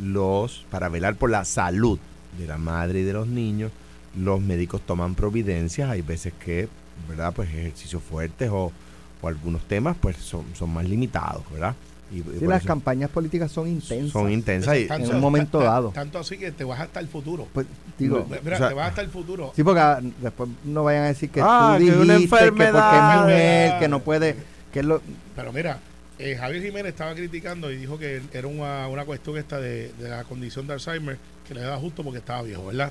los, 0.00 0.64
para 0.70 0.88
velar 0.88 1.16
por 1.16 1.30
la 1.30 1.44
salud 1.44 1.98
de 2.38 2.46
la 2.46 2.58
madre 2.58 3.00
y 3.00 3.04
de 3.04 3.12
los 3.12 3.26
niños, 3.26 3.72
los 4.16 4.40
médicos 4.40 4.80
toman 4.82 5.14
providencias, 5.14 5.90
hay 5.90 6.02
veces 6.02 6.32
que, 6.34 6.68
¿verdad? 7.08 7.32
Pues 7.34 7.48
ejercicios 7.48 8.02
fuertes 8.02 8.50
o, 8.52 8.72
o 9.20 9.28
algunos 9.28 9.62
temas, 9.66 9.96
pues 10.00 10.16
son, 10.16 10.44
son 10.54 10.70
más 10.70 10.88
limitados, 10.88 11.42
¿verdad? 11.50 11.74
Y, 12.10 12.22
Sí, 12.22 12.46
las 12.46 12.60
eso 12.60 12.68
campañas 12.68 13.10
políticas 13.10 13.52
son 13.52 13.68
intensas. 13.68 14.12
son 14.12 14.30
intensas 14.30 14.76
y, 14.78 14.86
Tanto- 14.86 15.10
en 15.10 15.16
un 15.16 15.20
momento 15.20 15.58
dado. 15.60 15.90
Tanto 15.90 16.18
así 16.18 16.38
que 16.38 16.50
te 16.52 16.64
vas 16.64 16.80
hasta 16.80 17.00
el 17.00 17.08
futuro. 17.08 17.46
Pues, 17.52 17.66
digo, 17.98 18.26
Mira, 18.42 18.56
o 18.56 18.58
sea- 18.58 18.68
te 18.68 18.74
vas 18.74 18.88
hasta 18.88 19.02
el 19.02 19.10
futuro. 19.10 19.52
sí, 19.54 19.62
porque 19.62 19.80
ah, 19.80 20.00
después 20.22 20.48
no 20.64 20.84
vayan 20.84 21.04
a 21.04 21.06
decir 21.08 21.28
que 21.30 21.40
Ah, 21.44 21.76
tú 21.78 21.84
que 21.84 21.90
es 21.90 21.96
una 21.96 22.14
dijiste 22.14 22.36
que 22.38 22.52
porque 22.52 22.64
es 22.64 22.72
mujer, 23.20 23.78
que 23.78 23.88
no 23.88 24.00
puede, 24.00 24.36
que 24.72 24.82
lo, 24.82 25.02
Pero 25.36 25.52
mira, 25.52 25.78
eh, 26.18 26.34
Javier 26.36 26.62
Jiménez 26.62 26.92
estaba 26.92 27.14
criticando 27.14 27.70
y 27.70 27.76
dijo 27.76 27.98
que 27.98 28.22
era 28.32 28.46
una, 28.48 28.88
una 28.88 29.04
cuestión 29.04 29.36
esta 29.36 29.60
de, 29.60 29.92
de 29.98 30.08
la 30.08 30.24
condición 30.24 30.66
de 30.66 30.72
Alzheimer 30.72 31.18
que 31.46 31.54
le 31.54 31.60
da 31.60 31.76
justo 31.76 32.02
porque 32.02 32.18
estaba 32.20 32.40
viejo, 32.42 32.66
¿verdad? 32.66 32.90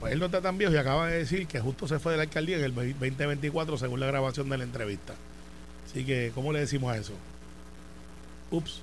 Pues 0.00 0.12
él 0.12 0.18
no 0.20 0.26
está 0.26 0.40
tan 0.40 0.56
viejo 0.56 0.72
y 0.72 0.76
acaba 0.76 1.08
de 1.08 1.18
decir 1.18 1.46
que 1.46 1.60
justo 1.60 1.86
se 1.88 1.98
fue 1.98 2.12
de 2.12 2.18
la 2.18 2.22
alcaldía 2.24 2.58
en 2.58 2.64
el 2.64 2.74
2024 2.74 3.76
según 3.78 4.00
la 4.00 4.06
grabación 4.06 4.48
de 4.48 4.58
la 4.58 4.64
entrevista. 4.64 5.14
Así 5.88 6.04
que, 6.04 6.30
¿cómo 6.34 6.52
le 6.52 6.60
decimos 6.60 6.92
a 6.92 6.96
eso? 6.98 7.12
Ups. 8.50 8.80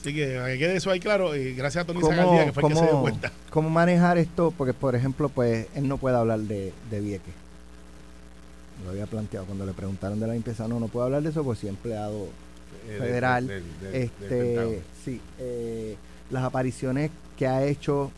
Así 0.00 0.14
que 0.14 0.36
para 0.36 0.48
que 0.52 0.58
quede 0.58 0.76
eso 0.76 0.90
ahí 0.90 1.00
claro 1.00 1.34
y 1.36 1.54
gracias 1.54 1.82
a 1.82 1.86
Tony 1.86 2.00
¿Cómo, 2.00 2.12
Zagaldía 2.14 2.44
que 2.46 2.52
fue 2.52 2.62
el 2.62 2.68
que 2.68 2.74
se 2.76 2.82
dio 2.86 3.00
cuenta. 3.00 3.32
cómo 3.50 3.68
manejar 3.68 4.16
esto? 4.18 4.52
Porque, 4.56 4.72
por 4.72 4.94
ejemplo, 4.94 5.28
pues 5.28 5.66
él 5.74 5.88
no 5.88 5.98
puede 5.98 6.16
hablar 6.16 6.38
de, 6.40 6.72
de 6.90 7.00
Vieques. 7.00 7.34
Lo 8.84 8.90
había 8.90 9.06
planteado 9.06 9.44
cuando 9.46 9.66
le 9.66 9.72
preguntaron 9.72 10.20
de 10.20 10.26
la 10.28 10.34
limpieza. 10.34 10.68
No, 10.68 10.78
no 10.78 10.86
puede 10.86 11.06
hablar 11.06 11.22
de 11.22 11.30
eso 11.30 11.42
porque 11.42 11.60
siempre 11.60 11.96
ha 11.96 12.02
dado 12.02 12.26
eh, 12.86 12.92
de- 12.92 12.98
federal. 12.98 13.46
de- 13.48 13.54
de- 13.60 13.88
de- 13.90 14.02
este, 14.04 14.82
sí, 15.04 15.20
eh, 15.40 15.96
las 16.30 16.44
apariciones 16.44 17.10
que 17.36 17.48
ha 17.48 17.64
hecho 17.64 18.12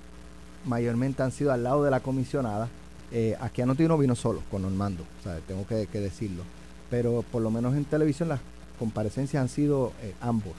mayormente 0.67 1.23
han 1.23 1.33
sido 1.33 1.51
al 1.53 1.65
lado 1.65 1.83
de 1.83 1.91
la 1.91 2.01
comisionada. 2.01 2.69
Eh, 3.11 3.37
aquí 3.41 3.63
anoche 3.63 3.89
no 3.89 3.97
vino 3.97 4.15
solo, 4.15 4.43
con 4.51 4.63
Normando, 4.63 5.03
o 5.21 5.23
sea, 5.25 5.39
tengo 5.49 5.67
que, 5.67 5.87
que 5.91 5.99
decirlo. 5.99 6.43
Pero 6.91 7.25
por 7.33 7.41
lo 7.43 7.51
menos 7.51 7.75
en 7.75 7.85
televisión 7.87 8.29
las 8.29 8.41
comparecencias 8.81 9.41
han 9.41 9.49
sido 9.49 9.93
eh, 10.03 10.15
ambos. 10.21 10.55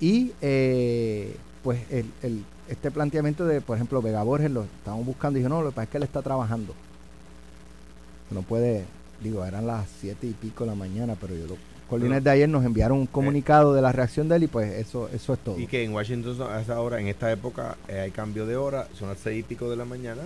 Y 0.00 0.32
eh, 0.40 1.36
pues 1.62 1.80
el, 1.90 2.06
el- 2.22 2.44
este 2.70 2.90
planteamiento 2.90 3.44
de, 3.46 3.60
por 3.62 3.76
ejemplo, 3.76 4.00
Vega 4.02 4.22
Borges 4.22 4.50
lo 4.50 4.62
estamos 4.64 5.04
buscando 5.04 5.38
y 5.38 5.42
dijo, 5.42 5.48
no, 5.48 5.62
lo 5.62 5.70
que 5.70 5.74
pasa 5.76 5.84
es 5.84 5.88
que 5.90 5.96
él 5.96 6.02
está 6.04 6.20
trabajando. 6.22 6.74
No 8.30 8.42
puede, 8.42 8.84
digo, 9.22 9.44
eran 9.44 9.66
las 9.66 9.86
siete 10.00 10.26
y 10.26 10.32
pico 10.32 10.64
de 10.64 10.70
la 10.70 10.76
mañana, 10.76 11.16
pero 11.18 11.34
yo 11.34 11.46
lo 11.46 11.56
coordinés 11.88 12.22
de 12.22 12.28
ayer 12.30 12.46
nos 12.48 12.64
enviaron 12.66 12.98
un 12.98 13.06
comunicado 13.06 13.72
de 13.72 13.80
la 13.80 13.90
reacción 13.90 14.28
de 14.28 14.36
él 14.36 14.42
y 14.42 14.46
pues 14.48 14.70
eso, 14.74 15.08
eso 15.14 15.32
es 15.32 15.38
todo. 15.40 15.58
Y 15.58 15.66
que 15.66 15.82
en 15.82 15.94
Washington 15.94 16.36
a 16.42 16.60
esa 16.60 16.78
hora, 16.80 17.00
en 17.00 17.08
esta 17.08 17.32
época, 17.32 17.78
eh, 17.88 18.00
hay 18.00 18.10
cambio 18.10 18.44
de 18.44 18.56
hora, 18.56 18.86
son 18.98 19.08
las 19.08 19.18
seis 19.18 19.40
y 19.40 19.42
pico 19.44 19.70
de 19.70 19.76
la 19.76 19.86
mañana. 19.86 20.20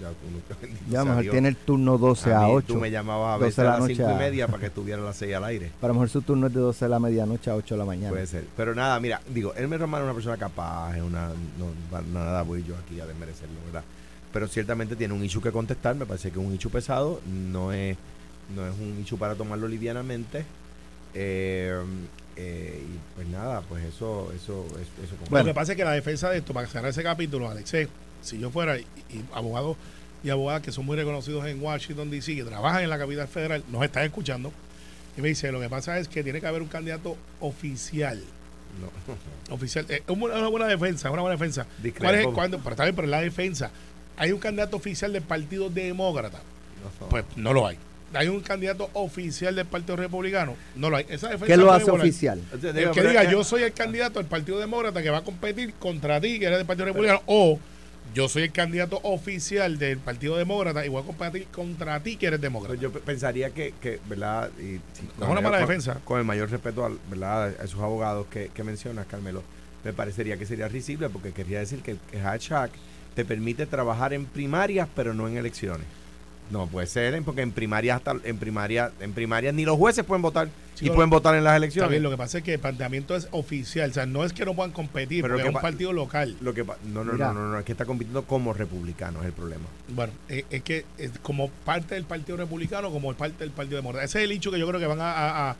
Ya 0.00 0.08
uno- 0.08 0.40
bendito 0.60 0.84
Ya 0.90 1.00
a 1.00 1.02
lo 1.02 1.04
sea 1.04 1.04
mejor 1.04 1.22
Dios. 1.22 1.32
tiene 1.32 1.48
el 1.48 1.56
turno 1.56 1.98
12 1.98 2.32
a, 2.34 2.40
mí 2.40 2.46
8. 2.52 2.66
Tú 2.66 2.80
me 2.80 2.90
llamabas 2.90 3.28
a 3.28 3.32
12 3.38 3.44
veces 3.46 3.58
a 3.58 3.64
la 3.64 3.70
las 3.70 3.80
noche 3.80 3.94
cinco 3.96 4.08
y 4.10 4.12
a- 4.12 4.16
media 4.18 4.46
para 4.48 4.58
que 4.60 4.66
estuviera 4.66 5.02
a 5.02 5.04
las 5.04 5.16
seis 5.16 5.34
al 5.34 5.44
aire. 5.44 5.70
Para 5.80 5.88
lo 5.88 5.94
mejor 5.94 6.08
su 6.10 6.22
turno 6.22 6.46
es 6.48 6.52
de 6.54 6.60
12 6.60 6.84
de 6.84 6.88
la 6.88 6.98
medianoche 6.98 7.50
a 7.50 7.54
8 7.56 7.74
de 7.74 7.78
la 7.78 7.84
mañana. 7.84 8.10
Puede 8.10 8.26
ser. 8.26 8.44
Pero 8.56 8.74
nada, 8.74 8.98
mira, 9.00 9.20
digo, 9.32 9.54
Elmer 9.54 9.80
Romano 9.80 10.04
es 10.04 10.06
una 10.08 10.14
persona 10.14 10.36
capaz, 10.36 10.96
es 10.96 11.02
una, 11.02 11.28
no, 11.58 12.00
nada 12.12 12.42
voy 12.42 12.62
yo 12.64 12.74
aquí 12.76 13.00
a 13.00 13.06
desmerecerlo, 13.06 13.54
¿verdad? 13.66 13.84
pero 14.32 14.46
ciertamente 14.46 14.94
tiene 14.94 15.12
un 15.12 15.24
issue 15.24 15.42
que 15.42 15.50
contestar, 15.50 15.96
me 15.96 16.06
parece 16.06 16.30
que 16.30 16.38
es 16.38 16.46
un 16.46 16.54
issue 16.54 16.70
pesado, 16.70 17.20
no 17.26 17.72
es, 17.72 17.96
no 18.54 18.64
es 18.64 18.72
un 18.78 19.00
issue 19.02 19.18
para 19.18 19.34
tomarlo 19.34 19.66
livianamente. 19.66 20.44
Eh, 21.14 21.74
eh, 22.36 22.80
y 22.86 23.14
pues 23.16 23.26
nada, 23.28 23.60
pues 23.68 23.84
eso, 23.84 24.30
eso, 24.34 24.64
eso, 24.68 24.78
eso 25.02 25.14
Lo 25.36 25.44
que 25.44 25.52
pasa 25.52 25.72
es 25.72 25.76
que 25.76 25.84
la 25.84 25.90
defensa 25.92 26.30
de 26.30 26.38
esto, 26.38 26.54
para 26.54 26.68
cerrar 26.68 26.90
ese 26.90 27.02
capítulo, 27.02 27.50
Alex, 27.50 27.74
si 28.22 28.38
yo 28.38 28.50
fuera 28.50 28.78
y, 28.78 28.82
y 29.10 29.24
abogados 29.32 29.76
y 30.22 30.30
abogadas 30.30 30.62
que 30.62 30.72
son 30.72 30.86
muy 30.86 30.96
reconocidos 30.96 31.46
en 31.46 31.62
Washington 31.62 32.10
DC, 32.10 32.36
que 32.36 32.44
trabajan 32.44 32.82
en 32.82 32.90
la 32.90 32.98
capital 32.98 33.26
federal, 33.28 33.64
nos 33.70 33.82
están 33.82 34.04
escuchando, 34.04 34.52
y 35.16 35.22
me 35.22 35.28
dice, 35.28 35.50
lo 35.50 35.60
que 35.60 35.68
pasa 35.68 35.98
es 35.98 36.08
que 36.08 36.22
tiene 36.22 36.40
que 36.40 36.46
haber 36.46 36.62
un 36.62 36.68
candidato 36.68 37.16
oficial. 37.40 38.22
No. 38.80 39.54
Oficial. 39.54 39.84
Es 39.88 40.02
una 40.06 40.46
buena 40.46 40.68
defensa, 40.68 41.10
una 41.10 41.22
buena 41.22 41.36
defensa. 41.36 41.66
¿Cuál 41.98 42.14
es, 42.14 42.26
cuando, 42.28 42.58
pero 42.58 42.70
está 42.70 42.84
bien, 42.84 42.94
pero 42.94 43.08
la 43.08 43.20
defensa, 43.20 43.72
¿hay 44.16 44.30
un 44.30 44.38
candidato 44.38 44.76
oficial 44.76 45.12
del 45.12 45.22
Partido 45.22 45.70
Demócrata? 45.70 46.40
Pues 47.08 47.24
no 47.34 47.52
lo 47.52 47.66
hay 47.66 47.76
hay 48.12 48.28
un 48.28 48.40
candidato 48.40 48.90
oficial 48.94 49.54
del 49.54 49.66
Partido 49.66 49.96
Republicano. 49.96 50.56
No 50.74 50.90
lo 50.90 50.96
hay. 50.96 51.06
Esa 51.08 51.36
¿Qué 51.38 51.56
lo 51.56 51.72
hace 51.72 51.90
oficial? 51.90 52.40
El 52.52 52.90
que 52.90 53.02
diga, 53.02 53.30
yo 53.30 53.44
soy 53.44 53.62
el 53.62 53.72
candidato 53.72 54.18
del 54.18 54.26
Partido 54.26 54.58
Demócrata 54.58 55.02
que 55.02 55.10
va 55.10 55.18
a 55.18 55.24
competir 55.24 55.74
contra 55.74 56.20
ti, 56.20 56.38
que 56.38 56.46
eres 56.46 56.58
del 56.58 56.66
Partido 56.66 56.86
Republicano, 56.86 57.22
o 57.26 57.58
yo 58.14 58.28
soy 58.28 58.44
el 58.44 58.52
candidato 58.52 59.00
oficial 59.02 59.78
del 59.78 59.98
Partido 59.98 60.36
Demócrata 60.36 60.84
y 60.84 60.88
voy 60.88 61.02
a 61.02 61.06
competir 61.06 61.46
contra 61.46 62.00
ti, 62.00 62.16
que 62.16 62.26
eres 62.26 62.40
demócrata. 62.40 62.74
Yo 62.80 62.92
pensaría 62.92 63.50
que, 63.50 63.74
que 63.80 64.00
¿verdad? 64.08 64.50
Y, 64.58 64.80
una 65.22 65.40
mala 65.40 65.58
defensa. 65.58 66.00
Con 66.04 66.18
el 66.18 66.24
mayor 66.24 66.50
respeto 66.50 66.84
a, 66.84 66.90
¿verdad? 67.08 67.54
a 67.60 67.64
esos 67.64 67.80
abogados 67.80 68.26
que, 68.28 68.48
que 68.48 68.64
mencionas, 68.64 69.06
Carmelo, 69.06 69.42
me 69.84 69.92
parecería 69.92 70.36
que 70.36 70.46
sería 70.46 70.68
risible 70.68 71.08
porque 71.08 71.32
querría 71.32 71.60
decir 71.60 71.80
que 71.82 71.92
el 71.92 72.22
hashtag 72.22 72.70
te 73.14 73.24
permite 73.24 73.66
trabajar 73.66 74.12
en 74.12 74.26
primarias, 74.26 74.88
pero 74.94 75.14
no 75.14 75.28
en 75.28 75.36
elecciones. 75.36 75.86
No 76.50 76.66
puede 76.66 76.86
ser, 76.86 77.20
porque 77.22 77.42
en 77.42 77.52
primaria 77.52 77.96
hasta 77.96 78.14
en 78.24 78.36
primaria, 78.38 78.90
en 79.00 79.12
primaria 79.12 79.52
ni 79.52 79.64
los 79.64 79.76
jueces 79.76 80.04
pueden 80.04 80.22
votar 80.22 80.48
y 80.80 80.90
pueden 80.90 81.10
votar 81.10 81.34
en 81.34 81.44
las 81.44 81.56
elecciones. 81.56 82.00
lo 82.00 82.10
que 82.10 82.16
pasa 82.16 82.38
es 82.38 82.44
que 82.44 82.54
el 82.54 82.60
planteamiento 82.60 83.14
es 83.14 83.28
oficial, 83.30 83.90
o 83.90 83.92
sea, 83.92 84.06
no 84.06 84.24
es 84.24 84.32
que 84.32 84.44
no 84.44 84.54
puedan 84.54 84.72
competir, 84.72 85.22
pero 85.22 85.38
es 85.38 85.46
un 85.46 85.52
partido 85.54 85.92
local. 85.92 86.36
Lo 86.40 86.54
que 86.54 86.64
no, 86.64 87.04
no, 87.04 87.12
no, 87.12 87.32
no, 87.32 87.58
es 87.58 87.64
que 87.64 87.72
está 87.72 87.84
compitiendo 87.84 88.24
como 88.24 88.52
republicano, 88.52 89.20
es 89.20 89.26
el 89.26 89.32
problema. 89.32 89.64
Bueno, 89.88 90.12
eh, 90.28 90.44
es, 90.50 90.62
que 90.62 90.84
como 91.22 91.50
parte 91.50 91.94
del 91.94 92.04
Partido 92.04 92.36
Republicano, 92.36 92.90
como 92.90 93.12
parte 93.14 93.44
del 93.44 93.50
Partido 93.50 93.76
Demócrata. 93.76 94.04
Ese 94.04 94.18
es 94.18 94.24
el 94.24 94.32
hecho 94.32 94.50
que 94.50 94.58
yo 94.58 94.66
creo 94.66 94.80
que 94.80 94.86
van 94.86 95.00
a, 95.00 95.56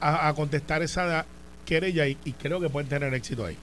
a, 0.00 0.34
contestar 0.34 0.82
esa 0.82 1.24
querella 1.64 2.06
y, 2.06 2.18
y, 2.24 2.32
creo 2.32 2.60
que 2.60 2.68
pueden 2.68 2.88
tener 2.88 3.14
éxito 3.14 3.46
ahí. 3.46 3.56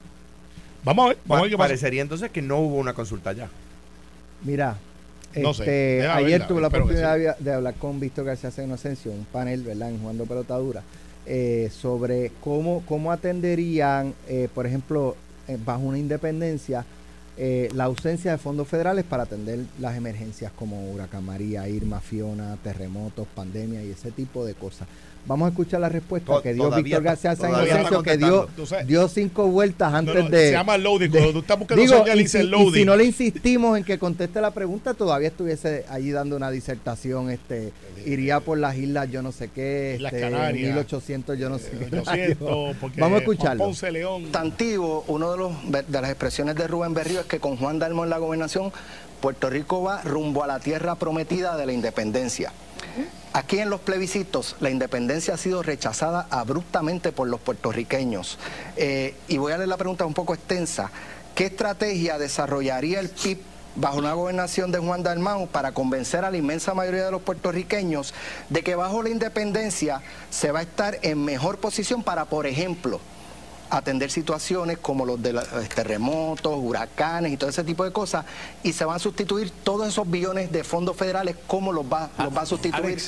Vamos 0.83 1.05
a 1.05 1.07
ver, 1.09 1.17
vamos 1.25 1.39
a 1.39 1.41
ver 1.43 1.51
qué 1.51 1.57
pasa. 1.57 1.67
Parecería 1.67 2.01
entonces 2.01 2.31
que 2.31 2.41
no 2.41 2.57
hubo 2.57 2.77
una 2.77 2.93
consulta 2.93 3.33
ya. 3.33 3.49
Mira, 4.43 4.77
este, 5.33 6.07
ayer 6.07 6.47
tuve 6.47 6.61
la 6.61 6.67
oportunidad 6.67 7.37
de 7.37 7.53
hablar 7.53 7.73
con 7.75 7.99
Víctor 7.99 8.25
García 8.25 8.51
Inocencio, 8.63 9.11
un 9.11 9.25
panel, 9.25 9.63
¿verdad?, 9.63 9.89
en 9.89 9.99
Jugando 9.99 10.25
Pelotadura, 10.25 10.83
eh, 11.25 11.69
sobre 11.71 12.31
cómo, 12.41 12.83
cómo 12.87 13.11
atenderían, 13.11 14.13
eh, 14.27 14.47
por 14.53 14.65
ejemplo, 14.65 15.15
eh, 15.47 15.57
bajo 15.63 15.81
una 15.81 15.97
independencia, 15.97 16.85
la 17.73 17.85
ausencia 17.85 18.31
de 18.31 18.37
fondos 18.37 18.67
federales 18.67 19.03
para 19.03 19.23
atender 19.23 19.61
las 19.79 19.97
emergencias 19.97 20.51
como 20.51 20.91
Huracán 20.91 21.25
María, 21.25 21.67
Irma, 21.67 21.99
Fiona, 21.99 22.55
terremotos, 22.63 23.27
pandemia 23.33 23.83
y 23.83 23.89
ese 23.89 24.11
tipo 24.11 24.45
de 24.45 24.53
cosas. 24.53 24.87
Vamos 25.25 25.45
a 25.45 25.49
escuchar 25.49 25.79
la 25.81 25.89
respuesta 25.89 26.41
que 26.41 26.53
dio 26.53 26.71
Víctor 26.71 27.03
García 27.03 27.35
Sánchez, 27.35 27.87
que 28.03 28.17
dio, 28.17 28.47
dio 28.85 29.07
cinco 29.07 29.47
vueltas 29.47 29.93
antes 29.93 30.29
de. 30.29 30.47
Se 30.47 30.51
llama 30.51 30.77
loading, 30.77 31.11
cuando 31.11 31.33
tú 31.33 31.39
estás 31.39 31.59
buscando 31.59 31.81
digo, 31.81 32.05
y 32.15 32.27
si, 32.27 32.43
loading. 32.43 32.73
si 32.73 32.85
no 32.85 32.95
le 32.95 33.05
insistimos 33.05 33.77
en 33.77 33.83
que 33.83 33.99
conteste 33.99 34.41
la 34.41 34.51
pregunta, 34.51 34.93
todavía 34.93 35.27
estuviese 35.27 35.85
allí 35.89 36.11
dando 36.11 36.35
una 36.35 36.49
disertación. 36.49 37.29
este 37.29 37.71
Iría 38.05 38.39
por 38.39 38.57
las 38.57 38.75
islas, 38.77 39.11
yo 39.11 39.21
no 39.21 39.31
sé 39.31 39.49
qué. 39.49 39.97
Las 39.99 40.13
este, 40.13 40.29
Canarias. 40.29 40.69
1800, 40.69 41.37
yo 41.37 41.49
no 41.49 41.59
sé 41.59 41.71
qué. 41.79 42.37
Vamos 42.39 43.17
a 43.17 43.17
escucharlo. 43.17 43.65
Ponce 43.65 43.91
León. 43.91 44.31
Tantivo, 44.31 45.03
uno 45.07 45.31
de, 45.31 45.37
los, 45.37 45.51
de 45.71 46.01
las 46.01 46.09
expresiones 46.09 46.55
de 46.55 46.67
Rubén 46.67 46.93
Berrío 46.93 47.19
es 47.19 47.25
que 47.27 47.39
con 47.39 47.57
Juan 47.57 47.79
Dalmo 47.79 48.03
en 48.03 48.09
la 48.09 48.17
gobernación, 48.17 48.71
Puerto 49.21 49.49
Rico 49.49 49.83
va 49.83 50.01
rumbo 50.01 50.43
a 50.43 50.47
la 50.47 50.59
tierra 50.59 50.95
prometida 50.95 51.55
de 51.57 51.65
la 51.67 51.73
independencia. 51.73 52.51
Aquí 53.33 53.59
en 53.59 53.69
los 53.69 53.79
plebiscitos 53.79 54.57
la 54.59 54.69
independencia 54.69 55.35
ha 55.35 55.37
sido 55.37 55.63
rechazada 55.63 56.27
abruptamente 56.29 57.13
por 57.13 57.29
los 57.29 57.39
puertorriqueños. 57.39 58.37
Eh, 58.75 59.15
y 59.29 59.37
voy 59.37 59.53
a 59.53 59.57
leer 59.57 59.69
la 59.69 59.77
pregunta 59.77 60.05
un 60.05 60.13
poco 60.13 60.33
extensa. 60.33 60.91
¿Qué 61.33 61.45
estrategia 61.45 62.17
desarrollaría 62.17 62.99
el 62.99 63.09
PIB 63.09 63.39
bajo 63.75 63.99
una 63.99 64.11
gobernación 64.13 64.71
de 64.73 64.79
Juan 64.79 65.01
Dalmau 65.01 65.47
para 65.47 65.71
convencer 65.71 66.25
a 66.25 66.31
la 66.31 66.35
inmensa 66.35 66.73
mayoría 66.73 67.05
de 67.05 67.11
los 67.11 67.21
puertorriqueños 67.21 68.13
de 68.49 68.63
que 68.63 68.75
bajo 68.75 69.01
la 69.01 69.09
independencia 69.09 70.01
se 70.29 70.51
va 70.51 70.59
a 70.59 70.63
estar 70.63 70.99
en 71.01 71.23
mejor 71.23 71.57
posición 71.59 72.03
para, 72.03 72.25
por 72.25 72.47
ejemplo, 72.47 72.99
atender 73.71 74.11
situaciones 74.11 74.77
como 74.77 75.05
los 75.05 75.21
de 75.21 75.33
los 75.33 75.47
terremotos, 75.73 76.53
huracanes 76.57 77.31
y 77.31 77.37
todo 77.37 77.49
ese 77.49 77.63
tipo 77.63 77.83
de 77.83 77.91
cosas, 77.91 78.25
y 78.63 78.73
se 78.73 78.85
van 78.85 78.97
a 78.97 78.99
sustituir 78.99 79.49
todos 79.63 79.87
esos 79.87 80.09
billones 80.09 80.51
de 80.51 80.63
fondos 80.63 80.97
federales, 80.97 81.37
¿cómo 81.47 81.71
los 81.71 81.85
va, 81.85 82.09
los 82.17 82.35
va 82.35 82.41
a 82.41 82.45
sustituir 82.45 83.01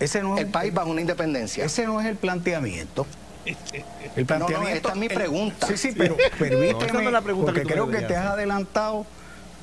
ese 0.00 0.22
no 0.22 0.38
el 0.38 0.46
país 0.46 0.72
bajo 0.72 0.90
una 0.90 1.00
independencia? 1.00 1.64
Ese 1.64 1.84
no 1.84 2.00
es 2.00 2.06
el 2.06 2.16
planteamiento. 2.16 3.06
El 4.16 4.26
planteamiento, 4.26 4.76
esta 4.76 4.88
es 4.90 4.96
mi 4.96 5.08
pregunta. 5.08 5.66
sí, 5.66 5.76
sí, 5.76 5.92
pero 5.96 6.16
permíteme, 6.38 7.10
la 7.10 7.20
pregunta 7.20 7.52
porque 7.52 7.66
creo 7.66 7.90
que 7.90 8.00
te 8.00 8.16
has 8.16 8.26
adelantado 8.26 9.04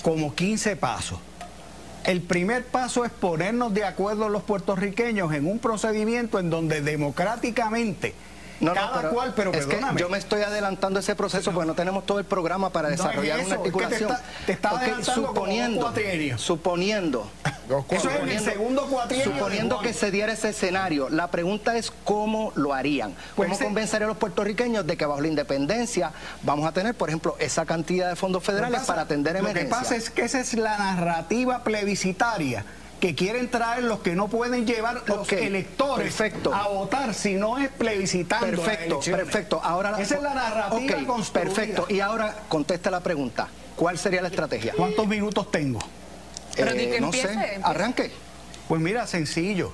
como 0.04 0.36
15 0.36 0.76
pasos. 0.76 1.20
El 2.04 2.22
primer 2.22 2.66
paso 2.66 3.06
es 3.06 3.12
ponernos 3.12 3.74
de 3.74 3.86
acuerdo 3.86 4.28
los 4.28 4.44
puertorriqueños 4.44 5.34
en 5.34 5.48
un 5.48 5.60
procedimiento 5.60 6.38
en 6.38 6.50
donde 6.50 6.82
democráticamente 6.82 8.14
no, 8.62 8.74
cada 8.74 9.10
cual, 9.10 9.34
pero 9.36 9.52
es 9.52 9.66
que 9.66 9.80
yo 9.98 10.10
me 10.10 10.18
estoy 10.18 10.42
adelantando 10.42 11.00
ese 11.00 11.16
proceso 11.16 11.52
porque 11.52 11.68
no 11.68 11.74
tenemos 11.74 12.06
todo 12.06 12.20
el 12.20 12.26
programa 12.26 12.70
para 12.70 12.90
desarrollar 12.90 13.40
una 13.44 13.56
articulación. 13.56 14.12
te 14.46 14.54
está, 14.54 14.72
suponiendo, 15.04 15.92
suponiendo, 16.38 17.30
eso 17.90 18.10
es 18.10 18.32
el 18.32 18.40
segundo 18.40 18.88
Suponiendo 19.24 19.80
que 19.80 19.94
se 19.94 20.12
diera 20.12 20.34
ese 20.34 20.50
escenario, 20.50 21.10
la 21.10 21.30
pregunta 21.32 21.78
es 21.78 21.92
cómo 22.04 22.52
lo 22.56 22.74
harían. 22.74 23.16
¿Cómo 23.36 23.48
pues 23.48 23.60
convencer 23.60 24.04
a 24.04 24.08
los 24.08 24.18
puertorriqueños 24.18 24.86
de 24.86 24.98
que 24.98 25.06
bajo 25.06 25.22
la 25.22 25.28
independencia 25.28 26.12
vamos 26.44 26.68
a 26.68 26.72
tener, 26.72 26.96
por 26.96 27.10
ejemplo, 27.10 27.36
esa 27.40 27.66
cantidad 27.66 28.10
de 28.10 28.16
fondos 28.16 28.44
federales 28.44 28.82
para 28.82 29.04
atender 29.04 29.36
emergencias? 29.36 29.70
Lo 29.70 29.78
que 29.78 29.84
pasa 29.84 29.96
es 29.96 30.10
que 30.10 30.24
esa 30.24 30.40
es 30.40 30.54
la 30.54 30.78
narrativa 30.78 31.64
plebiscitaria 31.64 32.66
que 33.02 33.16
quieren 33.16 33.50
traer 33.50 33.84
los 33.84 34.00
que 34.00 34.16
no 34.16 34.28
pueden 34.28 34.66
llevar 34.66 35.02
los 35.08 35.30
electores 35.34 36.16
a 36.54 36.68
votar 36.68 37.16
si 37.16 37.34
no 37.34 37.58
es 37.58 37.70
plebiscitando. 37.70 38.62
Perfecto, 38.62 39.00
perfecto. 39.00 39.62
Ahora, 39.62 40.00
Esa 40.00 40.16
es 40.16 40.22
la 40.22 40.36
narrativa 40.36 41.18
Perfecto. 41.34 41.88
Y 41.90 42.00
ahora 42.00 42.44
contesta 42.48 42.92
la 42.92 43.00
pregunta. 43.02 43.50
¿Cuál 43.76 43.98
sería 43.98 44.22
la 44.22 44.28
estrategia? 44.28 44.74
¿Cuántos 44.78 45.08
minutos 45.08 45.50
tengo? 45.50 45.80
Eh, 46.56 47.00
no 47.02 47.12
sé. 47.12 47.60
Arranque. 47.64 48.12
Pues 48.68 48.80
mira, 48.80 49.08
sencillo. 49.08 49.74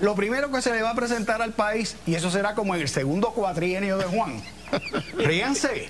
Lo 0.00 0.14
primero 0.14 0.50
que 0.50 0.62
se 0.62 0.72
le 0.72 0.80
va 0.80 0.90
a 0.90 0.94
presentar 0.94 1.42
al 1.42 1.52
país, 1.52 1.96
y 2.06 2.14
eso 2.14 2.30
será 2.30 2.54
como 2.54 2.74
en 2.74 2.80
el 2.80 2.88
segundo 2.88 3.32
cuatrienio 3.32 3.98
de 3.98 4.04
Juan, 4.04 4.40
ríanse, 5.18 5.88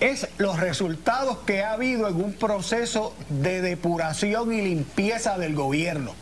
es 0.00 0.28
los 0.38 0.58
resultados 0.58 1.38
que 1.46 1.62
ha 1.62 1.72
habido 1.72 2.08
en 2.08 2.16
un 2.16 2.32
proceso 2.32 3.14
de 3.28 3.60
depuración 3.60 4.52
y 4.52 4.62
limpieza 4.62 5.38
del 5.38 5.54
gobierno, 5.54 6.14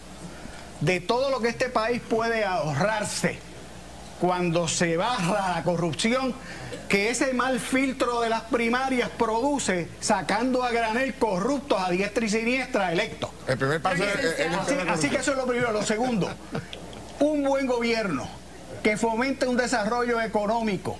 de 0.80 1.00
todo 1.00 1.30
lo 1.30 1.40
que 1.40 1.48
este 1.48 1.68
país 1.68 2.00
puede 2.08 2.44
ahorrarse 2.44 3.38
cuando 4.20 4.68
se 4.68 4.96
baja 4.96 5.56
la 5.56 5.62
corrupción 5.64 6.34
que 6.88 7.10
ese 7.10 7.32
mal 7.32 7.60
filtro 7.60 8.20
de 8.20 8.28
las 8.28 8.42
primarias 8.42 9.10
produce 9.10 9.88
sacando 10.00 10.62
a 10.62 10.70
granel 10.70 11.14
corruptos 11.14 11.80
a 11.80 11.90
diestra 11.90 12.24
y 12.24 12.28
siniestra 12.28 12.92
electos. 12.92 13.30
El 13.46 13.58
primer 13.58 13.80
paso 13.82 14.04
así, 14.04 14.74
así 14.88 15.10
que 15.10 15.16
eso 15.16 15.32
es 15.32 15.36
lo 15.36 15.46
primero. 15.46 15.72
Lo 15.72 15.82
segundo, 15.82 16.30
un 17.20 17.42
buen 17.42 17.66
gobierno 17.66 18.28
que 18.82 18.96
fomente 18.96 19.46
un 19.46 19.56
desarrollo 19.56 20.20
económico 20.20 20.96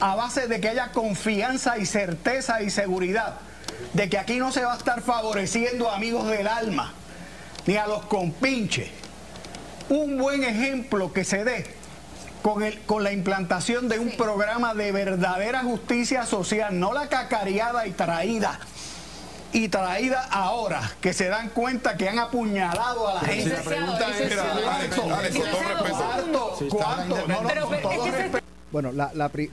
a 0.00 0.14
base 0.14 0.48
de 0.48 0.60
que 0.60 0.68
haya 0.68 0.92
confianza 0.92 1.78
y 1.78 1.86
certeza 1.86 2.62
y 2.62 2.70
seguridad 2.70 3.34
de 3.92 4.08
que 4.08 4.18
aquí 4.18 4.36
no 4.36 4.52
se 4.52 4.64
va 4.64 4.74
a 4.74 4.76
estar 4.76 5.02
favoreciendo 5.02 5.90
a 5.90 5.96
amigos 5.96 6.28
del 6.28 6.46
alma 6.46 6.92
ni 7.66 7.76
a 7.76 7.86
los 7.86 8.04
compinches. 8.06 8.88
Un 9.88 10.18
buen 10.18 10.44
ejemplo 10.44 11.12
que 11.12 11.24
se 11.24 11.44
dé 11.44 11.66
con, 12.42 12.62
el, 12.62 12.78
con 12.82 13.02
la 13.02 13.12
implantación 13.12 13.88
de 13.88 13.98
un 13.98 14.10
programa 14.12 14.74
de 14.74 14.92
verdadera 14.92 15.60
justicia 15.62 16.26
social, 16.26 16.78
no 16.78 16.92
la 16.92 17.08
cacareada 17.08 17.86
y 17.86 17.92
traída 17.92 18.58
y 19.52 19.68
traída 19.68 20.26
ahora 20.32 20.82
que 21.00 21.12
se 21.12 21.28
dan 21.28 21.48
cuenta 21.50 21.96
que 21.96 22.08
han 22.08 22.18
apuñalado 22.18 23.08
a 23.08 23.14
la 23.14 23.20
gente. 23.20 23.56
Bueno, 28.74 28.90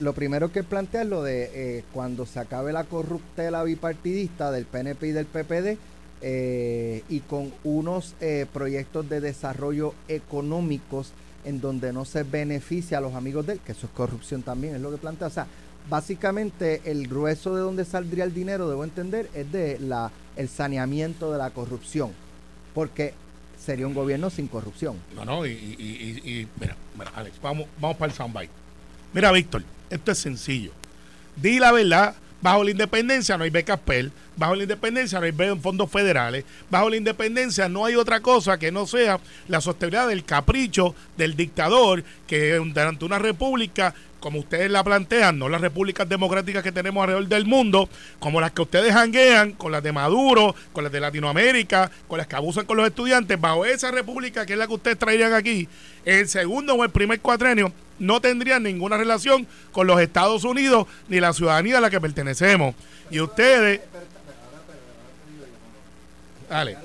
lo 0.00 0.12
primero 0.14 0.50
que 0.50 0.64
plantea 0.64 1.02
es 1.02 1.08
lo 1.08 1.22
de 1.22 1.50
eh, 1.54 1.84
cuando 1.92 2.26
se 2.26 2.40
acabe 2.40 2.72
la 2.72 2.82
corruptela 2.82 3.62
bipartidista 3.62 4.50
del 4.50 4.64
PNP 4.64 5.06
y 5.06 5.12
del 5.12 5.26
PPD, 5.26 5.78
eh, 6.22 7.04
y 7.08 7.20
con 7.20 7.52
unos 7.62 8.16
eh, 8.20 8.46
proyectos 8.52 9.08
de 9.08 9.20
desarrollo 9.20 9.94
económicos 10.08 11.12
en 11.44 11.60
donde 11.60 11.92
no 11.92 12.04
se 12.04 12.24
beneficia 12.24 12.98
a 12.98 13.00
los 13.00 13.14
amigos 13.14 13.46
de 13.46 13.52
él, 13.52 13.60
que 13.64 13.70
eso 13.70 13.86
es 13.86 13.92
corrupción 13.92 14.42
también, 14.42 14.74
es 14.74 14.80
lo 14.80 14.90
que 14.90 14.96
plantea. 14.96 15.28
O 15.28 15.30
sea, 15.30 15.46
básicamente 15.88 16.80
el 16.84 17.06
grueso 17.06 17.54
de 17.54 17.60
donde 17.62 17.84
saldría 17.84 18.24
el 18.24 18.34
dinero, 18.34 18.68
debo 18.68 18.82
entender, 18.82 19.30
es 19.34 19.52
de 19.52 19.78
la 19.78 20.10
el 20.34 20.48
saneamiento 20.48 21.30
de 21.30 21.38
la 21.38 21.50
corrupción, 21.50 22.10
porque 22.74 23.14
sería 23.56 23.86
un 23.86 23.94
gobierno 23.94 24.30
sin 24.30 24.48
corrupción. 24.48 24.96
No, 25.14 25.24
no, 25.24 25.46
y- 25.46 26.48
mira, 26.58 26.76
mira, 26.98 27.12
Alex, 27.14 27.40
vamos, 27.40 27.68
vamos 27.80 27.96
para 27.96 28.10
el 28.10 28.16
soundbite. 28.18 28.61
Mira, 29.12 29.30
Víctor, 29.30 29.62
esto 29.90 30.12
es 30.12 30.18
sencillo. 30.18 30.72
Di 31.36 31.58
la 31.58 31.72
verdad, 31.72 32.14
bajo 32.40 32.64
la 32.64 32.70
independencia 32.70 33.36
no 33.36 33.44
hay 33.44 33.50
becas 33.50 33.78
PEL, 33.80 34.10
bajo 34.36 34.54
la 34.54 34.62
independencia 34.62 35.20
no 35.20 35.24
hay 35.24 35.32
fondos 35.60 35.90
federales, 35.90 36.44
bajo 36.70 36.90
la 36.90 36.96
independencia 36.96 37.68
no 37.68 37.84
hay 37.84 37.94
otra 37.94 38.20
cosa 38.20 38.58
que 38.58 38.72
no 38.72 38.86
sea 38.86 39.20
la 39.48 39.60
sostenibilidad 39.60 40.08
del 40.08 40.24
capricho 40.24 40.94
del 41.16 41.36
dictador 41.36 42.04
que 42.26 42.54
durante 42.54 43.04
una 43.04 43.18
república 43.18 43.94
como 44.22 44.38
ustedes 44.38 44.70
la 44.70 44.84
plantean, 44.84 45.36
no 45.36 45.48
las 45.48 45.60
repúblicas 45.60 46.08
democráticas 46.08 46.62
que 46.62 46.70
tenemos 46.70 47.02
alrededor 47.02 47.26
del 47.26 47.44
mundo, 47.44 47.88
como 48.20 48.40
las 48.40 48.52
que 48.52 48.62
ustedes 48.62 48.94
hanguean, 48.94 49.50
con 49.52 49.72
las 49.72 49.82
de 49.82 49.90
Maduro, 49.90 50.54
con 50.72 50.84
las 50.84 50.92
de 50.92 51.00
Latinoamérica, 51.00 51.90
con 52.06 52.18
las 52.18 52.28
que 52.28 52.36
abusan 52.36 52.64
con 52.64 52.76
los 52.76 52.86
estudiantes, 52.86 53.38
bajo 53.40 53.66
esa 53.66 53.90
república 53.90 54.46
que 54.46 54.52
es 54.52 54.58
la 54.60 54.68
que 54.68 54.74
ustedes 54.74 54.96
traerían 54.96 55.34
aquí, 55.34 55.68
el 56.04 56.28
segundo 56.28 56.74
o 56.74 56.84
el 56.84 56.90
primer 56.90 57.20
cuatrenio 57.20 57.72
no 57.98 58.20
tendrían 58.20 58.62
ninguna 58.62 58.96
relación 58.96 59.44
con 59.72 59.88
los 59.88 60.00
Estados 60.00 60.44
Unidos 60.44 60.86
ni 61.08 61.18
la 61.18 61.32
ciudadanía 61.32 61.78
a 61.78 61.80
la 61.80 61.90
que 61.90 62.00
pertenecemos. 62.00 62.76
Y 63.10 63.18
ustedes... 63.18 63.80
Dale. 66.48 66.76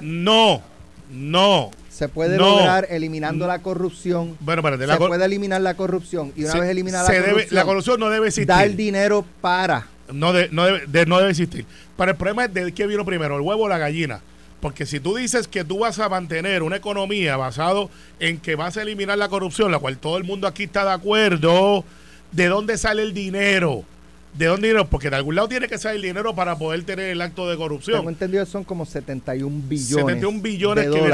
No, 0.00 0.62
no. 1.10 1.70
Se 2.00 2.08
puede 2.08 2.38
No. 2.38 2.56
lograr 2.56 2.86
eliminando 2.88 3.46
la 3.46 3.58
corrupción. 3.58 4.34
Bueno, 4.40 4.60
espérate, 4.66 4.90
se 4.90 4.96
puede 5.06 5.22
eliminar 5.22 5.60
la 5.60 5.74
corrupción 5.74 6.32
y 6.34 6.44
una 6.44 6.52
Se- 6.54 6.60
vez 6.60 6.70
eliminada 6.70 7.04
la 7.06 7.10
debe- 7.14 7.24
corrupción, 7.32 7.54
la 7.54 7.64
corrupción 7.66 8.00
no 8.00 8.08
debe 8.08 8.28
existir. 8.28 8.46
dar 8.46 8.74
dinero 8.74 9.22
para 9.42 9.86
No, 10.10 10.32
de- 10.32 10.48
no, 10.50 10.64
debe, 10.64 10.86
de- 10.86 11.04
no 11.04 11.18
debe 11.18 11.32
existir. 11.32 11.66
Pero 11.98 12.12
el 12.12 12.16
problema 12.16 12.46
es 12.46 12.54
de 12.54 12.72
qué 12.72 12.86
vino 12.86 13.04
primero, 13.04 13.36
el 13.36 13.42
huevo 13.42 13.64
o 13.64 13.68
la 13.68 13.76
gallina. 13.76 14.22
Porque 14.62 14.86
si 14.86 14.98
tú 14.98 15.14
dices 15.14 15.46
que 15.46 15.62
tú 15.62 15.80
vas 15.80 15.98
a 15.98 16.08
mantener 16.08 16.62
una 16.62 16.76
economía 16.76 17.36
basado 17.36 17.90
en 18.18 18.38
que 18.38 18.54
vas 18.54 18.78
a 18.78 18.82
eliminar 18.82 19.18
la 19.18 19.28
corrupción, 19.28 19.70
la 19.70 19.78
cual 19.78 19.98
todo 19.98 20.16
el 20.16 20.24
mundo 20.24 20.46
aquí 20.46 20.62
está 20.62 20.84
de 20.86 20.92
acuerdo, 20.92 21.84
¿de 22.32 22.46
dónde 22.46 22.78
sale 22.78 23.02
el 23.02 23.12
dinero? 23.12 23.84
¿De 24.32 24.46
dónde 24.46 24.68
dinero? 24.68 24.86
Porque 24.88 25.10
de 25.10 25.16
algún 25.16 25.34
lado 25.34 25.48
tiene 25.48 25.68
que 25.68 25.76
salir 25.76 25.96
el 25.96 26.02
dinero 26.02 26.34
para 26.34 26.56
poder 26.56 26.82
tener 26.84 27.10
el 27.10 27.20
acto 27.20 27.46
de 27.50 27.58
corrupción. 27.58 27.98
tengo 27.98 28.08
entendido 28.08 28.42
que 28.44 28.50
son 28.50 28.64
como 28.64 28.86
71 28.86 29.60
billones, 29.68 30.06
71 30.06 30.40
billones 30.40 30.84
de 30.84 30.90
vienen. 30.90 31.10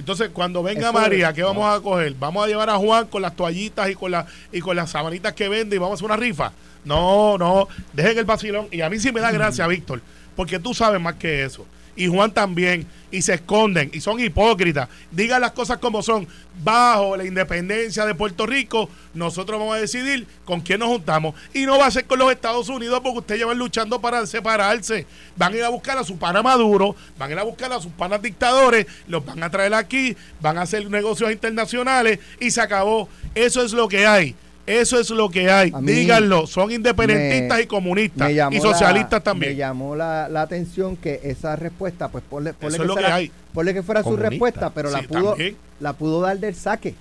Entonces, 0.00 0.30
cuando 0.32 0.62
venga 0.62 0.88
Eso 0.88 0.92
María, 0.94 1.30
¿qué 1.34 1.42
vamos 1.42 1.66
a 1.66 1.78
coger? 1.82 2.14
¿Vamos 2.18 2.42
a 2.42 2.48
llevar 2.48 2.70
a 2.70 2.76
Juan 2.76 3.06
con 3.06 3.20
las 3.20 3.36
toallitas 3.36 3.90
y 3.90 3.94
con, 3.94 4.10
la, 4.10 4.26
y 4.50 4.60
con 4.60 4.74
las 4.74 4.90
sabanitas 4.90 5.34
que 5.34 5.46
vende 5.46 5.76
y 5.76 5.78
vamos 5.78 5.92
a 5.92 5.94
hacer 5.96 6.06
una 6.06 6.16
rifa? 6.16 6.52
No, 6.86 7.36
no, 7.36 7.68
dejen 7.92 8.16
el 8.16 8.24
vacilón. 8.24 8.68
Y 8.70 8.80
a 8.80 8.88
mí 8.88 8.98
sí 8.98 9.12
me 9.12 9.20
da 9.20 9.30
gracia, 9.30 9.66
Víctor, 9.66 10.00
porque 10.34 10.58
tú 10.58 10.72
sabes 10.72 10.98
más 11.02 11.16
que 11.16 11.44
eso. 11.44 11.66
Y 12.00 12.08
Juan 12.08 12.32
también. 12.32 12.86
Y 13.10 13.20
se 13.20 13.34
esconden 13.34 13.90
y 13.92 14.00
son 14.00 14.20
hipócritas. 14.20 14.88
Digan 15.10 15.42
las 15.42 15.52
cosas 15.52 15.76
como 15.76 16.02
son. 16.02 16.26
Bajo 16.62 17.14
la 17.14 17.26
independencia 17.26 18.06
de 18.06 18.14
Puerto 18.14 18.46
Rico, 18.46 18.88
nosotros 19.12 19.58
vamos 19.58 19.76
a 19.76 19.80
decidir 19.80 20.26
con 20.46 20.62
quién 20.62 20.80
nos 20.80 20.88
juntamos. 20.88 21.34
Y 21.52 21.66
no 21.66 21.78
va 21.78 21.86
a 21.86 21.90
ser 21.90 22.06
con 22.06 22.18
los 22.18 22.32
Estados 22.32 22.70
Unidos 22.70 23.00
porque 23.02 23.18
ustedes 23.18 23.40
llevan 23.40 23.58
luchando 23.58 24.00
para 24.00 24.26
separarse. 24.26 25.06
Van 25.36 25.52
a 25.52 25.56
ir 25.56 25.64
a 25.64 25.68
buscar 25.68 25.98
a 25.98 26.04
su 26.04 26.16
pana 26.16 26.42
Maduro, 26.42 26.96
van 27.18 27.30
a 27.30 27.32
ir 27.34 27.38
a 27.38 27.42
buscar 27.42 27.70
a 27.70 27.80
sus 27.80 27.92
panas 27.92 28.22
dictadores, 28.22 28.86
los 29.06 29.24
van 29.24 29.42
a 29.42 29.50
traer 29.50 29.74
aquí, 29.74 30.16
van 30.40 30.56
a 30.56 30.62
hacer 30.62 30.88
negocios 30.88 31.30
internacionales 31.32 32.18
y 32.40 32.50
se 32.50 32.62
acabó. 32.62 33.10
Eso 33.34 33.62
es 33.62 33.72
lo 33.72 33.88
que 33.88 34.06
hay. 34.06 34.34
Eso 34.66 35.00
es 35.00 35.10
lo 35.10 35.28
que 35.30 35.50
hay. 35.50 35.72
Mí 35.72 35.90
Díganlo, 35.92 36.46
son 36.46 36.70
independentistas 36.70 37.58
me- 37.58 37.64
y 37.64 37.66
comunistas 37.66 38.30
y 38.30 38.60
socialistas 38.60 39.12
la- 39.12 39.20
también. 39.20 39.52
Me 39.52 39.56
llamó 39.58 39.96
la, 39.96 40.28
la 40.28 40.42
atención 40.42 40.96
que 40.96 41.20
esa 41.24 41.56
respuesta, 41.56 42.08
pues 42.08 42.22
ponle, 42.28 42.52
ponle 42.52 42.76
que, 42.76 42.82
es 42.82 42.86
lo 42.86 42.94
que 42.94 43.00
fuera- 43.00 43.14
hay. 43.16 43.32
ponle 43.52 43.74
que 43.74 43.82
fuera 43.82 44.02
su 44.04 44.16
respuesta, 44.16 44.70
pero 44.70 44.90
la 44.90 45.02
pudo 45.02 45.30
también. 45.30 45.56
la 45.80 45.92
pudo 45.94 46.20
dar 46.20 46.38
del 46.38 46.54
saque. 46.54 46.94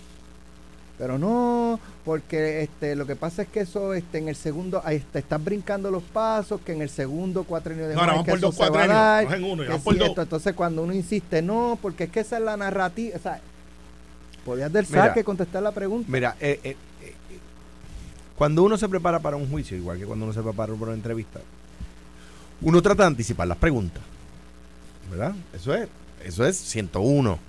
Pero 0.97 1.17
no, 1.17 1.79
porque 2.03 2.63
este 2.63 2.95
lo 2.95 3.05
que 3.05 3.15
pasa 3.15 3.43
es 3.43 3.47
que 3.47 3.61
eso 3.61 3.93
este 3.93 4.17
en 4.17 4.27
el 4.29 4.35
segundo 4.35 4.81
ahí 4.83 4.99
te 5.13 5.19
estás 5.19 5.41
brincando 5.43 5.91
los 5.91 6.03
pasos, 6.03 6.59
que 6.65 6.71
en 6.73 6.81
el 6.81 6.89
segundo 6.89 7.43
cuatrenio 7.43 7.87
de 7.87 7.93
No, 7.95 8.01
Juan 8.03 8.15
no, 8.17 8.23
que 8.25 8.31
por 8.31 8.37
eso 8.39 8.47
dos 8.47 8.55
se 8.55 8.61
va 8.61 8.67
a 8.67 8.69
cuatrenios, 8.71 8.97
dar, 8.97 9.23
no 9.25 9.29
es 9.29 9.37
en 9.37 9.43
uno, 9.45 9.63
que 9.63 9.69
vamos 9.69 9.81
sí, 9.81 9.85
por 9.85 9.97
dos. 9.97 10.07
esto. 10.09 10.21
entonces 10.23 10.53
cuando 10.55 10.83
uno 10.83 10.93
insiste, 10.93 11.41
no, 11.41 11.77
porque 11.81 12.05
es 12.05 12.09
que 12.09 12.19
esa 12.21 12.37
es 12.37 12.43
la 12.43 12.57
narrativa, 12.57 13.15
o 13.15 13.19
sea, 13.21 13.39
podías 14.43 14.73
del 14.73 14.85
Mira. 14.89 15.05
saque 15.07 15.23
contestar 15.23 15.61
la 15.63 15.71
pregunta. 15.71 16.07
Mira, 16.11 16.35
eh, 16.41 16.59
eh, 16.65 16.75
cuando 18.39 18.63
uno 18.63 18.77
se 18.77 18.87
prepara 18.87 19.19
para 19.19 19.35
un 19.35 19.49
juicio, 19.49 19.75
igual 19.75 19.99
que 19.99 20.05
cuando 20.05 20.23
uno 20.23 20.33
se 20.33 20.41
prepara 20.41 20.71
para 20.71 20.85
una 20.85 20.93
entrevista, 20.93 21.41
uno 22.61 22.81
trata 22.81 23.03
de 23.03 23.07
anticipar 23.07 23.45
las 23.49 23.57
preguntas. 23.57 24.01
¿Verdad? 25.11 25.35
Eso 25.53 25.75
es, 25.75 25.89
eso 26.23 26.45
es 26.45 26.55
101. 26.55 27.33
O 27.33 27.39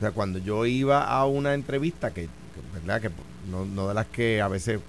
sea, 0.00 0.12
cuando 0.12 0.38
yo 0.38 0.64
iba 0.64 1.04
a 1.04 1.26
una 1.26 1.52
entrevista, 1.52 2.12
que, 2.12 2.30
¿verdad? 2.72 3.02
Que 3.02 3.10
no, 3.50 3.66
no 3.66 3.88
de 3.88 3.94
las 3.94 4.06
que 4.06 4.40
a 4.40 4.48
veces, 4.48 4.80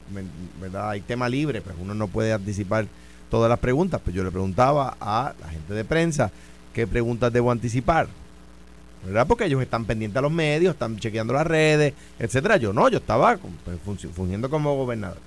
¿verdad? 0.61 0.91
Hay 0.91 1.01
tema 1.01 1.27
libre, 1.27 1.61
pero 1.61 1.75
uno 1.81 1.93
no 1.93 2.07
puede 2.07 2.31
anticipar 2.31 2.87
todas 3.29 3.49
las 3.49 3.59
preguntas, 3.59 3.99
pues 4.01 4.15
yo 4.15 4.23
le 4.23 4.31
preguntaba 4.31 4.95
a 5.01 5.33
la 5.41 5.49
gente 5.49 5.73
de 5.73 5.83
prensa 5.83 6.31
qué 6.73 6.87
preguntas 6.87 7.33
debo 7.33 7.51
anticipar. 7.51 8.07
¿Verdad? 9.05 9.25
Porque 9.27 9.45
ellos 9.45 9.61
están 9.61 9.85
pendientes 9.85 10.17
a 10.17 10.21
los 10.21 10.31
medios, 10.31 10.73
están 10.73 10.97
chequeando 10.97 11.33
las 11.33 11.47
redes, 11.47 11.93
etcétera. 12.19 12.57
Yo 12.57 12.73
no, 12.73 12.87
yo 12.89 12.97
estaba 12.99 13.37
pues, 13.37 13.99
fungiendo 14.13 14.49
como 14.49 14.75
gobernador. 14.75 15.17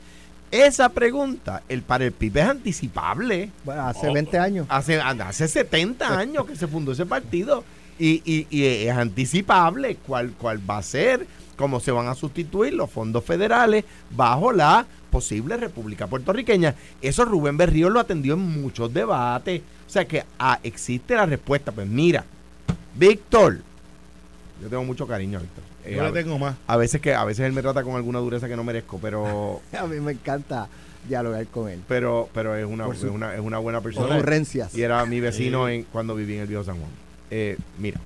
Esa 0.51 0.89
pregunta, 0.89 1.63
el 1.69 1.83
para 1.83 2.05
el 2.05 2.13
PIB 2.13 2.37
es 2.39 2.45
anticipable. 2.45 3.51
Bueno, 3.65 3.83
hace 3.87 4.09
Oh. 4.09 4.13
20 4.13 4.39
años. 4.39 4.67
Hace, 4.69 5.01
hace 5.01 5.49
70 5.49 6.17
años 6.17 6.47
que 6.47 6.55
se 6.55 6.69
fundó 6.69 6.93
ese 6.93 7.07
partido 7.07 7.65
y, 7.99 8.23
y- 8.25 8.47
y 8.51 8.65
es 8.87 8.97
anticipable 8.97 9.97
cuál, 10.07 10.33
cuál 10.39 10.59
va 10.69 10.79
a 10.79 10.83
ser, 10.83 11.27
cómo 11.57 11.81
se 11.81 11.91
van 11.91 12.07
a 12.09 12.15
sustituir 12.15 12.73
los 12.75 12.91
fondos 12.91 13.25
federales 13.25 13.85
bajo 14.11 14.53
la 14.53 14.87
posible 15.11 15.57
República 15.57 16.07
Puertorriqueña. 16.07 16.75
Eso 17.03 17.25
Rubén 17.25 17.57
Berrío 17.57 17.91
lo 17.91 17.99
atendió 18.01 18.35
en 18.35 18.41
muchos 18.63 18.93
debates. 18.95 19.61
O 19.87 19.91
sea 19.91 20.05
que 20.07 20.25
ah, 20.39 20.59
existe 20.63 21.15
la 21.17 21.27
respuesta. 21.27 21.73
Pues 21.73 21.87
mira, 21.89 22.25
Víctor, 22.95 23.61
yo 24.63 24.69
tengo 24.69 24.85
mucho 24.85 25.07
cariño 25.07 25.39
a 25.39 25.43
Víctor. 25.43 25.65
Eh, 25.85 25.97
Yo 25.97 26.05
le 26.05 26.13
tengo 26.13 26.39
más. 26.39 26.57
a 26.67 26.77
veces 26.77 27.01
que 27.01 27.15
a 27.15 27.25
veces 27.25 27.45
él 27.47 27.53
me 27.53 27.61
trata 27.63 27.83
con 27.83 27.95
alguna 27.97 28.19
dureza 28.21 28.49
que 28.49 28.57
no 28.57 28.65
merezco, 28.65 28.99
pero 29.01 29.61
A 29.79 29.87
mí 29.87 30.01
me 30.01 30.13
encanta 30.13 30.69
dialogar 31.09 31.47
con 31.49 31.69
él. 31.69 31.83
pero 31.87 32.29
pero 32.33 32.57
es 32.57 32.65
una, 32.65 32.87
es 32.89 33.03
una 33.03 33.35
es 33.35 33.41
una 33.41 33.59
buena 33.59 33.81
persona. 33.81 34.15
Ocurrencias. 34.17 34.75
Y 34.75 34.83
era 34.83 35.05
mi 35.05 35.21
vecino 35.21 35.69
en, 35.69 35.83
cuando 35.85 36.15
viví 36.15 36.35
en 36.37 36.43
el 36.43 36.47
Viejo 36.47 36.65
San 36.65 36.77
Juan. 36.79 36.91
Eh, 37.31 37.59
mira, 37.79 38.01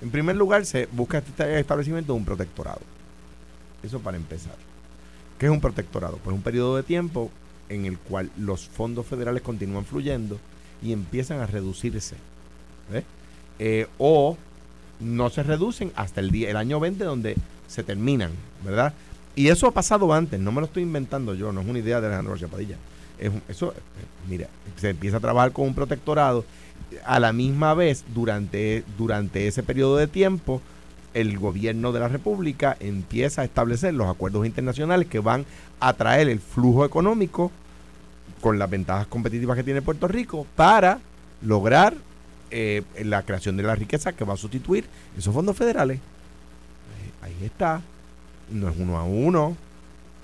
en 0.00 0.10
primer 0.10 0.36
lugar 0.36 0.64
se 0.64 0.86
busca 0.92 1.18
este 1.18 1.58
establecimiento 1.58 2.12
de 2.12 2.18
un 2.18 2.24
protectorado. 2.24 2.80
Eso 3.82 3.98
para 4.00 4.16
empezar. 4.16 4.54
¿Qué 5.38 5.46
es 5.46 5.52
un 5.52 5.60
protectorado? 5.60 6.18
Pues 6.22 6.34
un 6.34 6.42
periodo 6.42 6.76
de 6.76 6.84
tiempo 6.84 7.30
en 7.68 7.84
el 7.86 7.98
cual 7.98 8.30
los 8.38 8.68
fondos 8.68 9.04
federales 9.06 9.42
continúan 9.42 9.84
fluyendo 9.84 10.38
y 10.80 10.92
empiezan 10.92 11.40
a 11.40 11.46
reducirse. 11.46 12.14
¿ves? 12.90 13.02
Eh, 13.02 13.06
o 13.98 14.36
no 15.00 15.30
se 15.30 15.42
reducen 15.42 15.92
hasta 15.96 16.20
el 16.20 16.30
día, 16.30 16.50
el 16.50 16.56
año 16.56 16.80
20 16.80 17.04
donde 17.04 17.36
se 17.66 17.82
terminan, 17.82 18.30
¿verdad? 18.64 18.94
Y 19.34 19.48
eso 19.48 19.66
ha 19.66 19.72
pasado 19.72 20.12
antes, 20.12 20.38
no 20.38 20.52
me 20.52 20.60
lo 20.60 20.66
estoy 20.66 20.82
inventando 20.82 21.34
yo, 21.34 21.52
no 21.52 21.62
es 21.62 21.66
una 21.66 21.78
idea 21.78 22.00
de 22.00 22.06
Alejandro 22.06 22.32
García 22.32 22.48
Padilla. 22.48 22.76
Eso, 23.48 23.72
eh, 23.72 23.80
mira, 24.28 24.48
se 24.76 24.90
empieza 24.90 25.18
a 25.18 25.20
trabajar 25.20 25.52
con 25.52 25.66
un 25.66 25.74
protectorado. 25.74 26.44
A 27.04 27.20
la 27.20 27.32
misma 27.32 27.72
vez, 27.74 28.04
durante, 28.12 28.84
durante 28.98 29.46
ese 29.46 29.62
periodo 29.62 29.96
de 29.96 30.06
tiempo, 30.06 30.60
el 31.14 31.38
gobierno 31.38 31.92
de 31.92 32.00
la 32.00 32.08
República 32.08 32.76
empieza 32.80 33.42
a 33.42 33.44
establecer 33.44 33.94
los 33.94 34.08
acuerdos 34.08 34.44
internacionales 34.44 35.08
que 35.08 35.20
van 35.20 35.46
a 35.80 35.92
traer 35.94 36.28
el 36.28 36.40
flujo 36.40 36.84
económico 36.84 37.50
con 38.40 38.58
las 38.58 38.68
ventajas 38.68 39.06
competitivas 39.06 39.56
que 39.56 39.64
tiene 39.64 39.82
Puerto 39.82 40.08
Rico 40.08 40.46
para 40.56 40.98
lograr 41.42 41.94
eh, 42.52 42.82
la 43.04 43.22
creación 43.24 43.56
de 43.56 43.62
la 43.64 43.74
riqueza 43.74 44.12
que 44.12 44.24
va 44.24 44.34
a 44.34 44.36
sustituir 44.36 44.84
esos 45.18 45.34
fondos 45.34 45.56
federales. 45.56 45.98
Eh, 45.98 47.10
Ahí 47.22 47.36
está. 47.44 47.80
No 48.50 48.68
es 48.68 48.76
uno 48.78 48.98
a 48.98 49.04
uno. 49.04 49.56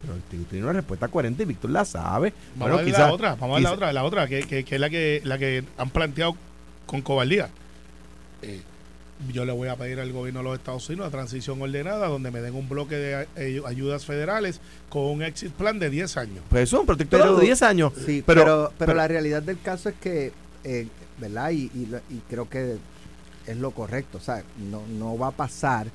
Pero 0.02 0.14
el 0.14 0.22
tío 0.22 0.40
tiene 0.48 0.64
una 0.64 0.74
respuesta 0.74 1.08
coherente 1.08 1.42
y 1.42 1.46
Víctor 1.46 1.70
la 1.70 1.84
sabe. 1.84 2.32
Vamos 2.54 2.74
a 2.74 2.76
ver 2.76 2.84
quizá- 2.86 3.06
la 3.08 3.12
otra, 3.12 3.34
vamos 3.34 3.50
a 3.50 3.54
ver 3.54 3.62
la 3.62 3.72
otra, 3.72 3.92
la 3.92 4.04
otra, 4.04 4.28
que, 4.28 4.42
que- 4.44 4.64
que 4.64 4.74
es 4.76 4.80
la 4.80 4.90
que, 4.90 5.20
la 5.24 5.38
que 5.38 5.64
han 5.76 5.90
planteado 5.90 6.36
con 6.86 7.02
cobardía. 7.02 7.48
Eh, 8.42 8.60
yo 9.32 9.44
le 9.44 9.50
voy 9.50 9.66
a 9.66 9.74
pedir 9.74 9.98
al 9.98 10.12
gobierno 10.12 10.38
de 10.40 10.44
los 10.44 10.58
Estados 10.58 10.88
Unidos 10.88 11.06
una 11.06 11.10
transición 11.10 11.60
ordenada 11.60 12.06
donde 12.06 12.30
me 12.30 12.40
den 12.40 12.54
un 12.54 12.68
bloque 12.68 12.94
de 12.94 13.26
eh, 13.34 13.60
ayudas 13.66 14.04
federales 14.06 14.60
con 14.88 15.02
un 15.06 15.22
exit 15.24 15.50
plan 15.52 15.80
de 15.80 15.90
10 15.90 16.16
años. 16.16 16.44
Pues 16.48 16.62
eso 16.64 16.76
es 16.76 16.80
un 16.82 16.86
protectorado 16.86 17.30
Pero- 17.30 17.40
de 17.40 17.46
10 17.46 17.62
años. 17.62 17.92
Sí, 18.06 18.22
pero, 18.24 18.42
pero, 18.42 18.44
pero, 18.44 18.72
pero- 18.78 18.94
la 18.94 19.08
realidad 19.08 19.42
del 19.42 19.60
caso 19.60 19.88
es 19.88 19.96
que 20.00 20.32
eh, 20.62 20.86
¿verdad? 21.20 21.50
Y, 21.50 21.70
y, 21.74 21.86
lo- 21.90 21.98
y 22.10 22.18
creo 22.28 22.48
que 22.48 22.76
es 23.46 23.56
lo 23.56 23.70
correcto. 23.72 24.18
O 24.18 24.20
sea, 24.20 24.42
no, 24.70 24.82
no 24.98 25.16
va 25.18 25.28
a 25.28 25.32
pasar 25.32 25.86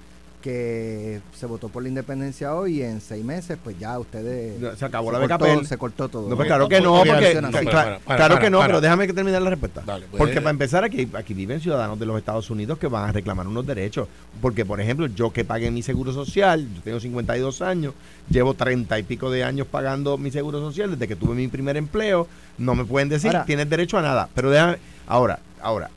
que 0.41 1.21
se 1.34 1.45
votó 1.45 1.69
por 1.69 1.84
la 1.84 1.88
independencia 1.88 2.53
hoy 2.53 2.80
y 2.80 2.84
en 2.84 2.99
seis 2.99 3.24
meses, 3.24 3.57
pues 3.63 3.80
ya 3.80 3.97
ustedes. 3.97 4.59
No, 4.59 4.76
se 4.76 4.84
acabó 4.84 5.09
la 5.09 5.26
cortó-. 5.26 5.63
Se 5.63 5.78
cortó 5.78 6.09
todo. 6.09 6.30
No, 6.30 6.36
pues 6.36 6.47
claro 6.47 6.67
que 6.67 6.82
no, 6.82 6.97
porque 6.97 7.36
no, 7.36 7.41
no, 7.43 7.47
cla- 7.47 7.51
para, 7.51 7.61
cla- 7.63 7.71
para, 7.71 7.99
para, 7.99 8.17
claro 8.17 8.39
que 8.41 8.49
no, 8.49 8.59
pero 8.59 8.82
déjame 8.82 9.07
que 9.07 9.13
termine 9.13 9.39
la 9.39 9.49
respuesta. 9.49 9.84
Dale, 9.86 10.05
pues, 10.11 10.17
porque 10.17 10.34
eh, 10.39 10.41
para 10.41 10.49
empezar 10.49 10.84
aquí 10.84 11.07
aquí 11.13 11.34
viven 11.34 11.61
ciudadanos 11.61 11.97
de 11.97 12.05
los 12.05 12.17
Estados 12.17 12.49
Unidos 12.49 12.78
que 12.78 12.88
van 12.88 13.07
a 13.09 13.13
reclamar 13.13 13.47
unos 13.47 13.65
derechos, 13.65 14.09
porque 14.41 14.65
por 14.65 14.82
ejemplo, 14.82 15.07
yo 15.07 15.32
que 15.32 15.45
pagué 15.45 15.71
mi 15.71 15.82
seguro 15.82 16.11
social, 16.11 16.67
yo 16.76 16.82
tengo 16.82 16.99
52 16.99 17.61
años, 17.61 17.93
llevo 18.30 18.53
30 18.53 18.99
y 18.99 19.03
pico 19.03 19.32
de 19.32 19.45
años 19.45 19.65
pagando 19.67 20.17
mi 20.17 20.30
seguro 20.30 20.59
social 20.59 20.91
desde 20.91 21.07
que 21.07 21.15
tuve 21.15 21.36
mi 21.36 21.47
primer 21.47 21.78
empleo, 21.78 22.28
no 22.57 22.76
me 22.76 22.84
pueden 22.84 23.07
decir 23.07 23.30
Ahora- 23.30 23.45
tienes 23.45 23.69
derecho 23.69 23.97
a 23.97 24.01
nada, 24.01 24.28
pero 24.36 24.51
déjame 24.51 24.78
ahora, 25.07 25.39
ahora 25.61 25.89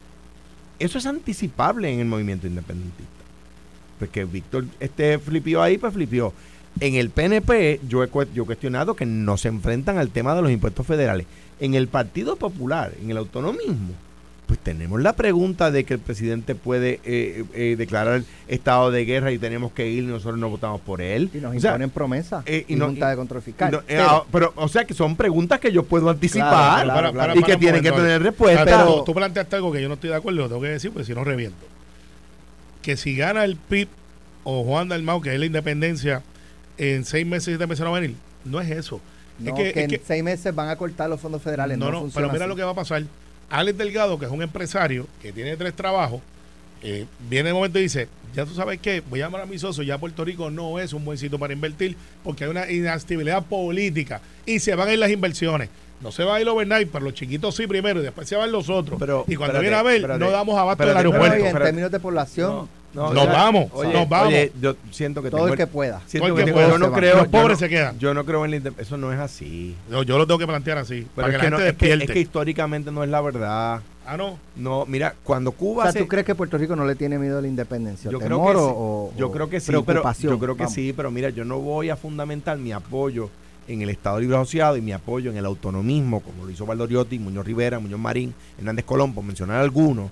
eso 0.78 0.98
es 0.98 1.06
anticipable 1.06 1.92
en 1.92 2.00
el 2.00 2.06
movimiento 2.06 2.46
independentista. 2.46 3.12
Porque 3.98 4.24
Víctor 4.24 4.66
este 4.78 5.18
flipió 5.18 5.62
ahí, 5.62 5.78
pues 5.78 5.94
flipió. 5.94 6.32
En 6.80 6.94
el 6.94 7.08
PNP 7.08 7.80
yo 7.88 8.04
he, 8.04 8.10
yo 8.34 8.42
he 8.42 8.46
cuestionado 8.46 8.94
que 8.94 9.06
no 9.06 9.38
se 9.38 9.48
enfrentan 9.48 9.96
al 9.96 10.10
tema 10.10 10.34
de 10.34 10.42
los 10.42 10.50
impuestos 10.50 10.86
federales. 10.86 11.26
En 11.58 11.74
el 11.74 11.88
Partido 11.88 12.36
Popular, 12.36 12.92
en 13.00 13.10
el 13.10 13.16
autonomismo, 13.16 13.94
pues 14.46 14.60
tenemos 14.60 15.00
la 15.02 15.14
pregunta 15.14 15.72
de 15.72 15.82
que 15.84 15.94
el 15.94 16.00
presidente 16.00 16.54
puede 16.54 17.00
eh, 17.04 17.42
eh, 17.52 17.74
declarar 17.76 18.22
estado 18.46 18.92
de 18.92 19.04
guerra 19.04 19.32
y 19.32 19.38
tenemos 19.38 19.72
que 19.72 19.88
ir 19.88 20.04
y 20.04 20.06
nosotros 20.06 20.38
no 20.38 20.48
votamos 20.48 20.80
por 20.80 21.02
él. 21.02 21.30
Y 21.34 21.38
nos 21.38 21.56
O 21.56 21.58
sea, 21.60 21.70
imponen 21.72 21.90
promesas 21.90 22.44
eh, 22.46 22.64
y 22.68 22.74
y, 22.74 22.76
no- 22.76 22.86
Junta 22.86 23.10
de 23.10 23.16
Control 23.16 23.42
Fiscal. 23.42 23.72
no, 23.72 23.78
eh, 23.78 23.82
Pero- 23.88 24.08
ah, 24.08 24.24
pero, 24.30 24.52
o 24.54 24.68
sea 24.68 24.84
que 24.84 24.94
son 24.94 25.16
preguntas 25.16 25.58
que 25.58 25.72
yo 25.72 25.82
puedo 25.82 26.08
anticipar 26.10 26.84
Claro, 26.84 26.94
Para, 26.94 27.12
para, 27.12 27.36
y 27.36 27.42
que 27.42 27.56
tienen 27.56 27.82
que 27.82 27.90
tener 27.90 28.22
respuesta. 28.22 28.64
Pero 28.64 28.76
Pero- 28.78 28.94
tú, 28.98 29.04
tú 29.06 29.14
planteaste 29.14 29.56
algo 29.56 29.72
que 29.72 29.82
yo 29.82 29.88
no 29.88 29.94
estoy 29.94 30.10
de 30.10 30.16
acuerdo, 30.16 30.42
lo 30.42 30.48
tengo 30.48 30.60
que 30.62 30.68
decir, 30.68 30.92
porque 30.92 31.06
si 31.06 31.12
no 31.14 31.24
reviento. 31.24 31.66
Que 32.82 32.96
si 32.96 33.16
gana 33.16 33.44
el 33.44 33.56
PIB 33.56 33.88
o 34.44 34.62
Juan 34.62 34.88
Dalmau, 34.88 35.20
que 35.20 35.34
es 35.34 35.40
la 35.40 35.46
independencia, 35.46 36.22
en 36.78 37.04
seis 37.04 37.26
meses, 37.26 37.46
siete 37.46 37.66
meses 37.66 37.84
no 37.84 37.90
va 37.90 37.96
a 37.98 38.00
venir. 38.00 38.16
No 38.44 38.60
es 38.60 38.70
eso. 38.70 39.00
no, 39.40 39.48
es 39.50 39.54
que, 39.56 39.62
que, 39.64 39.68
es 39.70 39.76
en 39.86 39.90
que- 39.90 40.02
seis 40.06 40.22
meses 40.22 40.54
van 40.54 40.68
a 40.68 40.76
cortar 40.76 41.10
los 41.10 41.20
fondos 41.20 41.42
federales. 41.42 41.76
no, 41.78 41.90
No, 41.90 42.08
pero 42.14 42.28
mira 42.28 42.44
así. 42.44 42.48
lo 42.48 42.54
que 42.54 42.62
va 42.62 42.70
a 42.70 42.74
pasar. 42.74 43.02
Alex 43.50 43.78
Delgado, 43.78 44.18
que 44.18 44.26
es 44.26 44.30
un 44.30 44.42
empresario 44.42 45.06
que 45.22 45.32
tiene 45.32 45.56
tres 45.56 45.74
trabajos, 45.74 46.20
eh, 46.82 47.06
viene 47.28 47.48
el 47.50 47.54
momento 47.54 47.78
y 47.78 47.82
dice, 47.82 48.08
ya 48.34 48.44
tú 48.44 48.54
sabes 48.54 48.78
qué, 48.80 49.02
voy 49.08 49.20
a 49.20 49.26
llamar 49.26 49.42
a 49.42 49.46
mi 49.46 49.58
socio, 49.58 49.82
ya 49.82 49.98
Puerto 49.98 50.24
Rico 50.24 50.50
no 50.50 50.78
es 50.78 50.92
un 50.92 51.04
buen 51.04 51.16
sitio 51.18 51.38
para 51.38 51.52
invertir 51.52 51.96
porque 52.22 52.44
hay 52.44 52.50
una 52.50 52.70
inestabilidad 52.70 53.44
política 53.44 54.20
y 54.44 54.58
se 54.58 54.74
van 54.74 54.88
a 54.88 54.92
ir 54.92 54.98
las 54.98 55.10
inversiones. 55.10 55.68
No 56.00 56.12
se 56.12 56.24
va 56.24 56.36
a 56.36 56.40
ir 56.40 56.48
overnight, 56.48 56.90
pero 56.92 57.06
los 57.06 57.14
chiquitos 57.14 57.56
sí 57.56 57.66
primero 57.66 58.00
y 58.00 58.02
después 58.02 58.28
se 58.28 58.36
van 58.36 58.52
los 58.52 58.68
otros. 58.68 58.98
Pero, 58.98 59.24
y 59.26 59.34
cuando 59.36 59.56
espérate, 59.56 59.62
viene 59.62 59.76
a 59.76 59.82
ver, 59.82 59.96
espérate, 59.96 60.20
no 60.24 60.30
damos 60.30 60.58
abasto 60.58 60.82
espérate, 60.82 61.08
del 61.08 61.14
aeropuerto. 61.14 61.44
y 61.44 61.48
en 61.48 61.58
términos 61.58 61.90
de 61.90 62.00
población, 62.00 62.50
No, 62.50 62.68
Nos 62.96 63.14
ya- 63.14 63.32
vamos, 63.32 63.70
oye, 63.74 63.92
nos 63.92 64.08
vamos. 64.08 64.28
oye, 64.28 64.52
yo 64.60 64.74
siento 64.90 65.22
que 65.22 65.30
todo 65.30 65.42
tengo 65.42 65.52
el 65.52 65.58
que 65.58 65.66
pueda. 65.66 66.00
siento 66.06 66.26
Todo 66.28 66.36
que 66.36 66.42
el 66.42 66.46
que 66.48 66.52
pueda 66.54 66.68
yo 66.68 66.78
no 66.78 66.92
creo 66.92 67.16
Los 67.16 67.24
yo 67.26 67.30
pobres 67.30 67.50
no- 67.50 67.56
se 67.58 67.68
quedan. 67.68 67.98
Yo 67.98 68.14
no 68.14 68.24
creo 68.24 68.44
en 68.44 68.50
la 68.52 68.72
eso 68.78 68.96
no 68.96 69.12
es 69.12 69.20
así. 69.20 69.76
Yo, 69.90 70.02
yo 70.02 70.18
lo 70.18 70.26
tengo 70.26 70.38
que 70.38 70.46
plantear 70.46 70.78
así, 70.78 71.06
Pero 71.14 71.14
para 71.14 71.28
es 71.28 71.32
que, 71.34 71.38
que, 71.38 71.44
la 71.44 71.50
no- 71.50 71.56
gente 71.58 71.68
es, 71.70 71.76
que, 71.76 71.86
despierte. 71.86 72.04
es 72.04 72.10
que 72.12 72.20
históricamente 72.20 72.90
no 72.90 73.04
es 73.04 73.10
la 73.10 73.20
verdad. 73.20 73.80
ah, 74.06 74.16
no. 74.16 74.38
No, 74.56 74.86
mira, 74.86 75.14
cuando 75.24 75.50
O 75.50 75.52
Cuba 75.52 75.82
sea, 75.84 75.92
se- 75.92 75.98
¿tú 76.00 76.08
crees 76.08 76.24
que 76.24 76.34
Puerto 76.34 76.56
Rico 76.58 76.74
no 76.76 76.86
le 76.86 76.94
tiene 76.94 77.18
miedo 77.18 77.38
a 77.38 77.42
la 77.42 77.48
independencia? 77.48 78.10
yo 78.10 78.18
creo 78.18 78.30
¿Temor 78.30 78.52
que 78.54 78.58
sí, 78.60 78.64
o, 78.68 79.12
yo 79.18 79.26
o 79.28 79.32
creo 79.32 79.50
que 79.50 79.60
sí, 79.60 79.66
pero 79.66 79.84
preocupación? 79.84 80.32
yo 80.32 80.38
creo 80.38 80.54
que 80.56 80.62
Vamos. 80.62 80.74
sí, 80.74 80.92
pero 80.96 81.10
mira, 81.10 81.28
yo 81.30 81.44
no 81.44 81.58
voy 81.58 81.90
a 81.90 81.96
fundamentar 81.96 82.56
mi 82.56 82.72
apoyo 82.72 83.28
en 83.68 83.82
el 83.82 83.90
Estado 83.90 84.20
Libre 84.20 84.36
Asociado 84.36 84.76
y 84.76 84.80
mi 84.80 84.92
apoyo 84.92 85.32
en 85.32 85.36
el 85.36 85.44
autonomismo, 85.44 86.20
como 86.20 86.44
lo 86.44 86.50
hizo 86.52 86.64
Valdoriotti, 86.64 87.18
Muñoz 87.18 87.44
Rivera, 87.44 87.80
Muñoz 87.80 87.98
Marín, 87.98 88.32
Hernández 88.58 88.84
Colón, 88.84 89.12
por 89.12 89.24
mencionar 89.24 89.60
algunos. 89.60 90.08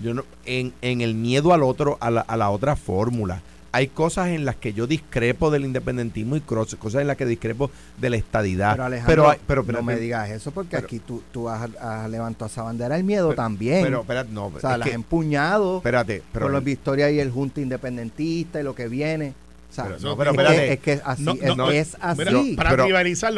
Yo 0.00 0.14
no, 0.14 0.24
en, 0.44 0.72
en 0.82 1.00
el 1.00 1.14
miedo 1.14 1.52
al 1.52 1.62
otro, 1.62 1.96
a 2.00 2.10
la, 2.10 2.20
a 2.20 2.36
la 2.36 2.50
otra 2.50 2.76
fórmula. 2.76 3.40
Hay 3.72 3.88
cosas 3.88 4.28
en 4.28 4.46
las 4.46 4.56
que 4.56 4.72
yo 4.72 4.86
discrepo 4.86 5.50
del 5.50 5.66
independentismo 5.66 6.34
y 6.36 6.40
cosas 6.40 6.94
en 6.94 7.06
las 7.06 7.16
que 7.18 7.26
discrepo 7.26 7.70
de 7.98 8.08
la 8.08 8.16
estadidad. 8.16 8.72
Pero 8.72 8.84
Alejandro, 8.84 9.12
pero, 9.14 9.30
hay- 9.30 9.38
pero, 9.46 9.62
no 9.64 9.82
me 9.82 9.96
digas 9.96 10.30
eso 10.30 10.50
porque 10.50 10.76
pero- 10.76 10.86
aquí 10.86 10.98
tú, 10.98 11.22
tú 11.30 11.48
has, 11.50 11.68
has 11.78 12.08
levantado 12.08 12.46
esa 12.46 12.62
bandera 12.62 12.94
del 12.94 13.04
miedo 13.04 13.34
también. 13.34 13.82
Pero, 13.84 14.00
espérate, 14.00 14.32
no, 14.32 14.46
o 14.46 14.60
sea, 14.60 14.78
las 14.78 14.88
has 14.88 14.94
empuñado 14.94 15.76
espérate, 15.78 16.22
pero 16.32 16.46
con 16.46 16.52
los 16.52 16.64
Victoria 16.64 17.10
y 17.10 17.20
el 17.20 17.30
Junta 17.30 17.60
Independentista 17.60 18.60
y 18.60 18.62
lo 18.62 18.74
que 18.74 18.88
viene. 18.88 19.34
O 19.82 19.84
sea, 19.84 19.84
Pero 19.84 19.96
es, 19.96 20.02
no, 20.02 20.16
pero 20.16 20.32
que- 20.32 20.36
espérate. 20.42 20.72
es 20.72 20.78
que 20.80 20.92
es 20.94 21.00
así, 21.04 21.22
No, 21.22 21.32
es, 21.32 21.56
no, 21.56 21.70
es 21.70 21.96
así. 22.00 22.18
Mira, 22.18 22.30
Yo- 22.30 22.56
para 22.56 22.70
pero- 22.70 22.82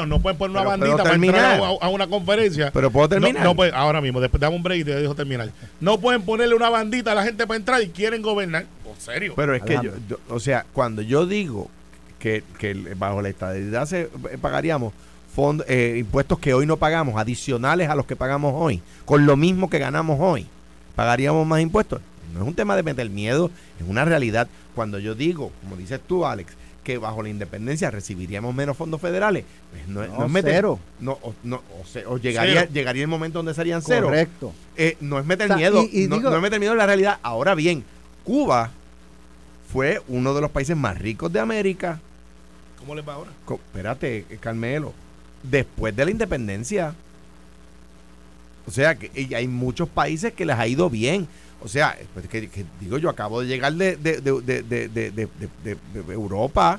no 0.07 0.21
pueden 0.21 0.39
poner 0.39 0.51
una 0.53 0.61
pero 0.61 0.71
bandita 0.71 0.97
para 1.03 1.15
entrar 1.15 1.45
a, 1.45 1.49
terminar. 1.59 1.79
a 1.81 1.89
una 1.89 2.07
conferencia. 2.07 2.71
pero 2.73 2.91
puedo 2.91 3.09
terminar. 3.09 3.43
no 3.45 3.55
puede- 3.57 3.73
ahora 3.75 4.01
mismo, 4.01 4.21
después 4.21 4.41
dame 4.41 4.57
un 4.57 4.63
break 4.63 4.81
y 4.81 4.85
te 4.85 4.95
dejo 4.95 5.15
terminar. 5.15 5.51
No 5.81 5.99
pueden 5.99 6.23
ponerle 6.23 6.55
una 6.55 6.71
bandita 6.71 7.13
a 7.13 7.15
la 7.15 7.25
gente 7.25 7.47
para 7.47 7.57
entrar 7.59 7.83
y 7.83 7.89
quieren 7.89 8.23
gobernar. 8.23 8.67
¿En 8.87 9.01
serio? 9.01 9.33
Pero 9.37 9.55
es 9.55 9.63
que 9.63 9.79
yo, 9.83 10.17
o 10.29 10.41
sea, 10.41 10.65
cuando 10.73 11.03
yo 11.03 11.27
digo 11.27 11.69
que, 12.19 12.43
que 12.59 12.75
bajo 12.97 13.23
la 13.23 13.29
estabilidad 13.29 13.87
se 13.87 14.03
eh, 14.03 14.11
pagaríamos 14.41 14.93
fond- 15.37 15.65
eh, 15.69 15.97
impuestos 15.99 16.39
que 16.41 16.53
hoy 16.55 16.67
no 16.67 16.77
pagamos, 16.77 17.17
adicionales 17.21 17.89
a 17.89 17.95
los 17.95 18.07
que 18.07 18.17
pagamos 18.17 18.53
hoy, 18.57 18.83
con 19.05 19.25
lo 19.27 19.37
mismo 19.37 19.71
que 19.71 19.79
ganamos 19.79 20.19
hoy, 20.21 20.47
pagaríamos 20.97 21.47
más 21.47 21.61
impuestos. 21.61 22.01
No 22.35 22.41
es 22.43 22.47
un 22.49 22.55
tema 22.55 22.77
de 22.77 22.83
meter 22.83 23.09
miedo, 23.11 23.51
es 23.81 23.87
una 23.89 24.05
realidad. 24.05 24.49
Cuando 24.75 24.99
yo 24.99 25.15
digo, 25.15 25.51
como 25.63 25.77
dices 25.77 26.01
tú, 26.07 26.25
Alex, 26.27 26.53
que 26.85 26.99
bajo 26.99 27.23
la 27.23 27.29
independencia 27.29 27.91
recibiríamos 27.91 28.55
menos 28.55 28.77
fondos 28.77 29.01
federales, 29.01 29.45
pues 29.71 29.87
no, 29.89 30.03
es- 30.03 30.11
No, 30.11 30.19
no 30.21 30.25
es 30.27 30.31
meter 30.33 30.53
cero. 30.55 30.79
No, 31.01 31.13
o, 31.23 31.35
no, 31.43 31.57
o 31.81 31.85
se- 31.87 32.07
o 32.07 32.17
llegaría, 32.19 32.61
Cero. 32.61 32.71
llegaría 32.73 33.03
el 33.03 33.09
momento 33.09 33.39
donde 33.41 33.53
serían 33.55 33.83
cero. 33.83 34.07
Correcto. 34.07 34.55
Eh, 34.77 34.97
no 35.01 35.19
es 35.19 35.27
meter 35.27 35.47
O 35.47 35.49
sea, 35.49 35.57
miedo, 35.57 35.83
y- 35.93 36.05
y 36.05 36.09
no, 36.09 36.17
digo- 36.17 36.31
no 36.31 36.37
es 36.37 36.43
meter 36.43 36.61
miedo 36.61 36.73
en 36.73 36.79
la 36.79 36.87
realidad. 36.87 37.19
Ahora 37.23 37.55
bien, 37.55 37.85
Cuba 38.25 38.71
fue 39.73 40.01
uno 40.09 40.33
de 40.35 40.41
los 40.41 40.51
países 40.51 40.77
más 40.77 40.97
ricos 40.99 41.31
de 41.33 41.41
América. 41.41 42.01
¿Cómo 42.79 42.95
les 42.95 43.07
va 43.07 43.15
ahora? 43.15 43.33
Co- 43.45 43.55
espérate, 43.67 44.25
eh, 44.31 44.39
Carmelo. 44.41 44.95
Después 45.43 45.95
de 45.95 46.05
la 46.07 46.11
independencia. 46.11 46.95
O 48.67 48.71
sea, 48.71 48.95
que 48.97 49.11
y 49.15 49.35
hay 49.35 49.49
muchos 49.49 49.89
países 49.89 50.33
que 50.33 50.45
les 50.45 50.57
ha 50.57 50.67
ido 50.67 50.89
bien. 50.91 51.27
O 51.61 51.69
sea, 51.69 51.97
eh, 52.01 52.07
pues, 52.15 52.29
que, 52.29 52.49
que 52.49 52.65
digo 52.81 52.99
yo, 52.99 53.11
acabo 53.11 53.41
de 53.41 53.49
llegar 53.49 53.73
de, 53.75 53.97
de, 53.97 54.21
de, 54.21 54.41
de, 54.43 54.63
de, 54.63 54.89
de- 54.89 55.11
de- 55.11 55.29
de- 55.65 55.77
de 56.03 56.13
Europa 56.15 56.79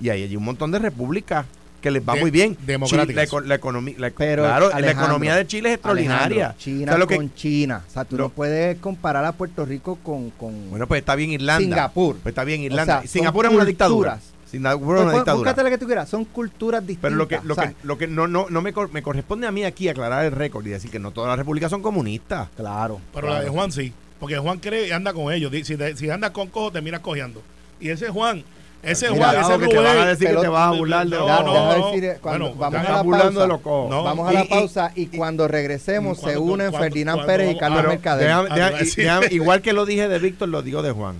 y 0.00 0.08
hay 0.08 0.22
allí 0.22 0.36
un 0.36 0.44
montón 0.44 0.70
de 0.70 0.78
repúblicas 0.78 1.44
que 1.82 1.90
les 1.90 2.02
va 2.02 2.14
De- 2.14 2.20
muy 2.22 2.30
bien. 2.30 2.56
democráticas. 2.64 3.08
Chi- 3.08 3.14
La, 3.14 3.22
eco- 3.24 3.40
la 3.42 3.54
economía, 3.56 3.94
la, 3.98 4.10
Pero, 4.10 4.44
claro, 4.44 4.70
la 4.70 4.90
economía 4.90 5.36
de 5.36 5.46
Chile 5.46 5.68
es 5.68 5.74
extraordinaria. 5.74 6.54
China 6.58 6.84
O 6.84 6.88
sea, 6.94 6.98
lo 6.98 7.06
que- 7.06 7.16
con 7.16 7.34
China. 7.34 7.84
O 7.86 7.90
sea, 7.92 8.04
tú 8.06 8.16
lo- 8.16 8.24
no 8.24 8.28
puedes 8.30 8.78
comparar 8.78 9.24
a 9.26 9.32
Puerto 9.32 9.66
Rico 9.66 9.96
con, 10.02 10.30
con 10.30 10.70
Bueno, 10.70 10.86
pues 10.86 11.00
está 11.00 11.14
bien 11.14 11.30
Irlanda. 11.32 11.60
Singapur. 11.62 12.16
Pues 12.16 12.32
está 12.32 12.44
bien 12.44 12.62
O 12.62 12.64
Irlanda. 12.64 13.00
sea, 13.02 13.08
Singapur 13.08 13.44
es 13.44 13.52
una 13.52 13.64
dictadura. 13.66 14.18
Singapur 14.50 14.86
Pues 14.86 14.98
es 15.00 15.04
una 15.04 15.12
dictadura. 15.14 15.50
búscate 15.50 15.62
la 15.64 15.70
que 15.70 15.78
tú 15.78 15.86
quieras, 15.86 16.08
son 16.08 16.24
culturas 16.24 16.80
distintas. 16.86 17.10
Pero 17.10 17.16
lo 17.16 17.28
que, 17.28 17.40
lo 17.44 17.52
o 17.54 17.56
que, 17.58 17.74
lo 17.82 17.98
que 17.98 18.06
no, 18.06 18.26
no, 18.28 18.46
no 18.48 18.62
me, 18.62 18.72
cor- 18.72 18.90
me 18.92 19.02
corresponde 19.02 19.46
a 19.46 19.50
mí 19.52 19.64
aquí 19.64 19.88
aclarar 19.88 20.24
el 20.24 20.32
récord 20.32 20.64
y 20.66 20.70
decir 20.70 20.90
que 20.90 20.98
no 21.00 21.10
todas 21.10 21.28
las 21.28 21.38
repúblicas 21.38 21.70
son 21.70 21.82
comunistas. 21.82 22.48
Claro. 22.56 23.00
Pero 23.12 23.26
claro. 23.26 23.40
la 23.40 23.44
de 23.44 23.50
Juan 23.50 23.70
sí. 23.72 23.92
Porque 24.20 24.36
Juan 24.38 24.58
cree 24.58 24.88
y 24.88 24.90
anda 24.92 25.12
con 25.12 25.32
ellos. 25.32 25.52
Si, 25.64 25.76
te- 25.76 25.96
si 25.96 26.08
andas 26.10 26.30
con 26.30 26.48
cojo, 26.48 26.70
terminas 26.72 27.00
cojeando. 27.00 27.42
Y 27.80 27.88
ese 27.90 28.08
Juan, 28.08 28.42
ese 28.82 29.10
Mira, 29.10 29.30
Juan, 29.30 29.36
ese 29.44 29.58
que 29.60 29.68
te 29.68 29.76
van 29.76 29.86
a 29.86 29.92
Rubén. 29.94 30.06
decir 30.08 30.28
que 30.28 30.36
te 30.36 30.48
vas 30.48 30.68
a 30.68 30.76
burlar 30.78 31.04
de 31.06 31.16
los 31.16 31.26
no, 31.28 31.42
no. 31.76 31.86
decir, 31.90 32.04
eh, 32.04 32.18
cuando 32.20 32.46
Bueno, 32.50 32.60
vamos 32.60 32.80
estás 32.80 32.90
a 32.90 32.96
la 32.96 33.02
burlando 33.02 33.26
pausa, 33.32 33.40
de 33.42 33.48
los 33.48 33.60
cojos. 33.60 33.90
No, 33.90 34.02
vamos 34.04 34.28
a 34.28 34.32
y- 34.32 34.34
la 34.36 34.44
y- 34.44 34.48
pausa 34.48 34.92
y, 34.94 35.06
cuando 35.08 35.48
regresemos 35.48 36.18
cuando- 36.20 36.32
se 36.32 36.38
unen 36.38 36.70
cuando- 36.70 36.78
Ferdinand 36.78 37.16
cuando 37.18 37.32
Pérez 37.32 37.54
y 37.54 37.58
Carlos 37.58 37.78
ah, 37.80 37.82
no, 37.82 37.88
Mercader. 37.88 38.26
Déjame- 38.28 38.48
Ah, 38.50 38.54
déjame- 38.54 38.76
no, 38.78 38.82
y- 38.82 38.86
sí. 38.86 39.00
déjame- 39.02 39.28
igual 39.32 39.62
que 39.62 39.72
lo 39.72 39.84
dije 39.86 40.08
de 40.08 40.18
Víctor, 40.18 40.48
lo 40.48 40.62
digo 40.62 40.82
de 40.82 40.92
Juan. 40.92 41.16